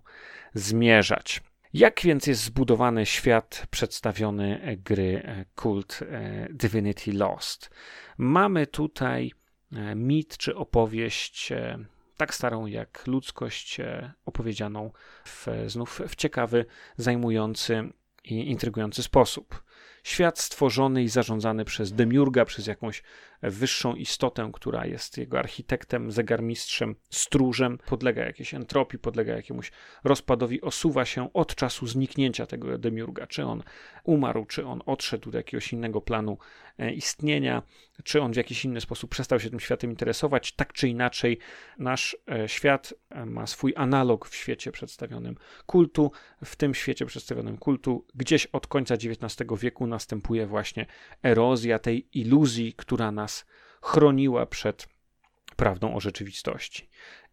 zmierzać. 0.55 1.41
Jak 1.75 2.01
więc 2.01 2.27
jest 2.27 2.43
zbudowany 2.43 3.07
świat 3.07 3.67
przedstawiony 3.71 4.77
gry 4.85 5.23
e, 5.25 5.45
Cult 5.57 6.01
e, 6.03 6.49
Divinity 6.51 7.13
Lost? 7.13 7.71
Mamy 8.19 8.67
tutaj 8.67 9.33
mit 9.97 10.37
czy 10.37 10.57
opowieść 10.57 11.53
tak 12.17 12.35
starą 12.35 12.67
jak 12.67 13.07
ludzkość, 13.07 13.81
opowiedzianą 14.25 14.91
w, 15.25 15.47
znów 15.67 16.01
w 16.09 16.17
ciekawy, 16.17 16.67
zajmujący 16.97 17.93
i 18.25 18.51
intrygujący 18.51 19.03
sposób. 19.03 19.63
Świat 20.03 20.39
stworzony 20.39 21.03
i 21.03 21.09
zarządzany 21.09 21.65
przez 21.65 21.93
Demiurga, 21.93 22.45
przez 22.45 22.67
jakąś 22.67 23.03
wyższą 23.43 23.95
istotę, 23.95 24.51
która 24.53 24.87
jest 24.87 25.19
jego 25.19 25.39
architektem, 25.39 26.13
zegarmistrzem, 26.13 26.95
stróżem, 27.11 27.79
podlega 27.87 28.25
jakiejś 28.25 28.55
entropii, 28.55 28.99
podlega 28.99 29.37
jakiemuś 29.37 29.73
rozpadowi, 30.05 30.61
osuwa 30.61 31.05
się 31.05 31.33
od 31.33 31.55
czasu 31.55 31.87
zniknięcia 31.87 32.47
tego 32.47 32.79
demiurga. 32.79 33.27
Czy 33.27 33.45
on 33.45 33.63
umarł, 34.05 34.45
czy 34.45 34.67
on 34.67 34.83
odszedł 34.87 35.31
do 35.31 35.39
jakiegoś 35.39 35.73
innego 35.73 36.01
planu 36.01 36.39
e, 36.79 36.93
istnienia, 36.93 37.63
czy 38.05 38.21
on 38.21 38.33
w 38.33 38.37
jakiś 38.37 38.65
inny 38.65 38.81
sposób 38.81 39.11
przestał 39.11 39.41
się 39.41 39.51
tym 39.51 39.61
światem 39.61 39.91
interesować. 39.91 40.53
Tak 40.53 40.73
czy 40.73 40.89
inaczej, 40.89 41.39
nasz 41.79 42.17
e, 42.31 42.49
świat 42.49 42.95
e, 43.11 43.27
ma 43.27 43.47
swój 43.47 43.73
analog 43.77 44.29
w 44.29 44.35
świecie 44.35 44.73
przedstawionym 44.73 45.37
kultu. 45.67 46.13
W 46.45 46.57
tym 46.57 46.75
świecie 46.75 47.07
przedstawionym 47.07 47.59
kultu, 47.59 48.07
gdzieś 48.15 48.47
od 48.47 48.67
końca 48.67 48.95
XIX 48.95 49.51
wieku 49.61 49.87
następuje 49.87 50.47
właśnie 50.47 50.87
erozja 51.23 51.79
tej 51.79 52.09
iluzji, 52.13 52.75
która 52.77 53.13
nas 53.13 53.32
nas 53.33 53.45
chroniła 53.83 54.47
przed 54.47 54.89
prawdą 55.57 55.95
o 55.95 56.01
rzeczywistości. 56.01 56.89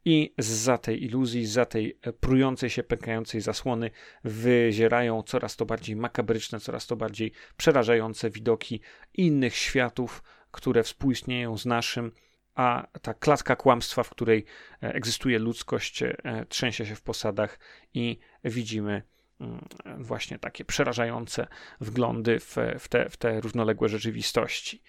I 0.06 0.34
za 0.38 0.78
tej 0.78 1.04
iluzji, 1.04 1.46
za 1.46 1.66
tej 1.66 2.00
prującej 2.20 2.70
się, 2.70 2.84
pękającej 2.84 3.42
zasłony 3.42 3.92
wyzierają 4.24 5.24
coraz 5.24 5.56
to 5.56 5.66
bardziej 5.66 5.96
makabryczne, 5.96 6.60
coraz 6.60 6.88
to 6.88 6.96
bardziej 6.96 7.32
przerażające 7.58 8.30
widoki 8.30 8.82
innych 9.14 9.56
światów, 9.56 10.24
które 10.52 10.84
współistnieją 10.84 11.58
z 11.58 11.66
naszym, 11.66 12.12
a 12.56 12.88
ta 13.02 13.14
klatka 13.14 13.56
kłamstwa, 13.56 14.04
w 14.04 14.10
której 14.10 14.46
e, 14.84 14.94
egzystuje 14.94 15.40
ludzkość, 15.40 16.04
e, 16.04 16.16
trzęsie 16.50 16.86
się 16.86 16.96
w 16.96 17.02
posadach 17.02 17.60
i 17.94 18.20
widzimy 18.44 19.04
mm, 19.42 19.68
właśnie 19.98 20.40
takie 20.40 20.66
przerażające 20.66 21.48
wglądy 21.82 22.40
w, 22.40 22.56
w, 22.80 22.88
te, 22.88 23.10
w 23.10 23.18
te 23.18 23.42
równoległe 23.42 23.90
rzeczywistości. 23.90 24.82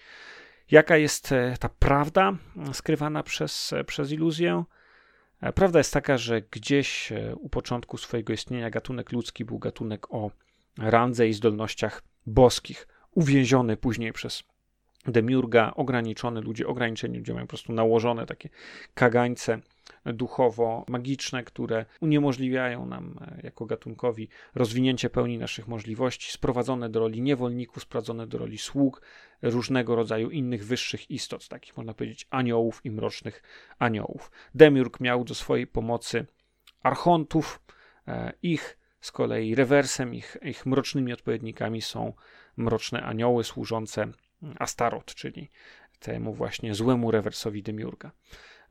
Jaka 0.71 0.97
jest 0.97 1.33
e, 1.33 1.57
ta 1.61 1.69
prawda 1.69 2.33
skrywana 2.73 3.23
przez, 3.23 3.73
e, 3.73 3.85
przez 3.85 4.13
iluzję? 4.13 4.65
E, 5.41 5.53
prawda 5.53 5.79
jest 5.79 5.93
taka, 5.93 6.19
że 6.19 6.43
gdzieś 6.43 7.13
u 7.37 7.49
początku 7.49 7.97
swojego 7.97 8.33
istnienia 8.33 8.71
gatunek 8.71 9.13
ludzki 9.13 9.45
był 9.45 9.59
gatunek 9.59 10.15
o 10.15 10.31
randze 10.79 11.29
i 11.29 11.33
zdolnościach 11.33 12.03
boskich, 12.27 12.89
uwięziony 13.11 13.77
później 13.77 14.13
przez 14.13 14.43
demiurga, 15.05 15.73
ograniczony, 15.77 16.41
ludzie 16.41 16.67
ograniczeni, 16.67 17.19
ludzie 17.19 17.35
mają 17.35 17.47
po 17.47 17.49
prostu 17.49 17.73
nałożone 17.73 18.27
takie 18.27 18.49
kagańce 18.95 19.61
duchowo-magiczne, 20.07 21.45
które 21.45 21.87
uniemożliwiają 22.01 22.87
nam 22.87 23.19
e, 23.21 23.41
jako 23.43 23.67
gatunkowi 23.67 24.29
rozwinięcie 24.55 25.11
pełni 25.11 25.39
naszych 25.39 25.69
możliwości, 25.69 26.33
sprowadzone 26.33 26.89
do 26.89 27.01
roli 27.01 27.23
niewolników, 27.23 27.83
sprowadzone 27.83 28.27
do 28.27 28.39
roli 28.39 28.59
sług, 28.59 29.03
różnego 29.43 29.97
rodzaju 29.97 30.31
innych 30.31 30.67
wyższych 30.67 31.11
istot, 31.11 31.49
takich 31.49 31.77
można 31.77 31.95
powiedzieć 31.95 32.27
aniołów 32.31 32.81
i 32.85 32.91
mrocznych 32.91 33.43
aniołów. 33.79 34.31
Demiurg 34.55 35.01
miał 35.01 35.25
do 35.25 35.35
swojej 35.35 35.67
pomocy 35.67 36.27
archontów, 36.83 37.61
e, 38.09 38.33
ich 38.43 38.79
z 39.01 39.13
kolei 39.13 39.55
rewersem, 39.55 40.15
ich, 40.15 40.37
ich 40.43 40.67
mrocznymi 40.67 41.13
odpowiednikami 41.13 41.83
są 41.83 42.13
mroczne 42.57 43.03
anioły 43.03 43.45
służące 43.45 44.13
Astarot, 44.59 45.15
czyli 45.15 45.51
temu 45.99 46.35
właśnie 46.35 46.75
złemu 46.75 47.11
rewersowi 47.11 47.63
Demiurga. 47.63 48.13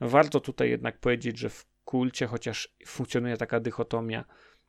Warto 0.02 0.40
tutaj 0.40 0.70
jednak 0.70 0.98
powiedzieć, 0.98 1.38
że 1.38 1.50
w 1.50 1.66
kulcie, 1.86 2.28
chociaż 2.28 2.76
funkcjonuje 2.86 3.38
taka 3.38 3.60
dychotomia, 3.60 4.26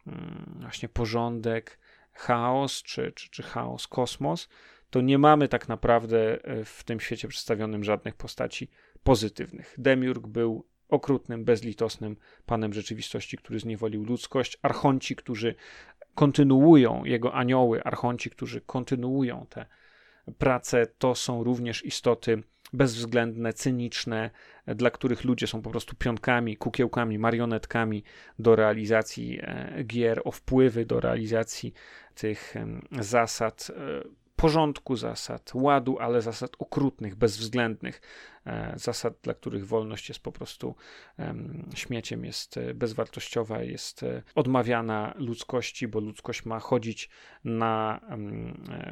mm, 0.06 0.58
właśnie 0.60 0.88
porządek, 0.88 1.78
chaos, 2.12 2.82
czy, 2.82 3.12
czy, 3.12 3.30
czy 3.30 3.42
chaos, 3.42 3.86
kosmos, 3.86 4.48
to 4.90 5.00
nie 5.00 5.18
mamy 5.18 5.48
tak 5.48 5.68
naprawdę 5.68 6.44
e, 6.44 6.64
w 6.64 6.84
tym 6.84 7.00
świecie 7.00 7.28
przedstawionym 7.28 7.84
żadnych 7.84 8.14
postaci 8.14 8.70
pozytywnych. 9.02 9.74
Demiurg 9.78 10.26
był 10.26 10.66
okrutnym, 10.88 11.44
bezlitosnym 11.44 12.16
panem 12.46 12.72
rzeczywistości, 12.72 13.36
który 13.36 13.58
zniewolił 13.58 14.04
ludzkość. 14.04 14.58
Archonci, 14.62 15.16
którzy 15.16 15.54
kontynuują, 16.14 17.04
jego 17.04 17.34
anioły, 17.34 17.82
archonci, 17.82 18.30
którzy 18.30 18.60
kontynuują 18.60 19.46
te 19.50 19.66
prace, 20.38 20.86
to 20.86 21.14
są 21.14 21.44
również 21.44 21.84
istoty 21.84 22.42
bezwzględne, 22.72 23.52
cyniczne, 23.52 24.30
dla 24.66 24.90
których 24.90 25.24
ludzie 25.24 25.46
są 25.46 25.62
po 25.62 25.70
prostu 25.70 25.96
pionkami, 25.96 26.56
kukiełkami, 26.56 27.18
marionetkami 27.18 28.04
do 28.38 28.56
realizacji 28.56 29.38
e, 29.42 29.84
gier, 29.84 30.20
o 30.24 30.30
wpływy 30.30 30.86
do 30.86 31.00
realizacji 31.00 31.72
tych 32.14 32.54
zasad 33.00 33.70
e, 33.76 34.19
porządku 34.40 34.96
zasad, 34.96 35.50
ładu, 35.54 35.98
ale 35.98 36.22
zasad 36.22 36.56
okrutnych, 36.58 37.14
bezwzględnych, 37.14 38.00
e, 38.46 38.72
zasad, 38.76 39.14
dla 39.22 39.34
których 39.34 39.66
wolność 39.66 40.08
jest 40.08 40.20
po 40.20 40.32
prostu 40.32 40.74
śmieciem, 41.74 42.24
jest 42.24 42.56
e, 42.56 42.74
bezwartościowa, 42.74 43.62
jest 43.62 44.02
e, 44.02 44.22
odmawiana 44.34 45.14
ludzkości, 45.16 45.88
bo 45.88 46.00
ludzkość 46.00 46.44
ma 46.44 46.60
chodzić 46.60 47.10
na 47.44 48.00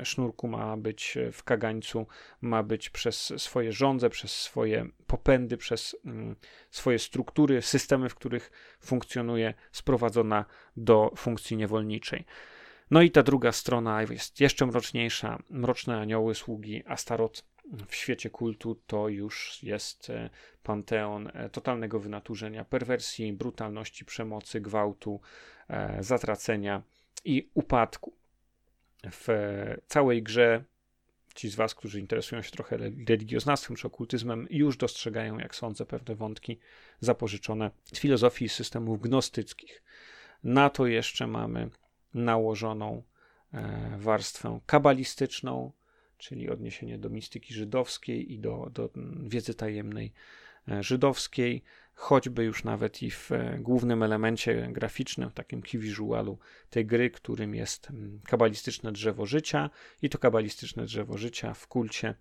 sznurku, 0.03 0.49
ma 0.49 0.76
być 0.76 1.18
w 1.32 1.42
kagańcu, 1.42 2.07
ma 2.40 2.62
być 2.62 2.90
przez 2.90 3.32
swoje 3.36 3.72
rządze, 3.72 4.11
przez 4.11 4.32
swoje 4.32 4.88
popędy, 5.07 5.57
przez 5.57 5.96
swoje 6.70 6.99
struktury, 6.99 7.62
systemy, 7.62 8.09
w 8.09 8.14
których 8.14 8.51
funkcjonuje, 8.80 9.55
sprowadzona 9.72 10.44
do 10.76 11.12
funkcji 11.16 11.57
niewolniczej. 11.57 12.24
No 12.91 13.03
i 13.03 13.11
ta 13.11 13.22
druga 13.22 13.53
strona 13.53 14.03
jest 14.03 14.41
jeszcze 14.41 14.66
mroczniejsza. 14.66 15.43
Mroczne 15.51 16.01
anioły, 16.01 16.34
sługi 16.34 16.82
Astarot 16.86 17.45
w 17.89 17.95
świecie 17.95 18.30
kultu 18.30 18.80
to 18.86 19.09
już 19.09 19.62
jest 19.62 20.11
e, 20.11 20.30
panteon 20.62 21.30
e, 21.34 21.51
totalnego 21.51 22.01
wynaturzenia, 22.01 22.64
perwersji, 22.64 23.32
brutalności, 23.32 24.05
przemocy, 24.05 24.61
gwałtu, 24.61 25.20
e, 25.68 26.03
zatracenia 26.03 26.82
i 27.24 27.51
upadku. 27.55 28.12
W 29.11 29.28
całej 29.86 30.22
grze 30.22 30.64
ci 31.34 31.49
z 31.49 31.55
Was, 31.55 31.74
którzy 31.74 32.01
interesują 32.01 32.43
się 32.43 32.51
trochę 32.51 32.76
religioznawstwem 33.09 33.76
czy 33.76 33.86
okultyzmem, 33.86 34.47
już 34.51 34.76
dostrzegają, 34.76 35.39
jak 35.39 35.55
sądzę, 35.55 35.86
pewne 35.86 36.14
wątki 36.14 36.59
zapożyczone 37.01 37.70
z 37.93 37.99
filozofii 37.99 38.45
i 38.45 38.49
systemów 38.49 39.01
gnostyckich. 39.01 39.82
Na 40.45 40.70
to 40.70 40.86
jeszcze 40.86 41.26
mamy 41.26 41.70
nałożoną 42.14 43.02
e, 43.52 43.96
warstwę 43.98 44.61
kabalistyczną, 44.66 45.72
czyli 46.18 46.50
odniesienie 46.50 46.98
do 46.98 47.11
mistyki 47.11 47.54
żydowskiej 47.54 48.32
i 48.32 48.38
do, 48.38 48.70
do 48.72 48.90
wiedzy 49.22 49.54
tajemnej 49.54 50.12
e, 50.68 50.82
żydowskiej, 50.82 51.62
choćby 51.94 52.44
już 52.44 52.64
nawet 52.64 53.02
i 53.02 53.11
w 53.11 53.32
e, 53.32 53.59
głównym 53.61 54.02
elemencie 54.02 54.68
graficznym, 54.72 55.30
takim 55.30 55.62
key 55.62 55.80
visualu 55.80 56.38
tej 56.70 56.86
gry, 56.86 57.11
którym 57.11 57.54
jest 57.54 57.88
kabalistyczne 58.24 58.92
drzewo 58.92 59.26
życia. 59.26 59.70
I 60.02 60.11
to 60.11 60.18
kabalistyczne 60.18 60.84
drzewo 60.84 61.18
życia 61.18 61.54
w 61.54 61.66
kulcie 61.66 62.14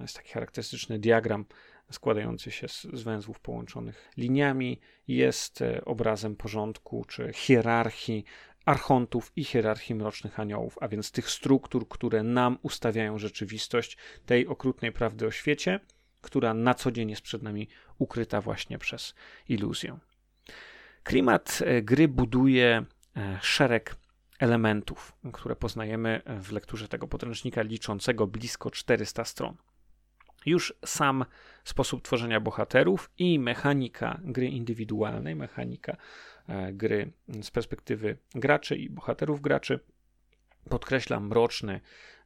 jest 0.00 0.16
taki 0.16 0.32
charakterystyczny 0.32 0.98
diagram 0.98 1.44
składający 1.90 2.50
się 2.50 2.68
z, 2.68 2.82
z 2.92 3.02
węzłów 3.02 3.40
połączonych 3.40 4.10
liniami, 4.16 4.80
jest 5.08 5.64
obrazem 5.84 6.36
porządku 6.36 7.04
czy 7.08 7.32
hierarchii 7.34 8.24
archontów 8.64 9.32
i 9.36 9.44
hierarchii 9.44 9.94
mrocznych 9.94 10.40
aniołów, 10.40 10.78
a 10.80 10.88
więc 10.88 11.10
tych 11.10 11.30
struktur, 11.30 11.88
które 11.88 12.22
nam 12.22 12.58
ustawiają 12.62 13.18
rzeczywistość 13.18 13.96
tej 14.26 14.46
okrutnej 14.46 14.92
prawdy 14.92 15.26
o 15.26 15.30
świecie, 15.30 15.80
która 16.20 16.54
na 16.54 16.74
co 16.74 16.92
dzień 16.92 17.10
jest 17.10 17.22
przed 17.22 17.42
nami 17.42 17.68
ukryta 17.98 18.40
właśnie 18.40 18.78
przez 18.78 19.14
iluzję. 19.48 19.98
Klimat 21.02 21.58
e, 21.64 21.82
gry 21.82 22.08
buduje 22.08 22.84
e, 23.16 23.38
szereg 23.42 23.96
elementów, 24.38 25.12
które 25.32 25.56
poznajemy 25.56 26.22
w 26.40 26.52
lekturze 26.52 26.88
tego 26.88 27.08
podręcznika 27.08 27.62
liczącego 27.62 28.26
blisko 28.26 28.70
400 28.70 29.24
stron. 29.24 29.56
Już 30.46 30.74
sam 30.84 31.24
sposób 31.64 32.02
tworzenia 32.02 32.40
bohaterów 32.40 33.10
i 33.18 33.38
mechanika 33.38 34.20
gry 34.24 34.46
indywidualnej, 34.46 35.36
mechanika 35.36 35.96
E, 36.48 36.72
gry 36.72 37.12
z 37.42 37.50
perspektywy 37.50 38.16
graczy 38.34 38.76
i 38.76 38.90
bohaterów 38.90 39.40
graczy 39.40 39.80
podkreśla 40.70 41.20
mroczny, 41.20 41.80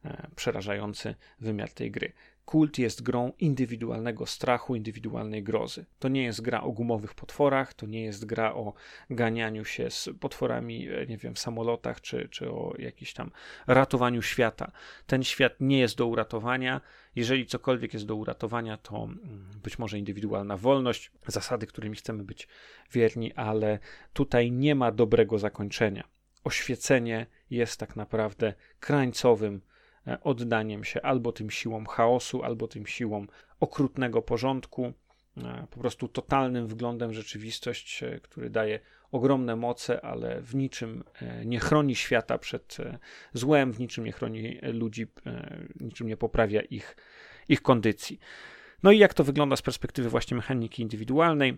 e, 0.05 0.27
przerażający 0.35 1.15
wymiar 1.39 1.71
tej 1.71 1.91
gry. 1.91 2.13
Kult 2.47 2.79
jest 2.79 3.03
grą 3.03 3.31
indywidualnego 3.39 4.25
strachu, 4.25 4.75
indywidualnej 4.75 5.43
grozy. 5.43 5.85
To 5.99 6.07
nie 6.07 6.23
jest 6.23 6.41
gra 6.41 6.61
o 6.61 6.71
gumowych 6.71 7.13
potworach, 7.13 7.73
to 7.73 7.85
nie 7.85 8.03
jest 8.03 8.25
gra 8.25 8.53
o 8.53 8.73
ganianiu 9.09 9.65
się 9.65 9.89
z 9.89 10.09
potworami, 10.19 10.89
e, 10.89 11.05
nie 11.05 11.17
wiem, 11.17 11.35
w 11.35 11.39
samolotach, 11.39 12.01
czy, 12.01 12.29
czy 12.29 12.51
o 12.51 12.73
jakimś 12.79 13.13
tam 13.13 13.31
ratowaniu 13.67 14.21
świata. 14.21 14.71
Ten 15.07 15.23
świat 15.23 15.53
nie 15.59 15.79
jest 15.79 15.97
do 15.97 16.07
uratowania. 16.07 16.81
Jeżeli 17.15 17.45
cokolwiek 17.45 17.93
jest 17.93 18.05
do 18.05 18.15
uratowania, 18.15 18.77
to 18.77 19.03
mm, 19.03 19.49
być 19.63 19.79
może 19.79 19.99
indywidualna 19.99 20.57
wolność, 20.57 21.11
zasady, 21.25 21.67
którymi 21.67 21.95
chcemy 21.95 22.23
być 22.23 22.47
wierni, 22.91 23.33
ale 23.33 23.79
tutaj 24.13 24.51
nie 24.51 24.75
ma 24.75 24.91
dobrego 24.91 25.39
zakończenia. 25.39 26.03
Oświecenie 26.43 27.25
jest 27.49 27.79
tak 27.79 27.95
naprawdę 27.95 28.53
krańcowym 28.79 29.61
oddaniem 30.23 30.83
się 30.83 31.01
albo 31.01 31.31
tym 31.31 31.49
siłom 31.49 31.85
chaosu, 31.85 32.43
albo 32.43 32.67
tym 32.67 32.87
siłom 32.87 33.27
okrutnego 33.59 34.21
porządku, 34.21 34.93
e, 35.37 35.67
po 35.71 35.79
prostu 35.79 36.07
totalnym 36.07 36.67
wglądem 36.67 37.09
w 37.09 37.13
rzeczywistość, 37.13 38.03
e, 38.03 38.19
który 38.19 38.49
daje 38.49 38.79
ogromne 39.11 39.55
moce, 39.55 40.01
ale 40.01 40.41
w 40.41 40.55
niczym 40.55 41.03
nie 41.45 41.59
chroni 41.59 41.95
świata 41.95 42.37
przed 42.37 42.77
złem, 43.33 43.73
w 43.73 43.79
niczym 43.79 44.05
nie 44.05 44.11
chroni 44.11 44.59
ludzi, 44.61 45.07
niczym 45.79 46.07
nie 46.07 46.17
poprawia 46.17 46.61
ich, 46.61 46.95
ich 47.49 47.61
kondycji. 47.61 48.19
No 48.83 48.91
i 48.91 48.97
jak 48.97 49.13
to 49.13 49.23
wygląda 49.23 49.55
z 49.55 49.61
perspektywy 49.61 50.09
właśnie 50.09 50.37
mechaniki 50.37 50.81
indywidualnej? 50.81 51.57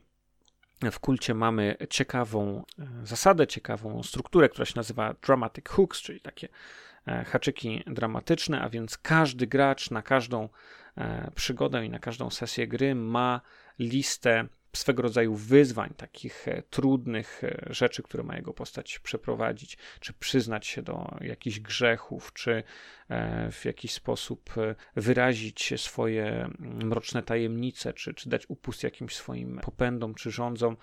W 0.92 1.00
kulcie 1.00 1.34
mamy 1.34 1.76
ciekawą 1.90 2.64
zasadę, 3.04 3.48
ciekawą 3.48 4.04
strukturę, 4.04 4.50
która 4.50 4.66
się 4.66 4.74
nazywa 4.76 5.16
Dramatic 5.22 5.70
Hooks, 5.70 6.02
czyli 6.02 6.22
takie 6.22 6.48
E, 6.48 6.89
haczyki 7.06 7.84
dramatyczne, 7.88 8.62
a 8.62 8.70
więc 8.70 8.98
każdy 8.98 9.48
gracz 9.48 9.92
na 9.92 10.02
każdą 10.02 10.50
e, 10.98 11.32
przygodę 11.36 11.86
i 11.86 11.90
na 11.90 12.00
każdą 12.00 12.30
sesję 12.30 12.68
gry 12.68 12.96
ma 12.96 13.42
listę 13.80 14.48
swego 14.74 15.04
rodzaju 15.04 15.36
wyzwań, 15.36 15.94
takich 15.98 16.48
e, 16.48 16.64
trudnych 16.70 17.44
e, 17.44 17.66
rzeczy, 17.70 18.04
które 18.04 18.24
ma 18.24 18.36
jego 18.36 18.54
postać 18.54 19.00
przeprowadzić, 19.00 19.78
czy 20.00 20.14
przyznać 20.14 20.68
się 20.68 20.82
do 20.82 21.18
jakichś 21.22 21.60
grzechów, 21.60 22.34
czy 22.34 22.64
e, 23.10 23.52
w 23.52 23.66
jakiś 23.66 23.94
sposób 23.94 24.50
wyrazić 24.96 25.74
swoje 25.78 26.26
mm, 26.26 26.88
mroczne 26.88 27.24
tajemnice, 27.24 27.94
czy, 27.94 28.14
czy 28.14 28.30
dać 28.30 28.46
upust 28.50 28.84
jakimś 28.84 29.16
swoim 29.16 29.60
popędom 29.64 30.16
czy 30.16 30.32
rządzom, 30.32 30.78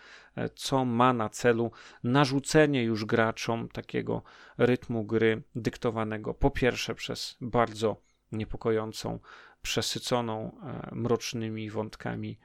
co 0.54 0.84
ma 0.84 1.12
na 1.12 1.28
celu 1.28 1.70
narzucenie 2.04 2.82
już 2.82 3.04
graczom 3.04 3.68
takiego 3.68 4.22
rytmu 4.58 5.04
gry 5.04 5.42
dyktowanego 5.54 6.34
po 6.34 6.50
pierwsze 6.50 6.94
przez 6.94 7.36
bardzo 7.40 8.02
niepokojącą, 8.32 9.18
przesyconą 9.62 10.60
mrocznymi 10.92 11.70
wątkami 11.70 12.38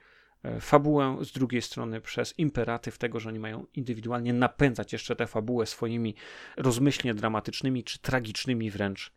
fabułę, 0.59 1.17
z 1.21 1.31
drugiej 1.31 1.61
strony 1.61 2.01
przez 2.01 2.39
imperatyw 2.39 2.97
tego, 2.97 3.19
że 3.19 3.29
oni 3.29 3.39
mają 3.39 3.65
indywidualnie 3.73 4.33
napędzać 4.33 4.93
jeszcze 4.93 5.15
tę 5.15 5.27
fabułę 5.27 5.65
swoimi 5.65 6.15
rozmyślnie 6.57 7.13
dramatycznymi 7.13 7.83
czy 7.83 7.99
tragicznymi 7.99 8.71
wręcz 8.71 9.11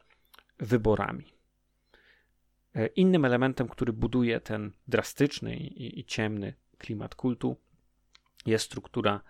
wyborami. 0.59 1.25
Innym 2.97 3.25
elementem, 3.25 3.69
który 3.69 3.93
buduje 3.93 4.41
ten 4.41 4.73
drastyczny 4.89 5.57
i, 5.57 6.01
i 6.01 6.05
ciemny 6.05 6.55
klimat 6.79 7.15
kultu, 7.15 7.57
jest 8.47 8.65
struktura 8.65 9.21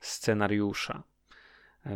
scenariusza. 0.00 1.02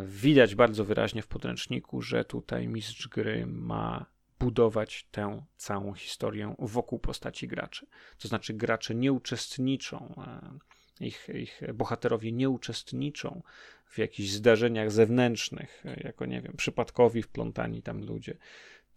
Widać 0.06 0.54
bardzo 0.54 0.84
wyraźnie 0.84 1.22
w 1.22 1.26
podręczniku, 1.26 2.02
że 2.02 2.24
tutaj 2.24 2.68
mistrz 2.68 3.08
gry 3.08 3.46
ma 3.46 4.06
budować 4.38 5.08
tę 5.10 5.44
całą 5.56 5.94
historię 5.94 6.54
wokół 6.58 6.98
postaci 6.98 7.48
graczy. 7.48 7.86
To 8.18 8.28
znaczy, 8.28 8.54
gracze 8.54 8.94
nie 8.94 9.12
uczestniczą, 9.12 10.14
e, 10.26 10.58
ich, 11.06 11.28
ich 11.34 11.60
bohaterowie 11.74 12.32
nie 12.32 12.50
uczestniczą 12.50 13.42
w 13.86 13.98
jakichś 13.98 14.30
zdarzeniach 14.30 14.90
zewnętrznych, 14.90 15.82
e, 15.86 16.00
jako 16.04 16.26
nie 16.26 16.42
wiem, 16.42 16.52
przypadkowi 16.56 17.22
wplątani 17.22 17.82
tam 17.82 18.04
ludzie 18.04 18.36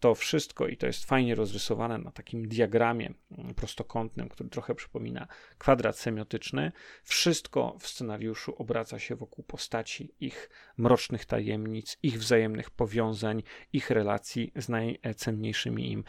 to 0.00 0.14
wszystko, 0.14 0.66
i 0.66 0.76
to 0.76 0.86
jest 0.86 1.04
fajnie 1.04 1.34
rozrysowane 1.34 1.98
na 1.98 2.10
takim 2.10 2.48
diagramie 2.48 3.14
mm, 3.38 3.54
prostokątnym, 3.54 4.28
który 4.28 4.48
trochę 4.48 4.74
przypomina 4.74 5.26
kwadrat 5.58 5.98
semiotyczny, 5.98 6.72
wszystko 7.04 7.76
w 7.80 7.88
scenariuszu 7.88 8.54
obraca 8.56 8.98
się 8.98 9.16
wokół 9.16 9.44
postaci, 9.44 10.14
ich 10.20 10.50
mrocznych 10.76 11.24
tajemnic, 11.24 11.98
ich 12.02 12.18
wzajemnych 12.18 12.70
powiązań, 12.70 13.42
ich 13.72 13.90
relacji 13.90 14.52
z 14.56 14.68
najcenniejszymi 14.68 15.92
im 15.92 16.04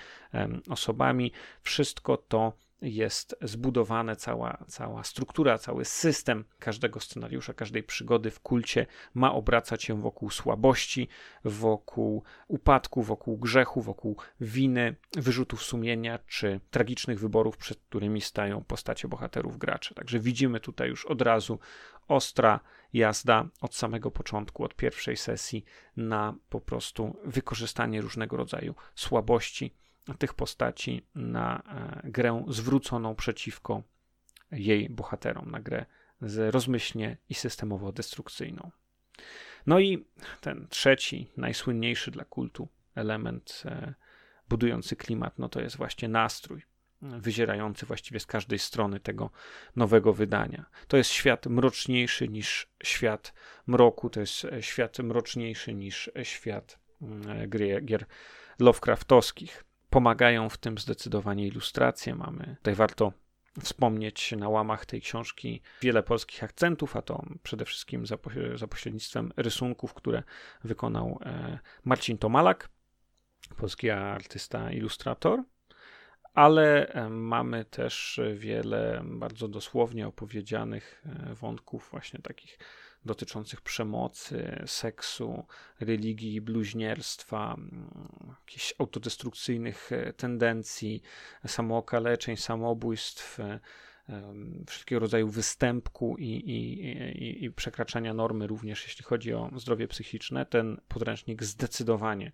osobami. 0.69 1.31
Wszystko 1.61 2.17
to 2.17 2.53
jest 2.81 3.35
zbudowane, 3.41 4.15
cała, 4.15 4.57
cała 4.67 5.03
struktura, 5.03 5.57
cały 5.57 5.85
system 5.85 6.45
każdego 6.59 6.99
scenariusza, 6.99 7.53
każdej 7.53 7.83
przygody 7.83 8.31
w 8.31 8.39
kulcie 8.39 8.85
ma 9.13 9.33
obracać 9.33 9.83
się 9.83 10.01
wokół 10.01 10.29
słabości, 10.29 11.07
wokół 11.43 12.23
upadku, 12.47 13.03
wokół 13.03 13.37
grzechu, 13.37 13.81
wokół 13.81 14.17
winy, 14.41 14.95
wyrzutów 15.13 15.63
sumienia 15.63 16.19
czy 16.27 16.59
tragicznych 16.71 17.19
wyborów, 17.19 17.57
przed 17.57 17.79
którymi 17.79 18.21
stają 18.21 18.63
postacie 18.63 19.07
bohaterów 19.07 19.57
graczy. 19.57 19.95
Także 19.95 20.19
widzimy 20.19 20.59
tutaj 20.59 20.89
już 20.89 21.05
od 21.05 21.21
razu 21.21 21.59
ostra 22.07 22.59
jazda 22.93 23.45
od 23.61 23.75
samego 23.75 24.11
początku, 24.11 24.63
od 24.63 24.75
pierwszej 24.75 25.17
sesji 25.17 25.65
na 25.97 26.35
po 26.49 26.61
prostu 26.61 27.17
wykorzystanie 27.25 28.01
różnego 28.01 28.37
rodzaju 28.37 28.75
słabości 28.95 29.73
tych 30.13 30.33
postaci 30.33 31.05
na 31.15 31.63
e, 32.03 32.09
grę 32.09 32.45
zwróconą 32.47 33.15
przeciwko 33.15 33.83
jej 34.51 34.89
bohaterom, 34.89 35.51
na 35.51 35.59
grę 35.59 35.85
z 36.21 36.53
rozmyślnie 36.53 37.17
i 37.29 37.33
systemowo 37.33 37.91
destrukcyjną. 37.91 38.71
No 39.65 39.79
i 39.79 40.05
ten 40.41 40.67
trzeci, 40.69 41.31
najsłynniejszy 41.37 42.11
dla 42.11 42.25
kultu 42.25 42.67
element 42.95 43.63
e, 43.65 43.93
budujący 44.49 44.95
klimat, 44.95 45.39
no 45.39 45.49
to 45.49 45.61
jest 45.61 45.77
właśnie 45.77 46.09
nastrój 46.09 46.61
wyzierający 47.01 47.85
właściwie 47.85 48.19
z 48.19 48.25
każdej 48.25 48.59
strony 48.59 48.99
tego 48.99 49.29
nowego 49.75 50.13
wydania. 50.13 50.65
To 50.87 50.97
jest 50.97 51.09
świat 51.09 51.45
mroczniejszy 51.45 52.27
niż 52.27 52.67
świat 52.83 53.33
mroku, 53.67 54.09
to 54.09 54.19
jest 54.19 54.45
e, 54.45 54.63
świat 54.63 54.99
mroczniejszy 54.99 55.73
niż 55.73 56.11
świat 56.23 56.79
mm, 57.01 57.49
gier 57.85 58.05
Lovecraftowskich. 58.59 59.63
Pomagają 59.89 60.49
w 60.49 60.57
tym 60.57 60.77
zdecydowanie 60.77 61.47
ilustracje. 61.47 62.15
Mamy 62.15 62.55
tutaj 62.57 62.75
warto 62.75 63.13
wspomnieć 63.59 64.31
na 64.31 64.49
łamach 64.49 64.85
tej 64.85 65.01
książki 65.01 65.61
wiele 65.81 66.03
polskich 66.03 66.43
akcentów, 66.43 66.95
a 66.95 67.01
to 67.01 67.25
przede 67.43 67.65
wszystkim 67.65 68.05
za, 68.05 68.17
za 68.55 68.67
pośrednictwem 68.67 69.31
rysunków, 69.37 69.93
które 69.93 70.23
wykonał 70.63 71.19
e, 71.21 71.59
Marcin 71.85 72.17
Tomalak, 72.17 72.69
polski 73.57 73.89
artysta, 73.89 74.71
ilustrator. 74.71 75.43
Ale 76.33 76.87
e, 76.87 77.09
mamy 77.09 77.65
też 77.65 78.21
wiele 78.35 79.01
bardzo 79.05 79.47
dosłownie 79.47 80.07
opowiedzianych 80.07 81.03
e, 81.05 81.33
wątków, 81.35 81.89
właśnie 81.91 82.19
takich 82.19 82.59
dotyczących 83.05 83.61
przemocy, 83.61 84.63
seksu, 84.65 85.45
religii, 85.79 86.41
bluźnierstwa, 86.41 87.53
mm, 87.53 87.89
jakichś 88.29 88.73
autodestrukcyjnych 88.79 89.91
e, 89.91 90.13
tendencji, 90.13 91.01
samookaleczeń, 91.47 92.37
samobójstw, 92.37 93.39
e, 93.39 93.59
wszelkiego 94.67 94.99
rodzaju 94.99 95.27
występku 95.27 96.15
i, 96.17 96.25
i, 96.25 96.83
i, 97.23 97.45
i 97.45 97.51
przekraczania 97.51 98.13
normy, 98.13 98.47
również 98.47 98.83
jeśli 98.83 99.05
chodzi 99.05 99.33
o 99.33 99.51
zdrowie 99.55 99.87
psychiczne, 99.87 100.45
ten 100.45 100.81
podręcznik 100.87 101.43
zdecydowanie 101.43 102.31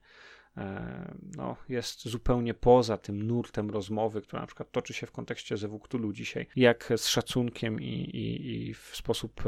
no, 1.38 1.56
jest 1.70 2.08
zupełnie 2.08 2.54
poza 2.54 2.98
tym 2.98 3.28
nurtem 3.28 3.70
rozmowy, 3.70 4.22
która 4.22 4.42
na 4.42 4.48
przykład 4.48 4.72
toczy 4.72 4.94
się 4.94 5.08
w 5.08 5.12
kontekście 5.12 5.58
Zewuktulu 5.58 6.14
dzisiaj, 6.14 6.48
jak 6.56 6.94
z 6.98 7.08
szacunkiem 7.08 7.82
i, 7.82 7.86
i, 7.86 8.68
i 8.70 8.74
w 8.74 8.92
sposób 8.94 9.44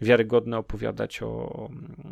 wiarygodne 0.00 0.58
opowiadać 0.58 1.22
o, 1.22 1.68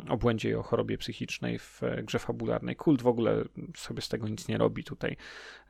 o 0.09 0.17
błędzie 0.17 0.49
i 0.49 0.55
o 0.55 0.63
chorobie 0.63 0.97
psychicznej 0.97 1.59
w 1.59 1.81
grze 2.03 2.19
fabularnej. 2.19 2.75
Kult 2.75 3.01
w 3.01 3.07
ogóle 3.07 3.43
sobie 3.75 4.01
z 4.01 4.09
tego 4.09 4.27
nic 4.27 4.47
nie 4.47 4.57
robi. 4.57 4.83
Tutaj 4.83 5.17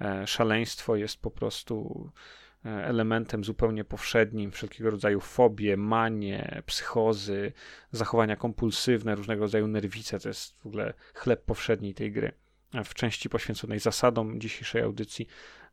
e, 0.02 0.28
szaleństwo 0.28 0.96
jest 0.96 1.22
po 1.22 1.32
prostu 1.32 2.10
e, 2.66 2.70
elementem 2.70 3.44
zupełnie 3.44 3.84
powszednim, 3.84 4.52
wszelkiego 4.52 4.90
rodzaju 4.90 5.20
fobie, 5.20 5.78
manie, 5.78 6.62
psychozy, 6.66 7.52
zachowania 7.92 8.36
kompulsywne, 8.36 9.16
różnego 9.16 9.42
rodzaju 9.42 9.68
nerwice, 9.68 10.20
to 10.20 10.28
jest 10.28 10.62
w 10.62 10.66
ogóle 10.66 10.94
chleb 11.14 11.46
powszedni 11.46 11.94
tej 11.94 12.12
gry 12.12 12.45
w 12.84 12.94
części 12.94 13.30
poświęconej 13.30 13.80
zasadom 13.80 14.42
dzisiejszej 14.42 14.82
audycji 14.82 15.28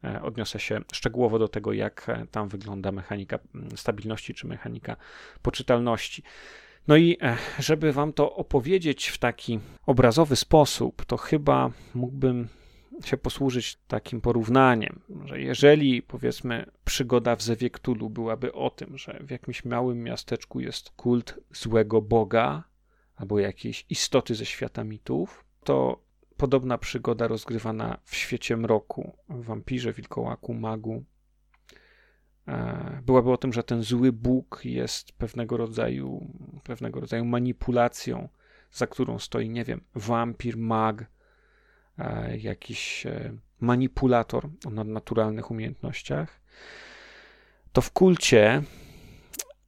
e, 0.05 0.23
odniosę 0.23 0.61
się 0.61 0.81
szczegółowo 0.93 1.39
do 1.39 1.49
tego, 1.49 1.73
jak 1.73 2.09
e, 2.09 2.27
tam 2.31 2.49
wygląda 2.49 2.93
mechanika 2.93 3.39
mm, 3.55 3.77
stabilności 3.77 4.35
czy 4.35 4.47
mechanika 4.47 4.97
poczytalności. 5.43 6.23
No 6.89 6.97
i 6.97 7.17
e, 7.21 7.37
żeby 7.59 7.93
wam 7.93 8.13
to 8.13 8.35
opowiedzieć 8.35 9.09
w 9.09 9.19
taki 9.19 9.61
obrazowy 9.87 10.37
sposób, 10.37 11.05
to 11.05 11.17
chyba 11.17 11.71
mógłbym 11.95 12.49
się 13.05 13.17
posłużyć 13.17 13.79
takim 13.89 14.21
porównaniem, 14.21 15.01
że 15.25 15.41
jeżeli 15.41 16.03
powiedzmy 16.03 16.67
przygoda 16.85 17.37
w 17.37 17.43
Zewie 17.43 17.71
Cthulhu 17.71 18.11
byłaby 18.11 18.53
o 18.53 18.71
tym, 18.71 18.99
że 18.99 19.21
w 19.27 19.31
jakimś 19.31 19.65
małym 19.65 20.03
miasteczku 20.03 20.61
jest 20.61 20.91
kult 20.91 21.41
złego 21.53 22.03
boga 22.03 22.65
albo 23.17 23.39
jakiejś 23.39 23.87
istoty 23.91 24.35
ze 24.35 24.47
świata 24.47 24.85
mitów, 24.85 25.45
to 25.65 26.03
podobna 26.43 26.79
przygoda 26.79 27.29
rozgrywana 27.29 27.99
w 28.05 28.15
świecie 28.17 28.57
mroku, 28.57 29.17
wampirze, 29.29 29.93
wilkołaku, 29.93 30.55
magu. 30.55 31.05
E, 32.49 33.03
byłaby 33.07 33.33
o 33.33 33.37
tym, 33.37 33.53
że 33.53 33.63
ten 33.63 33.83
zły 33.83 34.13
Bóg 34.13 34.61
jest 34.65 35.13
pewnego 35.13 35.57
rodzaju, 35.57 36.27
pewnego 36.65 37.01
rodzaju 37.01 37.25
manipulacją, 37.25 38.29
za 38.73 38.87
którą 38.87 39.19
stoi, 39.19 39.49
nie 39.51 39.65
wiem, 39.65 39.81
wampir, 39.95 40.57
mag, 40.57 41.05
e, 41.99 42.39
jakiś 42.39 43.07
e, 43.07 43.33
manipulator 43.61 44.49
o 44.67 44.71
nadnaturalnych 44.71 45.51
umiejętnościach. 45.51 46.41
To 47.73 47.81
w 47.81 47.91
kulcie 47.91 48.63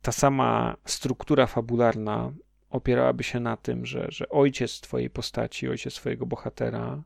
ta 0.03 0.13
sama 0.13 0.77
struktura 0.85 1.47
fabularna 1.47 2.33
opierałaby 2.75 3.25
się 3.25 3.41
na 3.41 3.57
tym, 3.57 3.87
że, 3.87 4.07
że 4.09 4.29
ojciec 4.29 4.81
twojej 4.81 5.11
postaci, 5.11 5.69
ojciec 5.69 5.95
twojego 5.95 6.27
bohatera 6.27 7.03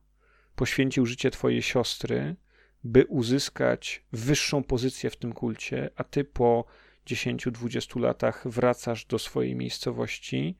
poświęcił 0.57 1.07
życie 1.07 1.31
twojej 1.31 1.63
siostry, 1.63 2.37
by 2.85 3.07
uzyskać 3.07 4.05
wyższą 4.13 4.65
pozycję 4.65 5.11
w 5.11 5.17
tym 5.17 5.33
kulcie, 5.33 5.91
a 5.97 6.05
ty 6.05 6.25
po 6.25 6.65
10-20 7.07 8.01
latach 8.01 8.49
wracasz 8.49 9.05
do 9.05 9.19
swojej 9.19 9.55
miejscowości, 9.55 10.57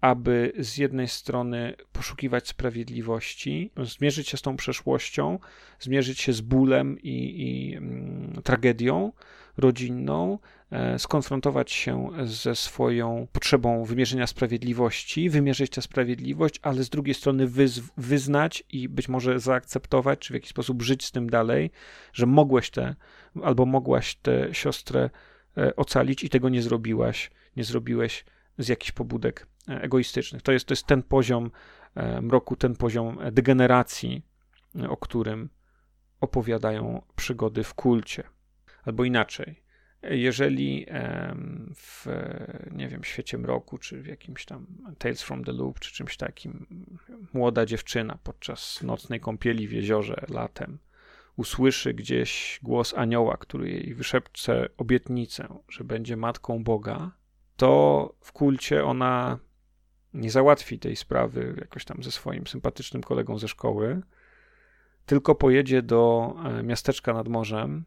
aby 0.00 0.52
z 0.58 0.76
jednej 0.76 1.08
strony 1.08 1.74
poszukiwać 1.92 2.48
sprawiedliwości, 2.48 3.72
zmierzyć 3.82 4.28
się 4.28 4.36
z 4.36 4.42
tą 4.42 4.56
przeszłością, 4.56 5.38
zmierzyć 5.80 6.20
się 6.20 6.32
z 6.32 6.40
bólem 6.40 6.98
i, 7.00 7.42
i 7.42 7.76
mm, 7.76 8.42
tragedią 8.42 9.12
rodzinną, 9.58 10.38
E, 10.70 10.98
skonfrontować 10.98 11.72
się 11.72 12.08
ze 12.24 12.56
swoją 12.56 13.26
potrzebą 13.32 13.84
wymierzenia 13.84 14.26
sprawiedliwości, 14.26 15.30
wymierzyć 15.30 15.70
tę 15.70 15.82
sprawiedliwość, 15.82 16.60
ale 16.62 16.82
z 16.82 16.88
drugiej 16.88 17.14
strony 17.14 17.46
wyz, 17.46 17.80
wyznać 17.96 18.64
i 18.70 18.88
być 18.88 19.08
może 19.08 19.40
zaakceptować, 19.40 20.18
czy 20.18 20.32
w 20.32 20.34
jakiś 20.34 20.50
sposób 20.50 20.82
żyć 20.82 21.04
z 21.04 21.12
tym 21.12 21.30
dalej, 21.30 21.70
że 22.12 22.26
mogłeś 22.26 22.70
te, 22.70 22.94
albo 23.42 23.66
mogłaś 23.66 24.16
tę 24.16 24.48
siostrę 24.52 25.10
e, 25.56 25.76
ocalić 25.76 26.24
i 26.24 26.30
tego 26.30 26.48
nie 26.48 26.62
zrobiłaś, 26.62 27.30
nie 27.56 27.64
zrobiłeś 27.64 28.24
z 28.58 28.68
jakichś 28.68 28.92
pobudek 28.92 29.46
e, 29.68 29.82
egoistycznych. 29.82 30.42
To 30.42 30.52
jest, 30.52 30.66
to 30.66 30.72
jest 30.72 30.86
ten 30.86 31.02
poziom 31.02 31.50
mroku, 32.22 32.56
ten 32.56 32.76
poziom 32.76 33.18
degeneracji, 33.32 34.22
o 34.88 34.96
którym 34.96 35.48
opowiadają 36.20 37.02
przygody 37.16 37.64
w 37.64 37.74
kulcie. 37.74 38.24
Albo 38.84 39.04
inaczej. 39.04 39.62
Jeżeli 40.02 40.86
w, 41.74 42.06
nie 42.70 42.88
wiem, 42.88 43.04
świecie 43.04 43.38
mroku, 43.38 43.78
czy 43.78 44.02
w 44.02 44.06
jakimś 44.06 44.44
tam 44.44 44.66
Tales 44.98 45.22
from 45.22 45.44
the 45.44 45.52
Loop, 45.52 45.80
czy 45.80 45.92
czymś 45.92 46.16
takim, 46.16 46.66
młoda 47.32 47.66
dziewczyna 47.66 48.18
podczas 48.22 48.82
nocnej 48.82 49.20
kąpieli 49.20 49.68
w 49.68 49.72
jeziorze 49.72 50.24
latem 50.28 50.78
usłyszy 51.38 51.94
gdzieś 51.94 52.60
głos 52.62 52.94
anioła, 52.94 53.36
który 53.36 53.70
jej 53.70 53.94
wyszepcze 53.94 54.68
obietnicę, 54.76 55.48
że 55.68 55.84
będzie 55.84 56.16
matką 56.16 56.64
Boga, 56.64 57.10
to 57.56 58.14
w 58.20 58.32
kulcie 58.32 58.84
ona 58.84 59.38
nie 60.14 60.30
załatwi 60.30 60.78
tej 60.78 60.96
sprawy 60.96 61.54
jakoś 61.58 61.84
tam 61.84 62.02
ze 62.02 62.10
swoim 62.10 62.46
sympatycznym 62.46 63.02
kolegą 63.02 63.38
ze 63.38 63.48
szkoły, 63.48 64.00
tylko 65.06 65.34
pojedzie 65.34 65.82
do 65.82 66.34
e, 66.44 66.62
miasteczka 66.62 67.14
nad 67.14 67.28
morzem 67.28 67.84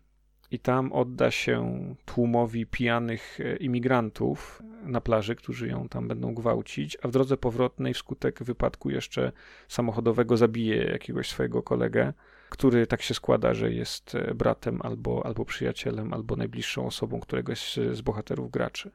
i 0.51 0.59
tam 0.59 0.93
odda 0.93 1.31
się 1.31 1.79
tłumowi 2.05 2.65
pijanych 2.65 3.39
e, 3.39 3.55
imigrantów 3.55 4.63
na 4.83 5.01
plaży, 5.01 5.35
którzy 5.35 5.67
ją 5.67 5.89
tam 5.89 6.07
będą 6.07 6.33
gwałcić, 6.33 6.97
a 7.01 7.07
w 7.07 7.11
drodze 7.11 7.37
powrotnej 7.37 7.93
wskutek 7.93 8.43
wypadku 8.43 8.89
jeszcze 8.89 9.31
samochodowego 9.67 10.37
zabije 10.37 10.83
jakiegoś 10.83 11.29
swojego 11.29 11.63
kolegę, 11.63 12.13
który 12.49 12.87
tak 12.87 13.01
się 13.01 13.13
składa, 13.13 13.53
że 13.53 13.73
jest 13.73 14.15
e, 14.15 14.35
bratem 14.35 14.81
albo, 14.81 15.25
albo 15.25 15.45
przyjacielem, 15.45 16.13
albo 16.13 16.35
najbliższą 16.35 16.85
osobą 16.85 17.19
któregoś 17.19 17.77
z 17.91 18.01
bohaterów 18.01 18.51
graczy, 18.51 18.91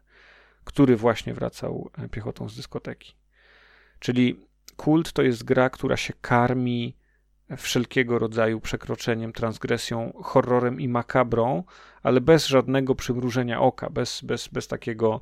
który 0.64 0.96
właśnie 0.96 1.34
wracał 1.34 1.90
piechotą 2.10 2.48
z 2.48 2.56
dyskoteki. 2.56 3.14
Czyli 3.98 4.40
kult 4.76 5.12
to 5.12 5.22
jest 5.22 5.44
gra, 5.44 5.70
która 5.70 5.96
się 5.96 6.12
karmi 6.20 6.96
wszelkiego 7.56 8.18
rodzaju 8.18 8.60
przekroczeniem, 8.60 9.32
transgresją, 9.32 10.12
horrorem 10.22 10.80
i 10.80 10.88
makabrą, 10.88 11.64
ale 12.02 12.20
bez 12.20 12.46
żadnego 12.46 12.94
przymrużenia 12.94 13.60
oka, 13.60 13.90
bez, 13.90 14.20
bez, 14.20 14.48
bez 14.48 14.68
takiego 14.68 15.20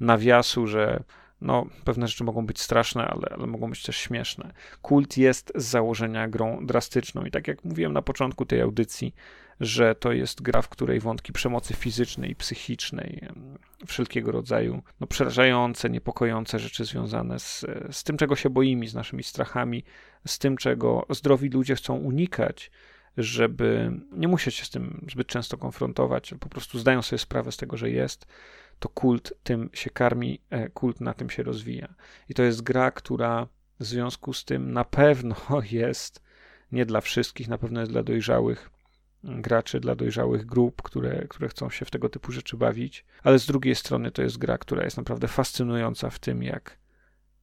nawiasu, 0.00 0.66
że 0.66 1.02
no, 1.40 1.66
pewne 1.84 2.08
rzeczy 2.08 2.24
mogą 2.24 2.46
być 2.46 2.60
straszne, 2.60 3.06
ale, 3.06 3.28
ale 3.30 3.46
mogą 3.46 3.70
być 3.70 3.82
też 3.82 3.96
śmieszne. 3.96 4.52
Kult 4.82 5.18
jest 5.18 5.52
z 5.54 5.64
założenia 5.64 6.28
grą 6.28 6.66
drastyczną 6.66 7.24
i 7.24 7.30
tak 7.30 7.48
jak 7.48 7.64
mówiłem 7.64 7.92
na 7.92 8.02
początku 8.02 8.46
tej 8.46 8.60
audycji, 8.60 9.14
że 9.60 9.94
to 9.94 10.12
jest 10.12 10.42
gra, 10.42 10.62
w 10.62 10.68
której 10.68 11.00
wątki 11.00 11.32
przemocy 11.32 11.74
fizycznej 11.74 12.30
i 12.30 12.36
psychicznej, 12.36 13.28
wszelkiego 13.86 14.32
rodzaju 14.32 14.82
no, 15.00 15.06
przerażające, 15.06 15.90
niepokojące 15.90 16.58
rzeczy 16.58 16.84
związane 16.84 17.38
z, 17.38 17.64
z 17.90 18.04
tym, 18.04 18.16
czego 18.16 18.36
się 18.36 18.50
boimy, 18.50 18.88
z 18.88 18.94
naszymi 18.94 19.22
strachami, 19.22 19.84
z 20.26 20.38
tym, 20.38 20.56
czego 20.56 21.06
zdrowi 21.10 21.48
ludzie 21.48 21.74
chcą 21.74 21.96
unikać, 21.96 22.70
żeby 23.16 24.00
nie 24.12 24.28
musieć 24.28 24.54
się 24.54 24.64
z 24.64 24.70
tym 24.70 25.06
zbyt 25.12 25.26
często 25.26 25.58
konfrontować, 25.58 26.34
po 26.40 26.48
prostu 26.48 26.78
zdają 26.78 27.02
sobie 27.02 27.18
sprawę 27.18 27.52
z 27.52 27.56
tego, 27.56 27.76
że 27.76 27.90
jest, 27.90 28.26
to 28.78 28.88
kult 28.88 29.34
tym 29.42 29.70
się 29.72 29.90
karmi, 29.90 30.40
e, 30.50 30.68
kult 30.68 31.00
na 31.00 31.14
tym 31.14 31.30
się 31.30 31.42
rozwija. 31.42 31.94
I 32.28 32.34
to 32.34 32.42
jest 32.42 32.62
gra, 32.62 32.90
która 32.90 33.48
w 33.80 33.84
związku 33.84 34.32
z 34.32 34.44
tym 34.44 34.72
na 34.72 34.84
pewno 34.84 35.36
jest 35.70 36.22
nie 36.72 36.86
dla 36.86 37.00
wszystkich, 37.00 37.48
na 37.48 37.58
pewno 37.58 37.80
jest 37.80 37.92
dla 37.92 38.02
dojrzałych 38.02 38.70
graczy, 39.26 39.80
dla 39.80 39.94
dojrzałych 39.94 40.46
grup, 40.46 40.82
które, 40.82 41.26
które 41.28 41.48
chcą 41.48 41.70
się 41.70 41.84
w 41.84 41.90
tego 41.90 42.08
typu 42.08 42.32
rzeczy 42.32 42.56
bawić, 42.56 43.04
ale 43.22 43.38
z 43.38 43.46
drugiej 43.46 43.74
strony 43.74 44.10
to 44.10 44.22
jest 44.22 44.38
gra, 44.38 44.58
która 44.58 44.84
jest 44.84 44.96
naprawdę 44.96 45.28
fascynująca 45.28 46.10
w 46.10 46.18
tym, 46.18 46.42
jak 46.42 46.78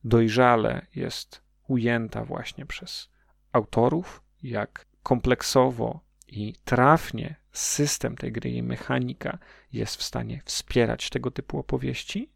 dojrzale 0.03 0.85
jest 0.95 1.41
ujęta 1.67 2.25
właśnie 2.25 2.65
przez 2.65 3.09
autorów, 3.51 4.21
jak 4.43 4.85
kompleksowo 5.03 5.99
i 6.27 6.53
trafnie 6.65 7.35
system 7.51 8.15
tej 8.15 8.31
gry 8.31 8.49
i 8.49 8.63
mechanika 8.63 9.37
jest 9.73 9.95
w 9.95 10.03
stanie 10.03 10.41
wspierać 10.45 11.09
tego 11.09 11.31
typu 11.31 11.59
opowieści 11.59 12.32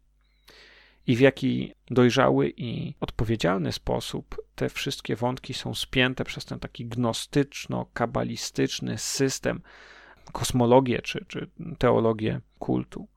i 1.08 1.16
w 1.16 1.20
jaki 1.20 1.72
dojrzały 1.90 2.52
i 2.56 2.94
odpowiedzialny 3.00 3.72
sposób 3.72 4.42
te 4.54 4.68
wszystkie 4.68 5.16
wątki 5.16 5.54
są 5.54 5.74
spięte 5.74 6.24
przez 6.24 6.44
ten 6.44 6.60
taki 6.60 6.86
gnostyczno-kabalistyczny 6.86 8.98
system, 8.98 9.60
kosmologię 10.32 11.02
czy, 11.02 11.24
czy 11.28 11.50
teologię 11.78 12.40
kultu. 12.58 13.08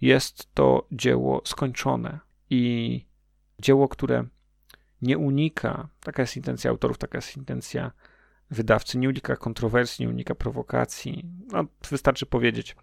Jest 0.00 0.54
to 0.54 0.86
dzieło 0.92 1.42
skończone 1.44 2.18
i 2.50 3.06
dzieło, 3.58 3.88
które 3.88 4.24
nie 5.02 5.18
unika, 5.18 5.88
taka 6.00 6.22
jest 6.22 6.36
intencja 6.36 6.70
autorów, 6.70 6.98
taka 6.98 7.18
jest 7.18 7.36
intencja 7.36 7.92
wydawcy, 8.50 8.98
nie 8.98 9.08
unika 9.08 9.36
kontrowersji, 9.36 10.06
nie 10.06 10.12
unika 10.12 10.34
prowokacji. 10.34 11.24
No, 11.52 11.64
wystarczy 11.90 12.26
powiedzieć, 12.26 12.76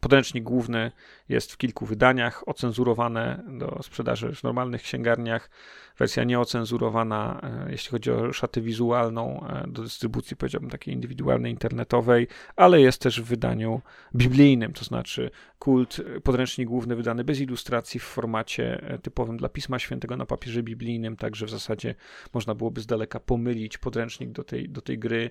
podręcznik 0.00 0.44
główny 0.44 0.92
jest 1.28 1.52
w 1.52 1.56
kilku 1.56 1.86
wydaniach, 1.86 2.48
ocenzurowane 2.48 3.42
do 3.48 3.82
sprzedaży 3.82 4.34
w 4.34 4.42
normalnych 4.42 4.82
księgarniach. 4.82 5.50
Wersja 5.98 6.24
nieocenzurowana, 6.24 7.40
e, 7.42 7.70
jeśli 7.72 7.90
chodzi 7.90 8.10
o 8.10 8.32
szatę 8.32 8.60
wizualną, 8.60 9.46
e, 9.46 9.64
do 9.68 9.82
dystrybucji, 9.82 10.36
powiedziałbym, 10.36 10.70
takiej 10.70 10.94
indywidualnej, 10.94 11.52
internetowej, 11.52 12.28
ale 12.56 12.80
jest 12.80 13.00
też 13.00 13.20
w 13.20 13.24
wydaniu 13.24 13.80
biblijnym, 14.14 14.72
to 14.72 14.84
znaczy 14.84 15.30
kult, 15.58 16.00
podręcznik 16.24 16.68
główny 16.68 16.96
wydany 16.96 17.24
bez 17.24 17.40
ilustracji 17.40 18.00
w 18.00 18.02
formacie 18.02 18.98
typowym 19.02 19.36
dla 19.36 19.48
Pisma 19.48 19.78
Świętego 19.78 20.16
na 20.16 20.26
papierze 20.26 20.62
biblijnym, 20.62 21.16
także 21.16 21.46
w 21.46 21.50
zasadzie 21.50 21.94
można 22.34 22.54
byłoby 22.54 22.80
z 22.80 22.86
daleka 22.86 23.20
pomylić 23.20 23.78
podręcznik 23.78 24.30
do 24.30 24.44
tej, 24.44 24.68
do 24.68 24.80
tej 24.80 24.98
gry 24.98 25.30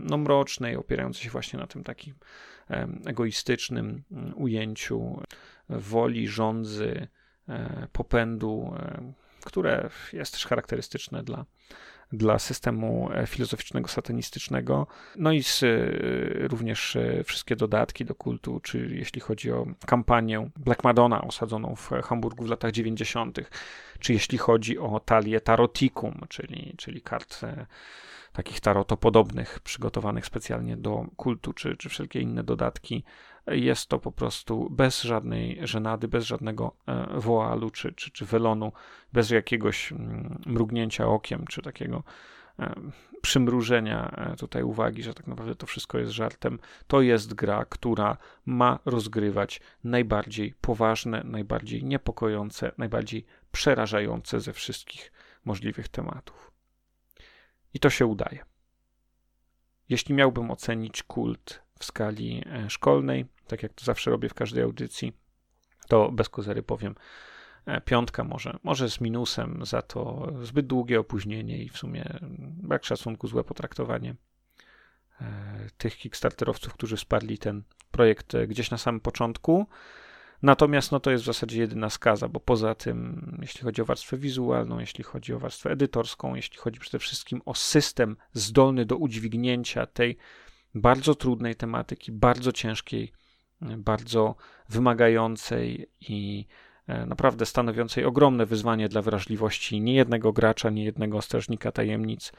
no, 0.00 0.18
mrocznej, 0.18 0.76
opierający 0.76 1.20
się 1.20 1.30
właśnie 1.30 1.58
na 1.58 1.66
tym 1.66 1.84
takim 1.84 2.14
egoistycznym 3.06 4.02
mm, 4.12 4.32
ujęciu 4.36 5.22
woli, 5.68 6.28
rządzy, 6.28 7.08
e, 7.48 7.88
popędu, 7.92 8.74
e, 8.78 9.12
które 9.44 9.90
jest 10.12 10.32
też 10.32 10.46
charakterystyczne 10.46 11.22
dla, 11.22 11.44
dla 12.12 12.38
systemu 12.38 13.08
e, 13.14 13.26
filozoficznego, 13.26 13.88
satanistycznego. 13.88 14.86
No 15.16 15.32
i 15.32 15.42
z, 15.42 15.64
również 16.50 16.98
wszystkie 17.24 17.56
dodatki 17.56 18.04
do 18.04 18.14
kultu, 18.14 18.60
czy 18.60 18.88
jeśli 18.94 19.20
chodzi 19.20 19.52
o 19.52 19.66
kampanię 19.86 20.50
Black 20.56 20.84
Madonna 20.84 21.22
osadzoną 21.22 21.76
w 21.76 21.90
Hamburgu 21.90 22.44
w 22.44 22.48
latach 22.48 22.72
90., 22.72 23.38
czy 23.98 24.12
jeśli 24.12 24.38
chodzi 24.38 24.78
o 24.78 25.00
talię 25.00 25.40
Taroticum, 25.40 26.20
czyli, 26.28 26.74
czyli 26.76 27.00
kart 27.00 27.40
takich 28.34 28.60
tarotopodobnych, 28.60 29.60
przygotowanych 29.60 30.26
specjalnie 30.26 30.76
do 30.76 31.06
kultu, 31.16 31.52
czy, 31.52 31.76
czy 31.76 31.88
wszelkie 31.88 32.20
inne 32.20 32.44
dodatki. 32.44 33.04
Jest 33.46 33.88
to 33.88 33.98
po 33.98 34.12
prostu 34.12 34.70
bez 34.70 35.02
żadnej 35.02 35.58
żenady, 35.62 36.08
bez 36.08 36.24
żadnego 36.24 36.76
e, 36.86 37.20
woalu, 37.20 37.70
czy, 37.70 37.92
czy, 37.92 38.10
czy 38.10 38.24
welonu, 38.24 38.72
bez 39.12 39.30
jakiegoś 39.30 39.92
mm, 39.92 40.42
mrugnięcia 40.46 41.06
okiem, 41.06 41.44
czy 41.46 41.62
takiego 41.62 42.02
e, 42.58 42.74
przymrużenia 43.22 44.10
e, 44.10 44.36
tutaj 44.36 44.62
uwagi, 44.62 45.02
że 45.02 45.14
tak 45.14 45.26
naprawdę 45.26 45.54
to 45.54 45.66
wszystko 45.66 45.98
jest 45.98 46.12
żartem. 46.12 46.58
To 46.86 47.00
jest 47.00 47.34
gra, 47.34 47.64
która 47.64 48.16
ma 48.46 48.78
rozgrywać 48.84 49.60
najbardziej 49.84 50.54
poważne, 50.60 51.22
najbardziej 51.24 51.84
niepokojące, 51.84 52.72
najbardziej 52.78 53.26
przerażające 53.52 54.40
ze 54.40 54.52
wszystkich 54.52 55.12
możliwych 55.44 55.88
tematów. 55.88 56.50
I 57.74 57.80
to 57.80 57.90
się 57.90 58.06
udaje. 58.06 58.44
Jeśli 59.88 60.14
miałbym 60.14 60.50
ocenić 60.50 61.02
kult 61.02 61.63
w 61.78 61.84
skali 61.84 62.42
e, 62.46 62.70
szkolnej, 62.70 63.26
tak 63.46 63.62
jak 63.62 63.72
to 63.72 63.84
zawsze 63.84 64.10
robię 64.10 64.28
w 64.28 64.34
każdej 64.34 64.62
audycji, 64.62 65.12
to 65.88 66.12
bez 66.12 66.28
kozery 66.28 66.62
powiem 66.62 66.94
e, 67.66 67.80
piątka 67.80 68.24
może, 68.24 68.58
może 68.62 68.90
z 68.90 69.00
minusem 69.00 69.66
za 69.66 69.82
to 69.82 70.32
zbyt 70.42 70.66
długie 70.66 71.00
opóźnienie 71.00 71.62
i 71.62 71.68
w 71.68 71.78
sumie 71.78 72.18
brak 72.40 72.84
szacunku, 72.84 73.28
złe 73.28 73.44
potraktowanie 73.44 74.14
e, 75.20 75.24
tych 75.78 75.96
kickstarterowców, 75.96 76.74
którzy 76.74 76.96
wsparli 76.96 77.38
ten 77.38 77.62
projekt 77.90 78.36
gdzieś 78.48 78.70
na 78.70 78.78
samym 78.78 79.00
początku. 79.00 79.66
Natomiast 80.42 80.92
no, 80.92 81.00
to 81.00 81.10
jest 81.10 81.24
w 81.24 81.26
zasadzie 81.26 81.60
jedyna 81.60 81.90
skaza, 81.90 82.28
bo 82.28 82.40
poza 82.40 82.74
tym, 82.74 83.38
jeśli 83.40 83.60
chodzi 83.60 83.82
o 83.82 83.84
warstwę 83.84 84.16
wizualną, 84.16 84.78
jeśli 84.78 85.04
chodzi 85.04 85.34
o 85.34 85.38
warstwę 85.38 85.70
edytorską, 85.70 86.34
jeśli 86.34 86.58
chodzi 86.58 86.80
przede 86.80 86.98
wszystkim 86.98 87.42
o 87.44 87.54
system 87.54 88.16
zdolny 88.32 88.86
do 88.86 88.96
udźwignięcia 88.96 89.86
tej 89.86 90.16
bardzo 90.74 91.14
trudnej 91.14 91.56
tematyki, 91.56 92.12
bardzo 92.12 92.52
ciężkiej, 92.52 93.12
bardzo 93.60 94.34
wymagającej 94.68 95.90
i 96.00 96.46
e, 96.86 97.06
naprawdę 97.06 97.46
stanowiącej 97.46 98.04
ogromne 98.04 98.46
wyzwanie 98.46 98.88
dla 98.88 99.02
wrażliwości 99.02 99.80
niejednego 99.80 100.32
gracza, 100.32 100.70
niejednego 100.70 101.22
strażnika 101.22 101.72
tajemnic. 101.72 102.32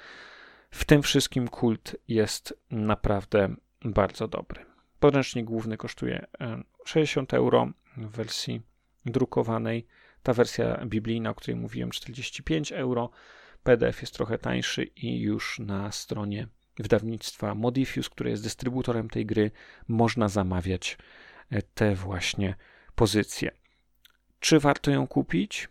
W 0.69 0.85
tym 0.85 1.01
wszystkim 1.01 1.47
kult 1.47 1.95
jest 2.07 2.59
naprawdę 2.71 3.55
bardzo 3.85 4.27
dobry. 4.27 4.65
Podręcznik 4.99 5.45
główny 5.45 5.77
kosztuje 5.77 6.25
60 6.85 7.33
e, 7.33 7.37
euro 7.37 7.71
w 7.97 8.07
wersji 8.07 8.61
drukowanej. 9.05 9.87
Ta 10.23 10.33
wersja 10.33 10.85
biblijna, 10.85 11.29
o 11.29 11.35
której 11.35 11.55
mówiłem, 11.55 11.91
45 11.91 12.71
euro. 12.71 13.09
PDF 13.63 14.01
jest 14.01 14.13
trochę 14.13 14.37
tańszy 14.37 14.83
i 14.83 15.19
już 15.19 15.59
na 15.59 15.91
stronie 15.91 16.47
wydawnictwa 16.79 17.55
Modifius, 17.55 18.09
które 18.09 18.29
jest 18.29 18.43
dystrybutorem 18.43 19.09
tej 19.09 19.25
gry, 19.25 19.51
można 19.87 20.29
zamawiać 20.29 20.97
e, 21.49 21.61
te 21.61 21.95
właśnie 21.95 22.55
pozycje. 22.95 23.51
Czy 24.39 24.59
warto 24.59 24.91
ją 24.91 25.07
kupić? 25.07 25.69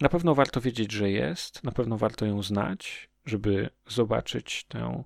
Na 0.00 0.08
pewno 0.08 0.34
warto 0.34 0.60
wiedzieć, 0.60 0.92
że 0.92 1.10
jest, 1.10 1.64
na 1.64 1.72
pewno 1.72 1.96
warto 1.96 2.26
ją 2.26 2.42
znać, 2.42 3.10
żeby 3.24 3.70
zobaczyć 3.86 4.64
tę 4.64 5.04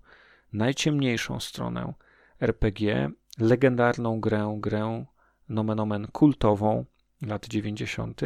najciemniejszą 0.52 1.40
stronę 1.40 1.94
RPG, 2.40 3.10
legendarną 3.38 4.20
grę, 4.20 4.56
grę 4.60 5.04
nomen 5.48 5.80
omen 5.80 6.06
kultową 6.06 6.84
lat 7.22 7.46
90. 7.48 8.20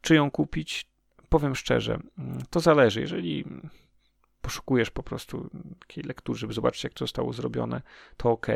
Czy 0.00 0.14
ją 0.14 0.30
kupić? 0.30 0.86
Powiem 1.28 1.54
szczerze, 1.54 1.98
to 2.50 2.60
zależy. 2.60 3.00
Jeżeli 3.00 3.44
poszukujesz 4.48 4.90
po 4.90 5.02
prostu 5.02 5.50
takiej 5.80 6.04
lektury, 6.04 6.38
żeby 6.38 6.52
zobaczyć, 6.52 6.84
jak 6.84 6.92
to 6.92 7.04
zostało 7.04 7.32
zrobione, 7.32 7.82
to 8.16 8.30
ok. 8.30 8.46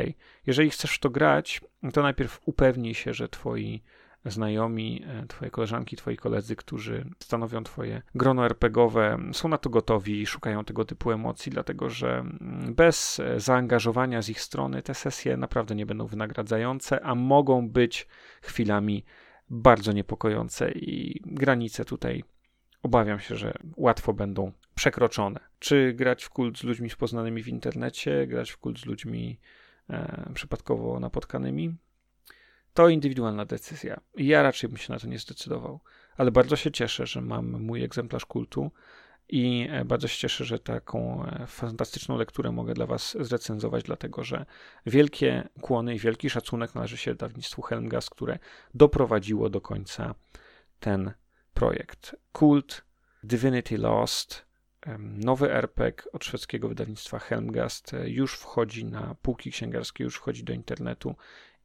Jeżeli 0.47 0.69
chcesz 0.69 0.99
to 0.99 1.09
grać, 1.09 1.61
to 1.93 2.01
najpierw 2.01 2.41
upewnij 2.45 2.93
się, 2.93 3.13
że 3.13 3.29
twoi 3.29 3.83
znajomi, 4.25 5.03
e, 5.07 5.27
twoje 5.27 5.51
koleżanki, 5.51 5.95
twoi 5.95 6.17
koledzy, 6.17 6.55
którzy 6.55 7.05
stanowią 7.19 7.63
twoje 7.63 8.01
grono 8.15 8.45
RPGowe, 8.45 9.17
są 9.33 9.47
na 9.49 9.57
to 9.57 9.69
gotowi 9.69 10.21
i 10.21 10.25
szukają 10.25 10.65
tego 10.65 10.85
typu 10.85 11.11
emocji, 11.11 11.51
dlatego 11.51 11.89
że 11.89 12.19
mm, 12.19 12.73
bez 12.75 13.19
e, 13.19 13.39
zaangażowania 13.39 14.21
z 14.21 14.29
ich 14.29 14.41
strony 14.41 14.81
te 14.81 14.93
sesje 14.93 15.37
naprawdę 15.37 15.75
nie 15.75 15.85
będą 15.85 16.07
wynagradzające, 16.07 17.05
a 17.05 17.15
mogą 17.15 17.69
być 17.69 18.07
chwilami 18.41 19.05
bardzo 19.49 19.91
niepokojące 19.91 20.71
i 20.71 21.21
granice 21.25 21.85
tutaj 21.85 22.23
obawiam 22.83 23.19
się, 23.19 23.35
że 23.35 23.53
łatwo 23.77 24.13
będą 24.13 24.51
przekroczone. 24.75 25.39
Czy 25.59 25.93
grać 25.93 26.23
w 26.23 26.29
kult 26.29 26.57
z 26.57 26.63
ludźmi 26.63 26.89
poznanymi 26.97 27.43
w 27.43 27.47
internecie, 27.47 28.27
grać 28.27 28.51
w 28.51 28.57
kult 28.57 28.79
z 28.79 28.85
ludźmi 28.85 29.39
e, 29.89 30.31
przypadkowo 30.33 30.99
napotkanymi? 30.99 31.75
To 32.73 32.89
indywidualna 32.89 33.45
decyzja. 33.45 34.01
Ja 34.17 34.43
raczej 34.43 34.69
bym 34.69 34.77
się 34.77 34.93
na 34.93 34.99
to 34.99 35.07
nie 35.07 35.19
zdecydował, 35.19 35.79
ale 36.17 36.31
bardzo 36.31 36.55
się 36.55 36.71
cieszę, 36.71 37.05
że 37.07 37.21
mam 37.21 37.61
mój 37.61 37.83
egzemplarz 37.83 38.25
kultu 38.25 38.71
i 39.29 39.67
e, 39.71 39.85
bardzo 39.85 40.07
się 40.07 40.17
cieszę, 40.17 40.45
że 40.45 40.59
taką 40.59 41.25
e, 41.25 41.47
fantastyczną 41.47 42.17
lekturę 42.17 42.51
mogę 42.51 42.73
dla 42.73 42.85
Was 42.85 43.17
zrecenzować, 43.19 43.83
dlatego 43.83 44.23
że 44.23 44.45
wielkie 44.85 45.49
kłony 45.61 45.95
i 45.95 45.99
wielki 45.99 46.29
szacunek 46.29 46.75
należy 46.75 46.97
się 46.97 47.11
wydawnictwu 47.11 47.61
Helmgas, 47.61 48.09
które 48.09 48.39
doprowadziło 48.73 49.49
do 49.49 49.61
końca 49.61 50.15
ten 50.79 51.11
projekt. 51.53 52.15
Kult, 52.31 52.83
Divinity 53.23 53.77
Lost, 53.77 54.45
nowy 54.99 55.51
RPG 55.51 56.03
od 56.13 56.25
szwedzkiego 56.25 56.69
wydawnictwa 56.69 57.19
Helmgast 57.19 57.93
e, 57.93 58.09
już 58.09 58.33
wchodzi 58.33 58.85
na 58.85 59.15
półki 59.21 59.51
księgarskie, 59.51 60.03
już 60.03 60.15
wchodzi 60.15 60.43
do 60.43 60.53
internetu 60.53 61.15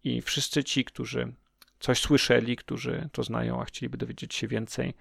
i 0.05 0.23
wszyscy 0.23 0.65
ci, 0.65 0.85
którzy 0.85 1.33
coś 1.81 2.01
słyszeli, 2.01 2.57
którzy 2.57 3.09
to 3.13 3.23
znają, 3.23 3.61
a 3.61 3.65
chcieliby 3.65 3.99
dowiedzieć 3.99 4.35
się 4.35 4.49
więcej, 4.49 4.95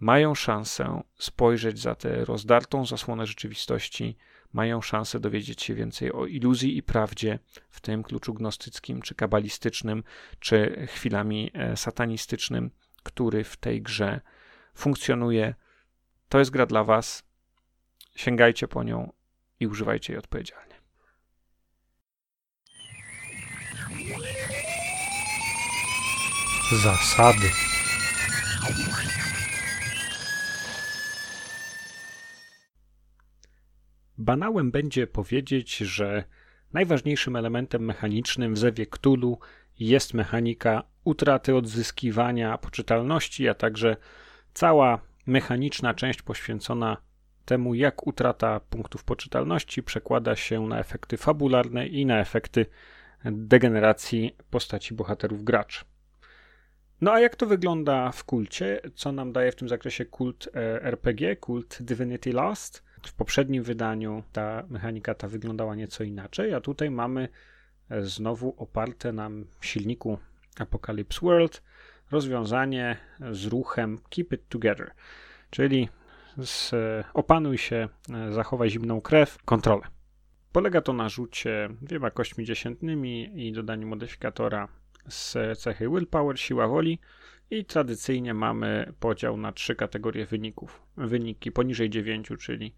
mają 0.00 0.34
szansę 0.34 1.02
spojrzeć 1.18 1.78
za 1.78 1.94
tę 1.94 2.24
rozdartą 2.24 2.86
zasłonę 2.86 3.26
rzeczywistości, 3.26 4.16
mają 4.52 4.82
szansę 4.82 5.20
dowiedzieć 5.20 5.62
się 5.62 5.74
więcej 5.74 6.12
o 6.12 6.26
iluzji 6.26 6.76
i 6.76 6.82
prawdzie, 6.82 7.38
w 7.70 7.80
tym 7.80 8.02
kluczu 8.02 8.34
gnostyckim, 8.34 9.02
czy 9.02 9.14
kabalistycznym, 9.14 10.04
czy 10.40 10.86
chwilami 10.90 11.50
e, 11.54 11.76
satanistycznym, 11.76 12.70
który 13.02 13.44
w 13.44 13.56
tej 13.56 13.82
grze 13.82 14.20
funkcjonuje. 14.74 15.54
To 16.28 16.38
jest 16.38 16.50
gra 16.50 16.66
dla 16.66 16.84
Was. 16.84 17.25
Sięgajcie 18.16 18.68
po 18.68 18.82
nią 18.82 19.12
i 19.60 19.66
używajcie 19.66 20.12
jej 20.12 20.18
odpowiedzialnie. 20.18 20.74
Zasady. 26.82 27.50
Banałem 34.18 34.70
będzie 34.70 35.06
powiedzieć, 35.06 35.76
że 35.76 36.24
najważniejszym 36.72 37.36
elementem 37.36 37.84
mechanicznym 37.84 38.54
w 38.54 38.58
Zewie 38.58 38.86
Cthulhu 38.86 39.38
jest 39.78 40.14
mechanika 40.14 40.82
utraty 41.04 41.54
odzyskiwania 41.54 42.58
poczytalności, 42.58 43.48
a 43.48 43.54
także 43.54 43.96
cała 44.54 44.98
mechaniczna 45.26 45.94
część 45.94 46.22
poświęcona 46.22 47.05
temu, 47.46 47.74
jak 47.74 48.06
utrata 48.06 48.60
punktów 48.60 49.04
poczytalności 49.04 49.82
przekłada 49.82 50.36
się 50.36 50.66
na 50.68 50.78
efekty 50.78 51.16
fabularne 51.16 51.86
i 51.86 52.06
na 52.06 52.20
efekty 52.20 52.66
degeneracji 53.24 54.36
postaci 54.50 54.94
bohaterów 54.94 55.44
graczy. 55.44 55.84
No 57.00 57.12
a 57.12 57.20
jak 57.20 57.36
to 57.36 57.46
wygląda 57.46 58.12
w 58.12 58.24
kulcie? 58.24 58.80
Co 58.94 59.12
nam 59.12 59.32
daje 59.32 59.52
w 59.52 59.56
tym 59.56 59.68
zakresie 59.68 60.04
kult 60.04 60.48
e, 60.54 60.82
RPG, 60.82 61.36
kult 61.36 61.78
Divinity 61.80 62.32
Lost? 62.32 62.84
W 63.06 63.14
poprzednim 63.14 63.62
wydaniu 63.62 64.22
ta 64.32 64.64
mechanika 64.68 65.14
ta 65.14 65.28
wyglądała 65.28 65.74
nieco 65.74 66.04
inaczej, 66.04 66.54
a 66.54 66.60
tutaj 66.60 66.90
mamy 66.90 67.28
e, 67.90 68.02
znowu 68.02 68.54
oparte 68.56 69.12
na 69.12 69.30
silniku 69.60 70.18
Apocalypse 70.58 71.20
World 71.22 71.62
rozwiązanie 72.10 72.96
z 73.30 73.44
ruchem 73.46 73.98
Keep 74.10 74.32
It 74.32 74.48
Together, 74.48 74.90
czyli 75.50 75.88
z, 76.38 76.74
opanuj 77.14 77.58
się, 77.58 77.88
e, 78.14 78.32
zachowaj 78.32 78.70
zimną 78.70 79.00
krew, 79.00 79.38
kontrolę. 79.44 79.82
Polega 80.52 80.80
to 80.80 80.92
na 80.92 81.08
rzucie 81.08 81.68
dwiema 81.82 82.10
kośćmi 82.10 82.44
dziesiętnymi 82.44 83.46
i 83.46 83.52
dodaniu 83.52 83.86
modyfikatora 83.86 84.68
z 85.08 85.58
cechy 85.58 85.88
willpower, 85.88 86.40
siła 86.40 86.68
woli 86.68 86.98
i 87.50 87.64
tradycyjnie 87.64 88.34
mamy 88.34 88.92
podział 89.00 89.36
na 89.36 89.52
trzy 89.52 89.74
kategorie 89.74 90.26
wyników. 90.26 90.82
Wyniki 90.96 91.52
poniżej 91.52 91.90
9, 91.90 92.28
czyli 92.40 92.74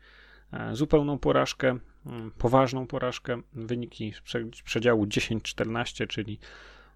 e, 0.52 0.76
zupełną 0.76 1.18
porażkę, 1.18 1.78
poważną 2.38 2.86
porażkę, 2.86 3.40
wyniki 3.52 4.12
z 4.54 4.62
przedziału 4.62 5.06
10-14, 5.06 6.06
czyli 6.06 6.38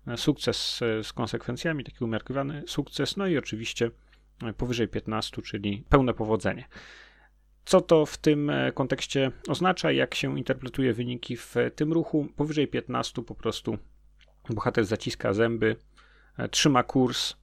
e, 0.07 0.17
sukces 0.17 0.81
z 1.03 1.13
konsekwencjami, 1.13 1.85
taki 1.85 2.05
umiarkowany 2.05 2.63
sukces, 2.67 3.17
no 3.17 3.27
i 3.27 3.39
oczywiście 3.39 3.91
powyżej 4.57 4.89
15, 4.89 5.43
czyli 5.43 5.85
pełne 5.89 6.15
powodzenie. 6.15 6.65
Co 7.65 7.81
to 7.81 8.07
w 8.07 8.17
tym 8.17 8.53
kontekście 8.75 9.31
oznacza, 9.49 9.93
jak 9.93 10.15
się 10.15 10.39
interpretuje 10.39 10.93
wyniki 10.93 11.37
w 11.37 11.55
tym 11.75 11.93
ruchu? 11.93 12.29
Powyżej 12.37 12.69
15 12.69 13.23
po 13.23 13.35
prostu 13.35 13.79
Bohater 14.51 14.85
zaciska 14.85 15.33
zęby, 15.33 15.77
e, 16.39 16.49
trzyma 16.49 16.83
kurs, 16.83 17.35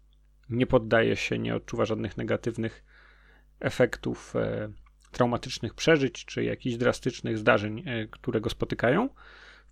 nie 0.50 0.68
poddaje 0.68 1.16
się, 1.16 1.40
nie 1.40 1.56
odczuwa 1.56 1.86
żadnych 1.86 2.18
negatywnych 2.18 2.84
efektów 3.60 4.36
e, 4.36 4.72
traumatycznych 5.12 5.74
przeżyć 5.74 6.26
czy 6.26 6.44
jakichś 6.44 6.76
drastycznych 6.76 7.38
zdarzeń, 7.38 7.84
e, 7.86 8.08
które 8.08 8.42
go 8.42 8.50
spotykają. 8.50 9.10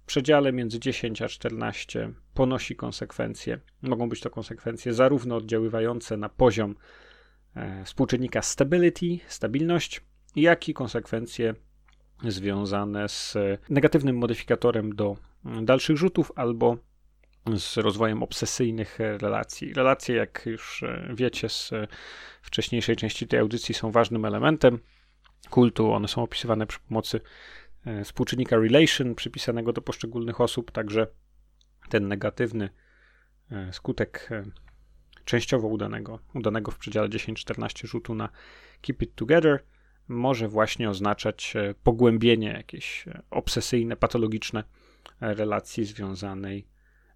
W 0.01 0.05
przedziale 0.05 0.53
między 0.53 0.79
10 0.79 1.21
a 1.21 1.27
14 1.27 2.13
ponosi 2.33 2.75
konsekwencje. 2.75 3.59
Mogą 3.81 4.09
być 4.09 4.21
to 4.21 4.29
konsekwencje 4.29 4.93
zarówno 4.93 5.35
oddziaływające 5.35 6.17
na 6.17 6.29
poziom 6.29 6.75
współczynnika 7.85 8.41
stability, 8.41 9.19
stabilność, 9.27 10.01
jak 10.35 10.69
i 10.69 10.73
konsekwencje 10.73 11.53
związane 12.23 13.09
z 13.09 13.37
negatywnym 13.69 14.17
modyfikatorem 14.17 14.95
do 14.95 15.17
dalszych 15.63 15.97
rzutów 15.97 16.31
albo 16.35 16.77
z 17.55 17.77
rozwojem 17.77 18.23
obsesyjnych 18.23 19.01
e, 19.01 19.17
relacji. 19.17 19.73
Relacje, 19.73 20.15
jak 20.15 20.43
już 20.45 20.83
e, 20.83 21.09
wiecie 21.13 21.49
z 21.49 21.73
e, 21.73 21.87
wcześniejszej 22.41 22.95
części 22.95 23.27
tej 23.27 23.39
audycji, 23.39 23.75
są 23.75 23.91
ważnym 23.91 24.25
elementem 24.25 24.79
kultu. 25.49 25.91
One 25.91 26.07
są 26.07 26.23
opisywane 26.23 26.67
przy 26.67 26.79
pomocy 26.79 27.21
współczynnika 28.03 28.55
relation 28.55 29.15
przypisanego 29.15 29.73
do 29.73 29.81
poszczególnych 29.81 30.41
osób, 30.41 30.71
także 30.71 31.07
ten 31.89 32.07
negatywny 32.07 32.69
skutek 33.71 34.29
częściowo 35.27 35.67
udanego, 35.67 36.19
udanego 36.33 36.71
w 36.71 36.77
przedziale 36.77 37.09
10-14 37.09 37.87
rzutu 37.87 38.15
na 38.15 38.29
Keep 38.81 39.01
It 39.01 39.15
Together 39.15 39.63
może 40.07 40.47
właśnie 40.47 40.89
oznaczać 40.89 41.53
pogłębienie 41.83 42.47
jakieś 42.47 43.05
obsesyjne, 43.29 43.95
patologiczne 43.95 44.63
relacji 45.19 45.85
związanej 45.85 46.67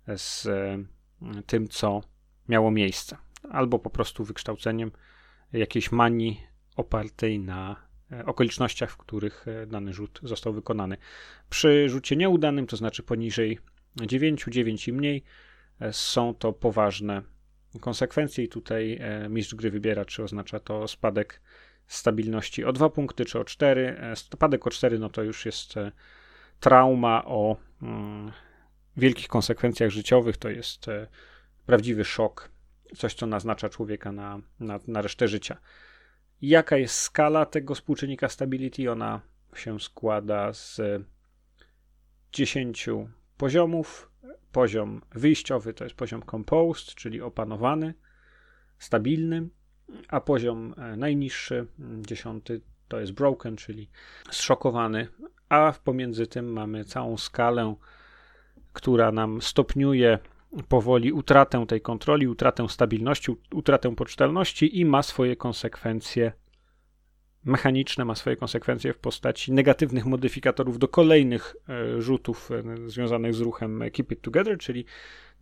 z 0.07 0.45
e, 0.45 0.83
tym, 1.45 1.67
co 1.67 2.01
miało 2.49 2.71
miejsce, 2.71 3.17
albo 3.49 3.79
po 3.79 3.89
prostu 3.89 4.23
wykształceniem 4.23 4.91
jakiejś 5.53 5.91
manii 5.91 6.43
opartej 6.75 7.39
na 7.39 7.75
e, 8.11 8.25
okolicznościach, 8.25 8.91
w 8.91 8.97
których 8.97 9.47
e, 9.47 9.67
dany 9.67 9.93
rzut 9.93 10.19
został 10.23 10.53
wykonany. 10.53 10.97
Przy 11.49 11.89
rzucie 11.89 12.15
nieudanym, 12.15 12.67
to 12.67 12.77
znaczy 12.77 13.03
poniżej 13.03 13.59
9, 13.95 14.45
9 14.47 14.87
i 14.87 14.93
mniej, 14.93 15.23
są 15.91 16.33
to 16.33 16.53
poważne 16.53 17.21
konsekwencje 17.79 18.43
i 18.43 18.49
tutaj 18.49 18.99
mistrz 19.29 19.55
gry 19.55 19.71
wybiera, 19.71 20.05
czy 20.05 20.23
oznacza 20.23 20.59
to 20.59 20.87
spadek 20.87 21.41
stabilności 21.87 22.65
o 22.65 22.73
2 22.73 22.89
punkty, 22.89 23.25
czy 23.25 23.39
o 23.39 23.45
4. 23.45 24.01
Spadek 24.15 24.67
o 24.67 24.69
4 24.69 24.99
no 24.99 25.09
to 25.09 25.23
już 25.23 25.45
jest 25.45 25.75
trauma 26.59 27.25
o 27.25 27.57
mm, 27.81 28.31
wielkich 28.97 29.27
konsekwencjach 29.27 29.89
życiowych 29.89 30.37
to 30.37 30.49
jest 30.49 30.87
e, 30.87 31.07
prawdziwy 31.65 32.05
szok, 32.05 32.51
coś, 32.97 33.13
co 33.13 33.27
naznacza 33.27 33.69
człowieka 33.69 34.11
na, 34.11 34.39
na, 34.59 34.79
na 34.87 35.01
resztę 35.01 35.27
życia. 35.27 35.57
Jaka 36.41 36.77
jest 36.77 36.95
skala 36.95 37.45
tego 37.45 37.75
współczynnika 37.75 38.29
stability? 38.29 38.91
Ona 38.91 39.21
się 39.55 39.79
składa 39.79 40.53
z 40.53 40.81
10 42.33 42.89
poziomów. 43.37 44.10
Poziom 44.51 45.01
wyjściowy 45.11 45.73
to 45.73 45.83
jest 45.83 45.95
poziom 45.95 46.21
composed, 46.31 46.95
czyli 46.95 47.21
opanowany, 47.21 47.93
stabilny, 48.79 49.49
a 50.07 50.21
poziom 50.21 50.73
e, 50.77 50.97
najniższy, 50.97 51.67
dziesiąty, 51.79 52.61
to 52.87 52.99
jest 52.99 53.11
broken, 53.11 53.55
czyli 53.55 53.89
zszokowany, 54.31 55.07
a 55.49 55.73
pomiędzy 55.83 56.27
tym 56.27 56.53
mamy 56.53 56.85
całą 56.85 57.17
skalę, 57.17 57.75
która 58.73 59.11
nam 59.11 59.41
stopniuje 59.41 60.19
powoli 60.67 61.11
utratę 61.11 61.65
tej 61.67 61.81
kontroli, 61.81 62.27
utratę 62.27 62.69
stabilności, 62.69 63.31
utratę 63.53 63.95
poczytalności 63.95 64.79
i 64.79 64.85
ma 64.85 65.03
swoje 65.03 65.35
konsekwencje 65.35 66.31
mechaniczne, 67.45 68.05
ma 68.05 68.15
swoje 68.15 68.35
konsekwencje 68.35 68.93
w 68.93 68.97
postaci 68.97 69.51
negatywnych 69.51 70.05
modyfikatorów 70.05 70.79
do 70.79 70.87
kolejnych 70.87 71.55
e, 71.69 72.01
rzutów 72.01 72.49
e, 72.51 72.89
związanych 72.89 73.33
z 73.33 73.39
ruchem 73.39 73.83
Keep 73.93 74.11
It 74.11 74.21
Together, 74.21 74.57
czyli 74.57 74.85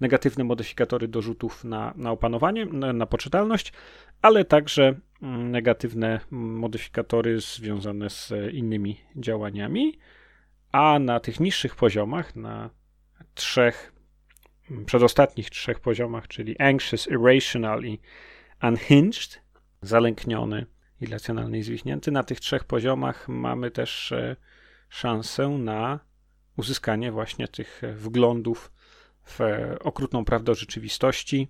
negatywne 0.01 0.43
modyfikatory 0.43 1.07
do 1.07 1.21
rzutów 1.21 1.63
na, 1.63 1.93
na 1.95 2.11
opanowanie, 2.11 2.65
na, 2.65 2.93
na 2.93 3.05
poczytalność, 3.05 3.73
ale 4.21 4.45
także 4.45 4.95
mm, 5.21 5.51
negatywne 5.51 6.19
modyfikatory 6.31 7.39
związane 7.39 8.09
z 8.09 8.33
innymi 8.53 8.97
działaniami, 9.15 9.99
a 10.71 10.99
na 10.99 11.19
tych 11.19 11.39
niższych 11.39 11.75
poziomach, 11.75 12.35
na 12.35 12.69
trzech, 13.33 13.93
przedostatnich 14.85 15.49
trzech 15.49 15.79
poziomach, 15.79 16.27
czyli 16.27 16.57
anxious, 16.59 17.07
irrational 17.07 17.83
i 17.83 17.99
unhinged, 18.63 19.41
zalękniony, 19.81 20.65
irracjonalny 21.01 21.57
i 21.57 21.63
zwichnięty, 21.63 22.11
na 22.11 22.23
tych 22.23 22.39
trzech 22.39 22.63
poziomach 22.63 23.27
mamy 23.27 23.71
też 23.71 24.11
e, 24.11 24.35
szansę 24.89 25.47
na 25.47 25.99
uzyskanie 26.57 27.11
właśnie 27.11 27.47
tych 27.47 27.81
wglądów 27.95 28.71
w 29.25 29.39
okrutną 29.81 30.25
prawdę 30.25 30.55
rzeczywistości, 30.55 31.47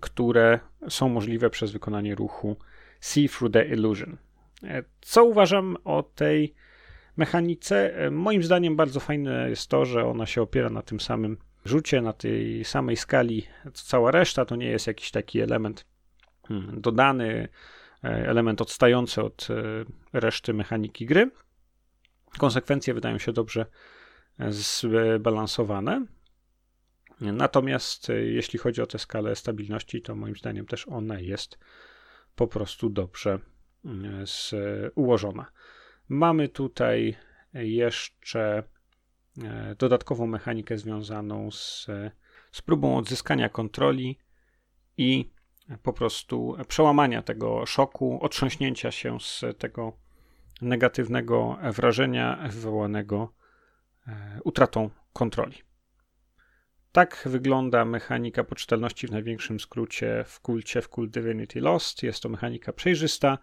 które 0.00 0.60
są 0.88 1.08
możliwe 1.08 1.50
przez 1.50 1.72
wykonanie 1.72 2.14
ruchu 2.14 2.56
See 3.00 3.28
Through 3.28 3.52
the 3.52 3.64
Illusion. 3.64 4.16
E, 4.64 4.82
co 5.00 5.24
uważam 5.24 5.76
o 5.84 6.02
tej 6.02 6.54
mechanice? 7.16 7.96
E, 7.96 8.10
moim 8.10 8.42
zdaniem 8.42 8.76
bardzo 8.76 9.00
fajne 9.00 9.50
jest 9.50 9.70
to, 9.70 9.84
że 9.84 10.04
ona 10.04 10.26
się 10.26 10.42
opiera 10.42 10.70
na 10.70 10.82
tym 10.82 11.00
samym 11.00 11.36
rzucie, 11.64 12.02
na 12.02 12.12
tej 12.12 12.64
samej 12.64 12.96
skali 12.96 13.46
co 13.72 13.84
cała 13.86 14.10
reszta. 14.10 14.44
To 14.44 14.56
nie 14.56 14.66
jest 14.66 14.86
jakiś 14.86 15.10
taki 15.10 15.40
element 15.40 15.86
hmm, 16.48 16.80
dodany, 16.80 17.24
e, 17.24 17.48
element 18.02 18.60
odstający 18.60 19.22
od 19.22 19.48
reszty 20.12 20.54
mechaniki 20.54 21.06
gry. 21.06 21.30
Konsekwencje 22.38 22.94
wydają 22.94 23.18
się 23.18 23.32
dobrze 23.32 23.66
zbalansowane. 24.48 26.06
Natomiast 27.20 28.10
e, 28.10 28.22
jeśli 28.22 28.58
chodzi 28.58 28.82
o 28.82 28.86
tę 28.86 28.98
skalę 28.98 29.36
stabilności, 29.36 30.02
to 30.02 30.14
moim 30.14 30.36
zdaniem 30.36 30.66
też 30.66 30.88
ona 30.88 31.20
jest 31.20 31.58
po 32.36 32.46
prostu 32.46 32.90
dobrze 32.90 33.38
mm, 33.84 34.24
ułożona. 34.94 35.52
Mamy 36.08 36.48
tutaj 36.48 37.16
jeszcze 37.54 38.62
e, 39.42 39.74
dodatkową 39.78 40.26
mechanikę 40.26 40.78
związaną 40.78 41.50
z, 41.50 41.86
z 42.52 42.62
próbą 42.62 42.96
odzyskania 42.96 43.48
kontroli 43.48 44.18
i 44.96 45.30
po 45.82 45.92
prostu 45.92 46.56
przełamania 46.68 47.22
tego 47.22 47.66
szoku, 47.66 48.18
otrząśnięcia 48.22 48.90
się 48.90 49.20
z 49.20 49.44
tego 49.58 49.92
negatywnego 50.62 51.58
wrażenia 51.72 52.48
wywołanego 52.50 53.32
e, 54.06 54.40
utratą 54.44 54.90
kontroli. 55.12 55.56
Tak 56.92 57.22
wygląda 57.26 57.84
mechanika 57.84 58.44
poczytalności 58.44 59.06
w 59.06 59.10
największym 59.10 59.60
skrócie 59.60 60.24
w 60.26 60.40
kulcie, 60.40 60.82
w 60.82 60.88
Cult 60.88 61.10
Divinity 61.10 61.60
Lost. 61.60 62.02
Jest 62.02 62.22
to 62.22 62.28
mechanika 62.28 62.72
przejrzysta, 62.72 63.38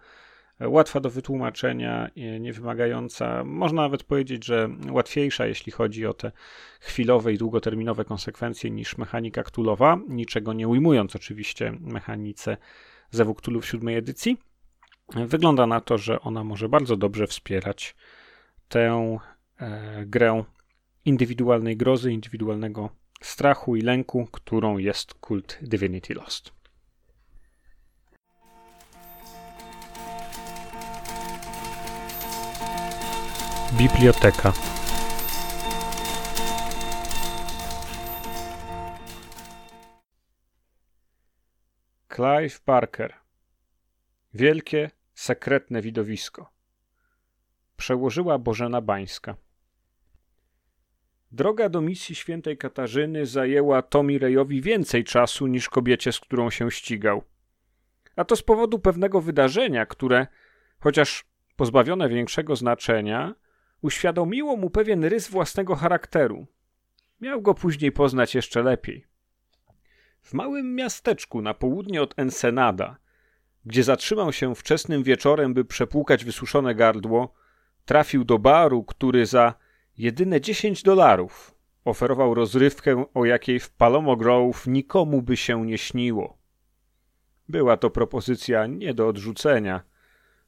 łatwa 0.60 1.00
do 1.00 1.10
wytłumaczenia, 1.10 2.10
nie 2.40 2.52
wymagająca, 2.52 3.44
można 3.44 3.82
nawet 3.82 4.02
powiedzieć, 4.04 4.44
że 4.44 4.68
łatwiejsza, 4.90 5.46
jeśli 5.46 5.72
chodzi 5.72 6.06
o 6.06 6.14
te 6.14 6.32
chwilowe 6.80 7.32
i 7.32 7.38
długoterminowe 7.38 8.04
konsekwencje 8.04 8.70
niż 8.70 8.98
mechanika 8.98 9.42
Cthulhuwa, 9.42 9.98
niczego 10.08 10.52
nie 10.52 10.68
ujmując 10.68 11.16
oczywiście 11.16 11.72
mechanice 11.80 12.56
Zewu 13.10 13.34
Cthulhu 13.34 13.60
w 13.60 13.66
siódmej 13.66 13.96
edycji. 13.96 14.38
Wygląda 15.14 15.66
na 15.66 15.80
to, 15.80 15.98
że 15.98 16.20
ona 16.20 16.44
może 16.44 16.68
bardzo 16.68 16.96
dobrze 16.96 17.26
wspierać 17.26 17.96
tę 18.68 19.18
e, 19.58 20.06
grę 20.06 20.44
indywidualnej 21.04 21.76
grozy, 21.76 22.12
indywidualnego 22.12 22.90
strachu 23.20 23.76
i 23.76 23.80
lęku, 23.80 24.28
którą 24.32 24.78
jest 24.78 25.14
kult 25.14 25.58
Divinity 25.62 26.14
Lost. 26.14 26.55
Biblioteka. 33.72 34.52
Clive 42.08 42.60
Parker. 42.64 43.14
Wielkie, 44.34 44.90
sekretne 45.14 45.82
widowisko. 45.82 46.52
Przełożyła 47.76 48.38
Bożena 48.38 48.80
Bańska. 48.80 49.36
Droga 51.32 51.68
do 51.68 51.80
misji 51.80 52.14
świętej 52.14 52.58
Katarzyny 52.58 53.26
zajęła 53.26 53.82
Tommy 53.82 54.18
Rejowi 54.18 54.62
więcej 54.62 55.04
czasu 55.04 55.46
niż 55.46 55.68
kobiecie, 55.68 56.12
z 56.12 56.20
którą 56.20 56.50
się 56.50 56.70
ścigał. 56.70 57.22
A 58.16 58.24
to 58.24 58.36
z 58.36 58.42
powodu 58.42 58.78
pewnego 58.78 59.20
wydarzenia, 59.20 59.86
które, 59.86 60.26
chociaż 60.80 61.24
pozbawione 61.56 62.08
większego 62.08 62.56
znaczenia, 62.56 63.34
uświadomiło 63.86 64.56
mu 64.56 64.70
pewien 64.70 65.04
rys 65.04 65.28
własnego 65.28 65.74
charakteru. 65.74 66.46
Miał 67.20 67.42
go 67.42 67.54
później 67.54 67.92
poznać 67.92 68.34
jeszcze 68.34 68.62
lepiej. 68.62 69.06
W 70.22 70.34
małym 70.34 70.74
miasteczku 70.74 71.42
na 71.42 71.54
południe 71.54 72.02
od 72.02 72.14
Ensenada, 72.18 72.96
gdzie 73.64 73.84
zatrzymał 73.84 74.32
się 74.32 74.54
wczesnym 74.54 75.02
wieczorem, 75.02 75.54
by 75.54 75.64
przepłukać 75.64 76.24
wysuszone 76.24 76.74
gardło, 76.74 77.34
trafił 77.84 78.24
do 78.24 78.38
baru, 78.38 78.84
który 78.84 79.26
za 79.26 79.54
Jedyne 79.98 80.40
10 80.40 80.82
dolarów 80.82 81.54
oferował 81.84 82.34
rozrywkę, 82.34 83.04
o 83.14 83.24
jakiej 83.24 83.60
w 83.60 83.70
Palomo 83.70 84.16
Grove 84.16 84.66
nikomu 84.66 85.22
by 85.22 85.36
się 85.36 85.66
nie 85.66 85.78
śniło. 85.78 86.38
Była 87.48 87.76
to 87.76 87.90
propozycja 87.90 88.66
nie 88.66 88.94
do 88.94 89.08
odrzucenia. 89.08 89.82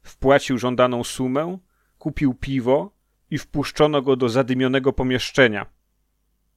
Wpłacił 0.03 0.59
żądaną 0.59 1.05
sumę, 1.05 1.59
kupił 1.99 2.35
piwo 2.35 2.98
i 3.31 3.39
wpuszczono 3.39 4.03
go 4.03 4.17
do 4.17 4.29
zadymionego 4.29 4.93
pomieszczenia. 4.93 5.67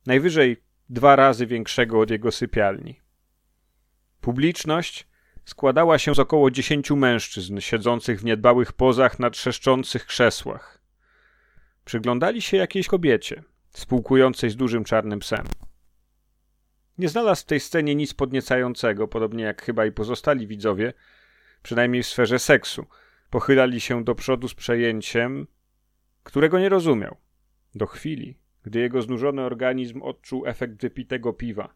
Najwyżej 0.06 0.64
dwa 0.89 1.15
razy 1.15 1.45
większego 1.45 1.99
od 1.99 2.10
jego 2.10 2.31
sypialni. 2.31 2.99
Publiczność 4.22 5.07
składała 5.45 5.99
się 5.99 6.15
z 6.15 6.19
około 6.19 6.52
dziesięciu 6.52 6.95
mężczyzn 6.95 7.60
siedzących 7.60 8.19
w 8.19 8.26
niedbałych 8.26 8.73
pozach 8.73 9.19
na 9.19 9.30
trzeszczących 9.30 10.06
krzesłach. 10.06 10.81
Przyglądali 11.85 12.41
się 12.41 12.57
jakiejś 12.57 12.88
kobiecie, 12.88 13.43
spółkującej 13.69 14.49
z 14.49 14.56
dużym 14.56 14.84
czarnym 14.84 15.19
psem. 15.19 15.45
Nie 16.98 17.10
znalazł 17.10 17.41
w 17.41 17.45
tej 17.45 17.60
scenie 17.60 17.95
nic 17.95 18.14
podniecającego, 18.14 19.07
podobnie 19.07 19.43
jak 19.43 19.61
chyba 19.61 19.85
i 19.85 19.91
pozostali 19.91 20.48
widzowie, 20.48 20.93
przynajmniej 21.64 22.03
w 22.03 22.07
sferze 22.07 22.39
seksu. 22.39 22.85
Pochylali 23.30 23.81
się 23.81 24.03
do 24.03 24.15
przodu 24.15 24.48
z 24.48 24.53
przejęciem, 24.53 25.48
którego 26.23 26.60
nie 26.60 26.69
rozumiał. 26.69 27.18
Do 27.76 27.85
chwili, 27.85 28.38
gdy 28.64 28.80
jego 28.80 29.02
znużony 29.02 29.41
organizm 29.41 30.02
odczuł 30.02 30.48
efekt 30.48 30.81
wypitego 30.81 31.34
piwa. 31.34 31.73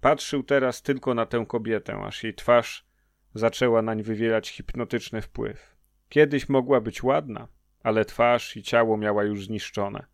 Patrzył 0.00 0.42
teraz 0.42 0.82
tylko 0.82 1.14
na 1.14 1.26
tę 1.26 1.44
kobietę, 1.48 1.96
aż 1.96 2.24
jej 2.24 2.34
twarz 2.34 2.86
zaczęła 3.34 3.82
nań 3.82 4.02
wywierać 4.02 4.48
hipnotyczny 4.48 5.22
wpływ. 5.22 5.76
Kiedyś 6.08 6.48
mogła 6.48 6.80
być 6.80 7.02
ładna, 7.02 7.48
ale 7.82 8.04
twarz 8.04 8.56
i 8.56 8.62
ciało 8.62 8.96
miała 8.96 9.24
już 9.24 9.46
zniszczone, 9.46 10.06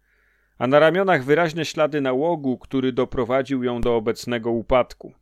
a 0.59 0.66
na 0.66 0.78
ramionach 0.78 1.24
wyraźne 1.24 1.64
ślady 1.64 2.01
nałogu, 2.01 2.59
który 2.59 2.93
doprowadził 2.93 3.64
ją 3.64 3.80
do 3.80 3.97
obecnego 3.97 4.51
upadku. 4.51 5.12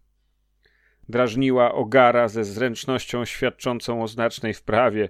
Drażniła 1.08 1.74
ogara 1.74 2.28
ze 2.28 2.44
zręcznością 2.44 3.24
świadczącą 3.24 4.02
o 4.02 4.08
znacznej 4.08 4.54
wprawie, 4.54 5.08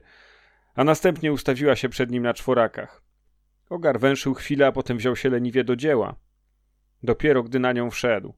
a 0.74 0.84
następnie 0.84 1.32
ustawiła 1.32 1.76
się 1.76 1.88
przed 1.88 2.10
nim 2.10 2.22
na 2.22 2.34
czworakach. 2.34 3.05
Ogar 3.68 4.00
węszył 4.00 4.34
chwilę, 4.34 4.66
a 4.66 4.72
potem 4.72 4.98
wziął 4.98 5.16
się 5.16 5.30
leniwie 5.30 5.64
do 5.64 5.76
dzieła. 5.76 6.16
Dopiero 7.02 7.42
gdy 7.42 7.58
na 7.58 7.72
nią 7.72 7.90
wszedł, 7.90 8.34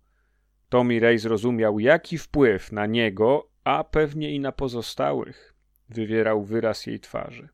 Tommy 0.68 1.00
Ray 1.00 1.18
zrozumiał, 1.18 1.78
jaki 1.78 2.18
wpływ 2.18 2.72
na 2.72 2.86
niego, 2.86 3.50
a 3.64 3.84
pewnie 3.84 4.34
i 4.34 4.40
na 4.40 4.52
pozostałych, 4.52 5.54
wywierał 5.88 6.44
wyraz 6.44 6.86
jej 6.86 7.00
twarzy. 7.00 7.48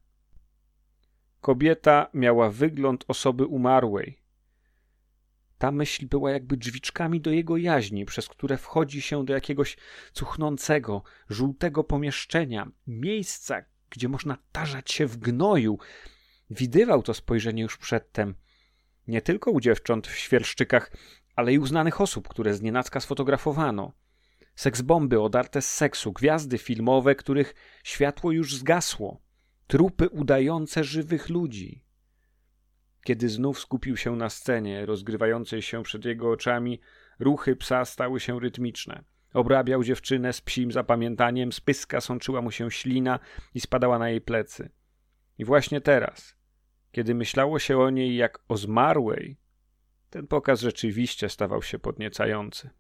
Kobieta 1.41 2.11
miała 2.15 2.51
wygląd 2.51 3.05
osoby 3.09 3.47
umarłej. 3.47 4.19
Ta 5.59 5.71
myśl 5.71 6.07
była 6.07 6.31
jakby 6.31 6.57
drzwiczkami 6.57 7.21
do 7.21 7.31
jego 7.31 7.57
jaźni, 7.57 8.05
przez 8.05 8.29
które 8.29 8.57
wchodzi 8.57 9.03
się 9.03 9.25
do 9.25 9.33
jakiegoś 9.33 9.77
cuchnącego, 10.13 11.03
żółtego 11.29 11.85
pomieszczenia, 11.85 12.71
miejsca, 12.87 13.65
gdzie 13.91 14.09
można 14.09 14.39
tarzać 14.53 14.93
się 14.93 15.07
w 15.07 15.17
gnoju. 15.17 15.79
Widywał 16.57 17.03
to 17.03 17.15
spojrzenie 17.15 17.63
już 17.63 17.77
przedtem. 17.77 18.35
Nie 19.09 19.23
tylko 19.23 19.51
u 19.51 19.61
dziewcząt 19.61 20.07
w 20.07 20.17
świerszczykach, 20.17 20.91
ale 21.37 21.53
i 21.53 21.59
u 21.59 21.67
znanych 21.67 22.01
osób, 22.01 22.29
które 22.29 22.55
znienacka 22.55 23.01
sfotografowano. 23.01 23.93
Seksbomby 24.55 25.21
odarte 25.21 25.63
z 25.63 25.75
seksu, 25.75 26.13
gwiazdy 26.13 26.59
filmowe, 26.59 27.15
których 27.15 27.55
światło 27.85 28.33
już 28.33 28.57
zgasło, 28.57 29.23
trupy 29.67 30.09
udające 30.09 30.85
żywych 30.85 31.29
ludzi. 31.29 31.85
Kiedy 33.05 33.29
znów 33.29 33.59
skupił 33.59 33.97
się 33.97 34.17
na 34.17 34.31
scenie, 34.31 34.87
rozgrywającej 34.87 35.63
się 35.63 35.83
przed 35.83 36.05
jego 36.05 36.31
oczami, 36.31 36.81
ruchy 37.19 37.57
psa 37.57 37.85
stały 37.85 38.21
się 38.21 38.41
rytmiczne. 38.41 39.05
Obrabiał 39.33 39.85
dziewczynę 39.85 40.33
z 40.33 40.41
psim 40.41 40.73
zapamiętaniem, 40.73 41.53
z 41.53 41.61
pyska 41.61 42.01
sączyła 42.01 42.43
mu 42.43 42.51
się 42.51 42.71
ślina 42.71 43.19
i 43.55 43.61
spadała 43.61 43.99
na 43.99 44.11
jej 44.11 44.21
plecy. 44.21 44.71
I 45.39 45.45
właśnie 45.45 45.81
teraz, 45.81 46.37
kiedy 46.95 47.15
myślało 47.15 47.59
się 47.59 47.79
o 47.79 47.91
niej 47.91 48.17
jak 48.17 48.39
o 48.49 48.57
zmarłej, 48.57 49.37
ten 50.11 50.27
pokaz 50.27 50.61
rzeczywiście 50.61 51.29
stawał 51.29 51.63
się 51.63 51.79
podniecający. 51.79 52.71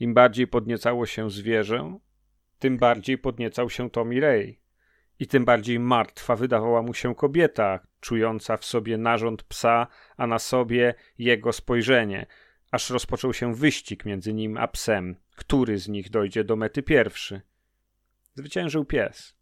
Im 0.00 0.14
bardziej 0.14 0.46
podniecało 0.46 1.06
się 1.06 1.30
zwierzę, 1.30 1.98
tym 2.58 2.78
bardziej 2.78 3.18
podniecał 3.18 3.70
się 3.70 3.90
Tommy 3.90 4.20
Ray. 4.20 4.60
I 5.18 5.26
tym 5.26 5.44
bardziej 5.44 5.78
martwa 5.78 6.36
wydawała 6.36 6.82
mu 6.82 6.94
się 6.94 7.14
kobieta, 7.14 7.86
czująca 8.00 8.56
w 8.56 8.64
sobie 8.64 8.98
narząd 8.98 9.42
psa, 9.42 9.86
a 10.16 10.26
na 10.26 10.38
sobie 10.38 10.94
jego 11.18 11.52
spojrzenie, 11.52 12.26
aż 12.70 12.90
rozpoczął 12.90 13.32
się 13.32 13.54
wyścig 13.54 14.04
między 14.04 14.34
nim 14.34 14.56
a 14.56 14.68
psem, 14.68 15.16
który 15.36 15.78
z 15.78 15.88
nich 15.88 16.10
dojdzie 16.10 16.44
do 16.44 16.56
mety 16.56 16.82
pierwszy. 16.82 17.40
Zwyciężył 18.34 18.84
pies. 18.84 19.36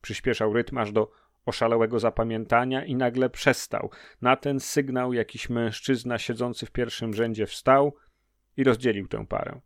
Przyspieszał 0.00 0.52
rytm 0.52 0.78
aż 0.78 0.92
do 0.92 1.10
oszalałego 1.48 1.98
zapamiętania 1.98 2.84
i 2.84 2.94
nagle 2.94 3.30
przestał. 3.30 3.90
Na 4.22 4.36
ten 4.36 4.60
sygnał 4.60 5.12
jakiś 5.12 5.50
mężczyzna 5.50 6.18
siedzący 6.18 6.66
w 6.66 6.70
pierwszym 6.70 7.14
rzędzie 7.14 7.46
wstał 7.46 7.94
i 8.56 8.64
rozdzielił 8.64 9.08
tę 9.08 9.26
parę. 9.26 9.60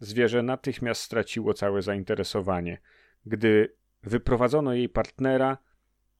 Zwierzę 0.00 0.42
natychmiast 0.42 1.02
straciło 1.02 1.54
całe 1.54 1.82
zainteresowanie. 1.82 2.80
Gdy 3.26 3.76
wyprowadzono 4.02 4.74
jej 4.74 4.88
partnera, 4.88 5.58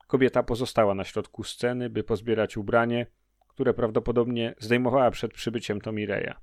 kobieta 0.07 0.43
pozostała 0.43 0.95
na 0.95 1.05
środku 1.05 1.45
sceny, 1.45 1.91
by 1.91 2.05
pozbierać 2.05 2.57
ubranie, 2.57 3.07
które 3.49 3.75
prawdopodobnie 3.75 4.55
zdejmowała 4.59 5.11
przed 5.11 5.33
przybyciem 5.33 5.81
Tomireja. 5.81 6.41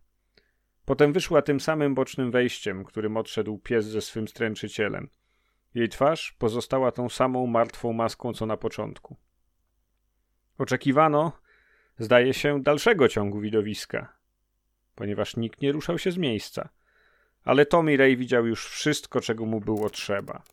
Potem 0.85 1.13
wyszła 1.13 1.41
tym 1.41 1.59
samym 1.59 1.95
bocznym 1.95 2.31
wejściem, 2.31 2.83
którym 2.83 3.17
odszedł 3.17 3.57
pies 3.57 3.85
ze 3.85 4.01
swym 4.01 4.27
stręczycielem. 4.27 5.09
Jej 5.75 5.89
twarz 5.89 6.35
pozostała 6.39 6.91
tą 6.91 7.09
samą 7.09 7.47
martwą 7.47 7.93
maską 7.93 8.33
co 8.33 8.45
na 8.45 8.57
początku. 8.57 9.15
Oczekiwano, 10.57 11.31
zdaje 11.99 12.33
się, 12.33 12.63
dalszego 12.63 13.07
ciągu 13.07 13.39
widowiska, 13.39 14.13
ponieważ 14.95 15.37
nikt 15.37 15.61
nie 15.61 15.71
ruszał 15.71 15.97
się 15.97 16.11
z 16.11 16.17
miejsca. 16.17 16.69
Ale 17.43 17.65
Tommy 17.65 17.97
Ray 17.97 18.17
widział 18.17 18.47
już 18.47 18.67
wszystko, 18.67 19.21
czego 19.21 19.45
mu 19.45 19.59
było 19.59 19.89
trzeba. 19.89 20.43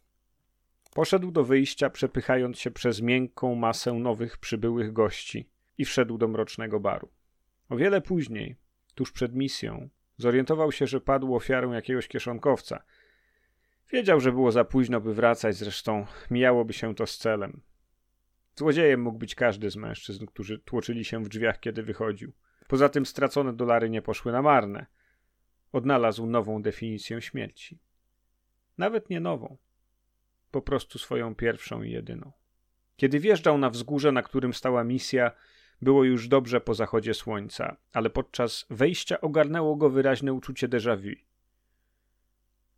Poszedł 0.94 1.30
do 1.30 1.44
wyjścia, 1.44 1.90
przepychając 1.90 2.58
się 2.58 2.70
przez 2.70 3.00
miękką 3.00 3.54
masę 3.54 3.92
nowych 3.92 4.38
przybyłych 4.38 4.92
gości 4.92 5.48
i 5.78 5.84
wszedł 5.84 6.18
do 6.18 6.28
mrocznego 6.28 6.80
baru. 6.80 7.08
O 7.68 7.76
wiele 7.76 8.00
później, 8.00 8.56
tuż 8.94 9.12
przed 9.12 9.34
misją, 9.34 9.88
zorientował 10.16 10.72
się, 10.72 10.86
że 10.86 11.00
padł 11.00 11.34
ofiarą 11.34 11.72
jakiegoś 11.72 12.08
kieszonkowca. 12.08 12.82
Wiedział, 13.92 14.20
że 14.20 14.32
było 14.32 14.52
za 14.52 14.64
późno, 14.64 15.00
by 15.00 15.14
wracać, 15.14 15.56
zresztą 15.56 16.06
mijałoby 16.30 16.72
się 16.72 16.94
to 16.94 17.06
z 17.06 17.18
celem. 17.18 17.60
Złodziejem 18.56 19.02
mógł 19.02 19.18
być 19.18 19.34
każdy 19.34 19.70
z 19.70 19.76
mężczyzn, 19.76 20.26
którzy 20.26 20.58
tłoczyli 20.58 21.04
się 21.04 21.24
w 21.24 21.28
drzwiach, 21.28 21.60
kiedy 21.60 21.82
wychodził. 21.82 22.32
Poza 22.68 22.88
tym 22.88 23.06
stracone 23.06 23.52
dolary 23.52 23.90
nie 23.90 24.02
poszły 24.02 24.32
na 24.32 24.42
marne. 24.42 24.86
Odnalazł 25.72 26.26
nową 26.26 26.62
definicję 26.62 27.22
śmierci. 27.22 27.78
Nawet 28.78 29.10
nie 29.10 29.20
nową, 29.20 29.56
po 30.50 30.62
prostu 30.62 30.98
swoją 30.98 31.34
pierwszą 31.34 31.82
i 31.82 31.90
jedyną. 31.90 32.32
Kiedy 32.96 33.20
wjeżdżał 33.20 33.58
na 33.58 33.70
wzgórze, 33.70 34.12
na 34.12 34.22
którym 34.22 34.54
stała 34.54 34.84
misja, 34.84 35.30
było 35.82 36.04
już 36.04 36.28
dobrze 36.28 36.60
po 36.60 36.74
zachodzie 36.74 37.14
słońca, 37.14 37.76
ale 37.92 38.10
podczas 38.10 38.66
wejścia 38.70 39.20
ogarnęło 39.20 39.76
go 39.76 39.90
wyraźne 39.90 40.32
uczucie 40.32 40.68
déjà 40.68 40.96
vu. 40.96 41.35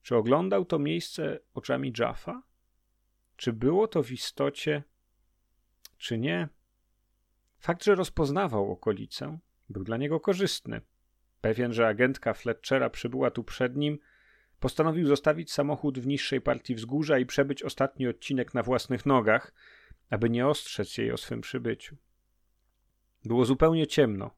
Czy 0.09 0.16
oglądał 0.16 0.64
to 0.64 0.78
miejsce 0.78 1.39
oczami 1.55 1.93
Jaffa? 1.98 2.43
Czy 3.36 3.52
było 3.52 3.89
to 3.89 4.02
w 4.02 4.10
istocie, 4.10 4.82
czy 5.98 6.18
nie? 6.18 6.48
Fakt, 7.59 7.85
że 7.85 7.94
rozpoznawał 7.94 8.72
okolicę, 8.72 9.39
był 9.68 9.85
dla 9.85 9.97
niego 9.97 10.20
korzystny. 10.20 10.80
Pewien, 11.40 11.72
że 11.72 11.89
agentka 11.89 12.35
Fletchera 12.35 12.90
przybyła 12.90 13.30
tu 13.30 13.44
przed 13.44 13.76
nim, 13.76 13.98
postanowił 14.60 15.06
zostawić 15.06 15.52
samochód 15.52 15.98
w 15.98 16.06
niższej 16.06 16.40
partii 16.40 16.74
wzgórza 16.74 17.18
i 17.18 17.26
przebyć 17.26 17.62
ostatni 17.62 18.06
odcinek 18.06 18.55
na 18.55 18.62
własnych 18.62 19.06
nogach, 19.06 19.52
aby 20.10 20.30
nie 20.30 20.47
ostrzec 20.47 20.98
jej 20.98 21.12
o 21.12 21.16
swym 21.16 21.40
przybyciu. 21.40 21.97
Było 23.24 23.44
zupełnie 23.44 23.86
ciemno, 23.86 24.30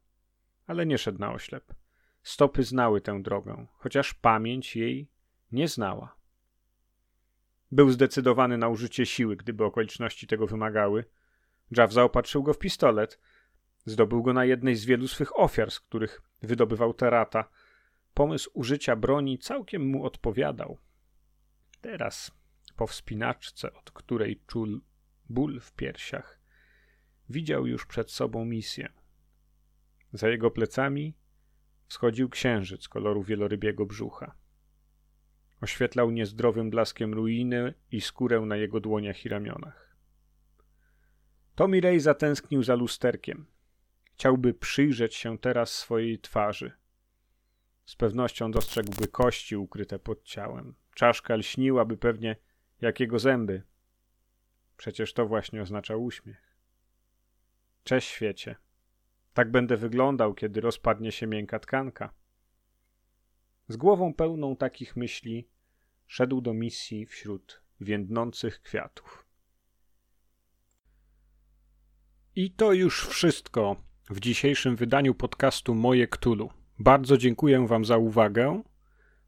ale 0.67 0.85
nie 0.85 0.97
szedł 0.97 1.19
na 1.19 1.33
oślep. 1.33 1.73
Stopy 2.23 2.63
znały 2.63 3.01
tę 3.01 3.21
drogę, 3.21 3.67
chociaż 3.77 4.13
pamięć 4.13 4.75
jej 4.75 5.11
nie 5.51 5.67
znała. 5.67 6.15
Był 7.71 7.91
zdecydowany 7.91 8.57
na 8.57 8.67
użycie 8.69 9.05
siły, 9.05 9.35
gdyby 9.35 9.65
okoliczności 9.65 10.27
tego 10.27 10.47
wymagały. 10.47 11.05
Jaw 11.71 11.93
zaopatrzył 11.93 12.43
go 12.43 12.53
w 12.53 12.59
pistolet. 12.59 13.19
Zdobył 13.85 14.23
go 14.23 14.33
na 14.33 14.45
jednej 14.45 14.75
z 14.75 14.85
wielu 14.85 15.07
swych 15.07 15.39
ofiar, 15.39 15.71
z 15.71 15.79
których 15.79 16.21
wydobywał 16.41 16.93
terata. 16.93 17.49
Pomysł 18.13 18.51
użycia 18.53 18.95
broni 18.95 19.39
całkiem 19.39 19.87
mu 19.87 20.05
odpowiadał. 20.05 20.77
Teraz, 21.81 22.31
po 22.75 22.87
wspinaczce, 22.87 23.73
od 23.73 23.91
której 23.91 24.41
czuł 24.47 24.67
ból 25.29 25.59
w 25.59 25.73
piersiach, 25.73 26.39
widział 27.29 27.67
już 27.67 27.85
przed 27.85 28.11
sobą 28.11 28.45
misję. 28.45 28.93
Za 30.13 30.29
jego 30.29 30.51
plecami 30.51 31.17
wschodził 31.87 32.29
księżyc 32.29 32.87
koloru 32.87 33.23
wielorybiego 33.23 33.85
brzucha. 33.85 34.40
Oświetlał 35.61 36.11
niezdrowym 36.11 36.69
blaskiem 36.69 37.13
ruiny 37.13 37.73
i 37.91 38.01
skórę 38.01 38.41
na 38.41 38.55
jego 38.55 38.79
dłoniach 38.79 39.25
i 39.25 39.29
ramionach. 39.29 39.95
Tommy 41.55 41.81
Ray 41.81 41.99
zatęsknił 41.99 42.63
za 42.63 42.75
lusterkiem. 42.75 43.45
Chciałby 44.13 44.53
przyjrzeć 44.53 45.15
się 45.15 45.37
teraz 45.37 45.73
swojej 45.73 46.19
twarzy. 46.19 46.71
Z 47.85 47.95
pewnością 47.95 48.51
dostrzegłby 48.51 49.07
kości 49.07 49.55
ukryte 49.55 49.99
pod 49.99 50.23
ciałem. 50.23 50.75
Czaszka 50.95 51.35
lśniłaby 51.35 51.97
pewnie 51.97 52.35
jak 52.81 52.99
jego 52.99 53.19
zęby. 53.19 53.63
Przecież 54.77 55.13
to 55.13 55.25
właśnie 55.25 55.61
oznacza 55.61 55.95
uśmiech. 55.95 56.55
Cześć 57.83 58.07
świecie. 58.07 58.55
Tak 59.33 59.51
będę 59.51 59.77
wyglądał, 59.77 60.33
kiedy 60.33 60.61
rozpadnie 60.61 61.11
się 61.11 61.27
miękka 61.27 61.59
tkanka. 61.59 62.13
Z 63.67 63.77
głową 63.77 64.13
pełną 64.13 64.55
takich 64.55 64.95
myśli 64.95 65.47
szedł 66.11 66.41
do 66.41 66.53
misji 66.53 67.05
wśród 67.05 67.61
więdnących 67.81 68.61
kwiatów. 68.61 69.25
I 72.35 72.51
to 72.51 72.73
już 72.73 73.07
wszystko 73.07 73.75
w 74.09 74.19
dzisiejszym 74.19 74.75
wydaniu 74.75 75.15
podcastu 75.15 75.75
Moje 75.75 76.07
Ktulu. 76.07 76.49
Bardzo 76.79 77.17
dziękuję 77.17 77.67
Wam 77.67 77.85
za 77.85 77.97
uwagę. 77.97 78.61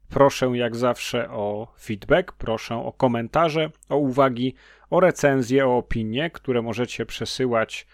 Proszę 0.08 0.46
jak 0.46 0.76
zawsze 0.76 1.30
o 1.30 1.74
feedback, 1.80 2.32
proszę 2.32 2.74
o 2.74 2.92
komentarze, 2.92 3.70
o 3.88 3.96
uwagi, 3.96 4.54
o 4.90 5.00
recenzje, 5.00 5.66
o 5.66 5.76
opinie, 5.76 6.30
które 6.30 6.62
możecie 6.62 7.06
przesyłać 7.06 7.86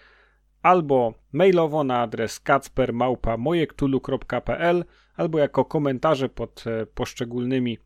albo 0.61 1.13
mailowo 1.31 1.83
na 1.83 2.01
adres 2.01 2.39
kacpermałpa.mojektulu.pl 2.39 4.85
albo 5.15 5.39
jako 5.39 5.65
komentarze 5.65 6.29
pod 6.29 6.63
e, 6.67 6.85
poszczególnymi 6.85 7.77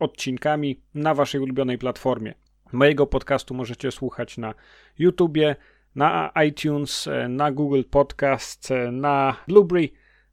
odcinkami 0.00 0.80
na 0.94 1.14
waszej 1.14 1.40
ulubionej 1.40 1.78
platformie. 1.78 2.34
Mojego 2.72 3.06
podcastu 3.06 3.54
możecie 3.54 3.90
słuchać 3.90 4.38
na 4.38 4.54
YouTubie, 4.98 5.56
na 5.94 6.32
iTunes, 6.48 7.08
na 7.28 7.52
Google 7.52 7.82
Podcast, 7.90 8.68
na 8.92 9.36
Blueberry, 9.48 9.88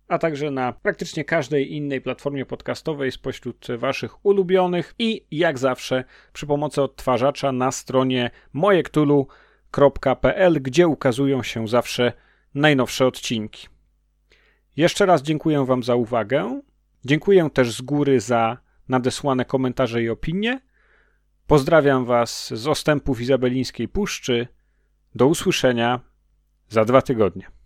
a 0.08 0.18
także 0.18 0.52
na 0.52 0.74
praktycznie 0.74 1.26
każdej 1.26 1.74
innej 1.74 2.02
platformie 2.02 2.46
podcastowej 2.46 3.12
spośród 3.12 3.68
waszych 3.78 4.26
ulubionych 4.26 4.96
i 5.00 5.26
jak 5.32 5.58
zawsze 5.58 6.04
przy 6.34 6.48
pomocy 6.48 6.82
odtwarzacza 6.82 7.52
na 7.52 7.72
stronie 7.72 8.32
mojektulu.pl, 8.54 10.62
gdzie 10.62 10.88
ukazują 10.88 11.44
się 11.44 11.68
zawsze 11.68 12.14
najnowsze 12.56 13.08
odcinki. 13.08 13.68
Jeszcze 14.78 15.06
raz 15.06 15.22
dziękuję 15.22 15.66
Wam 15.66 15.84
za 15.84 15.96
uwagę. 15.96 16.62
Dziękuję 17.06 17.50
też 17.54 17.72
z 17.72 17.82
góry 17.82 18.20
za 18.20 18.58
nadesłane 18.90 19.46
komentarze 19.46 20.04
i 20.04 20.10
opinie. 20.10 20.62
Pozdrawiam 21.48 22.06
Was 22.06 22.54
z 22.54 22.68
ostępów 22.68 23.22
Izabelińskiej 23.22 23.88
Puszczy. 23.88 24.48
Do 25.16 25.28
usłyszenia 25.28 26.00
za 26.70 26.86
dwa 26.86 27.02
tygodnie. 27.02 27.57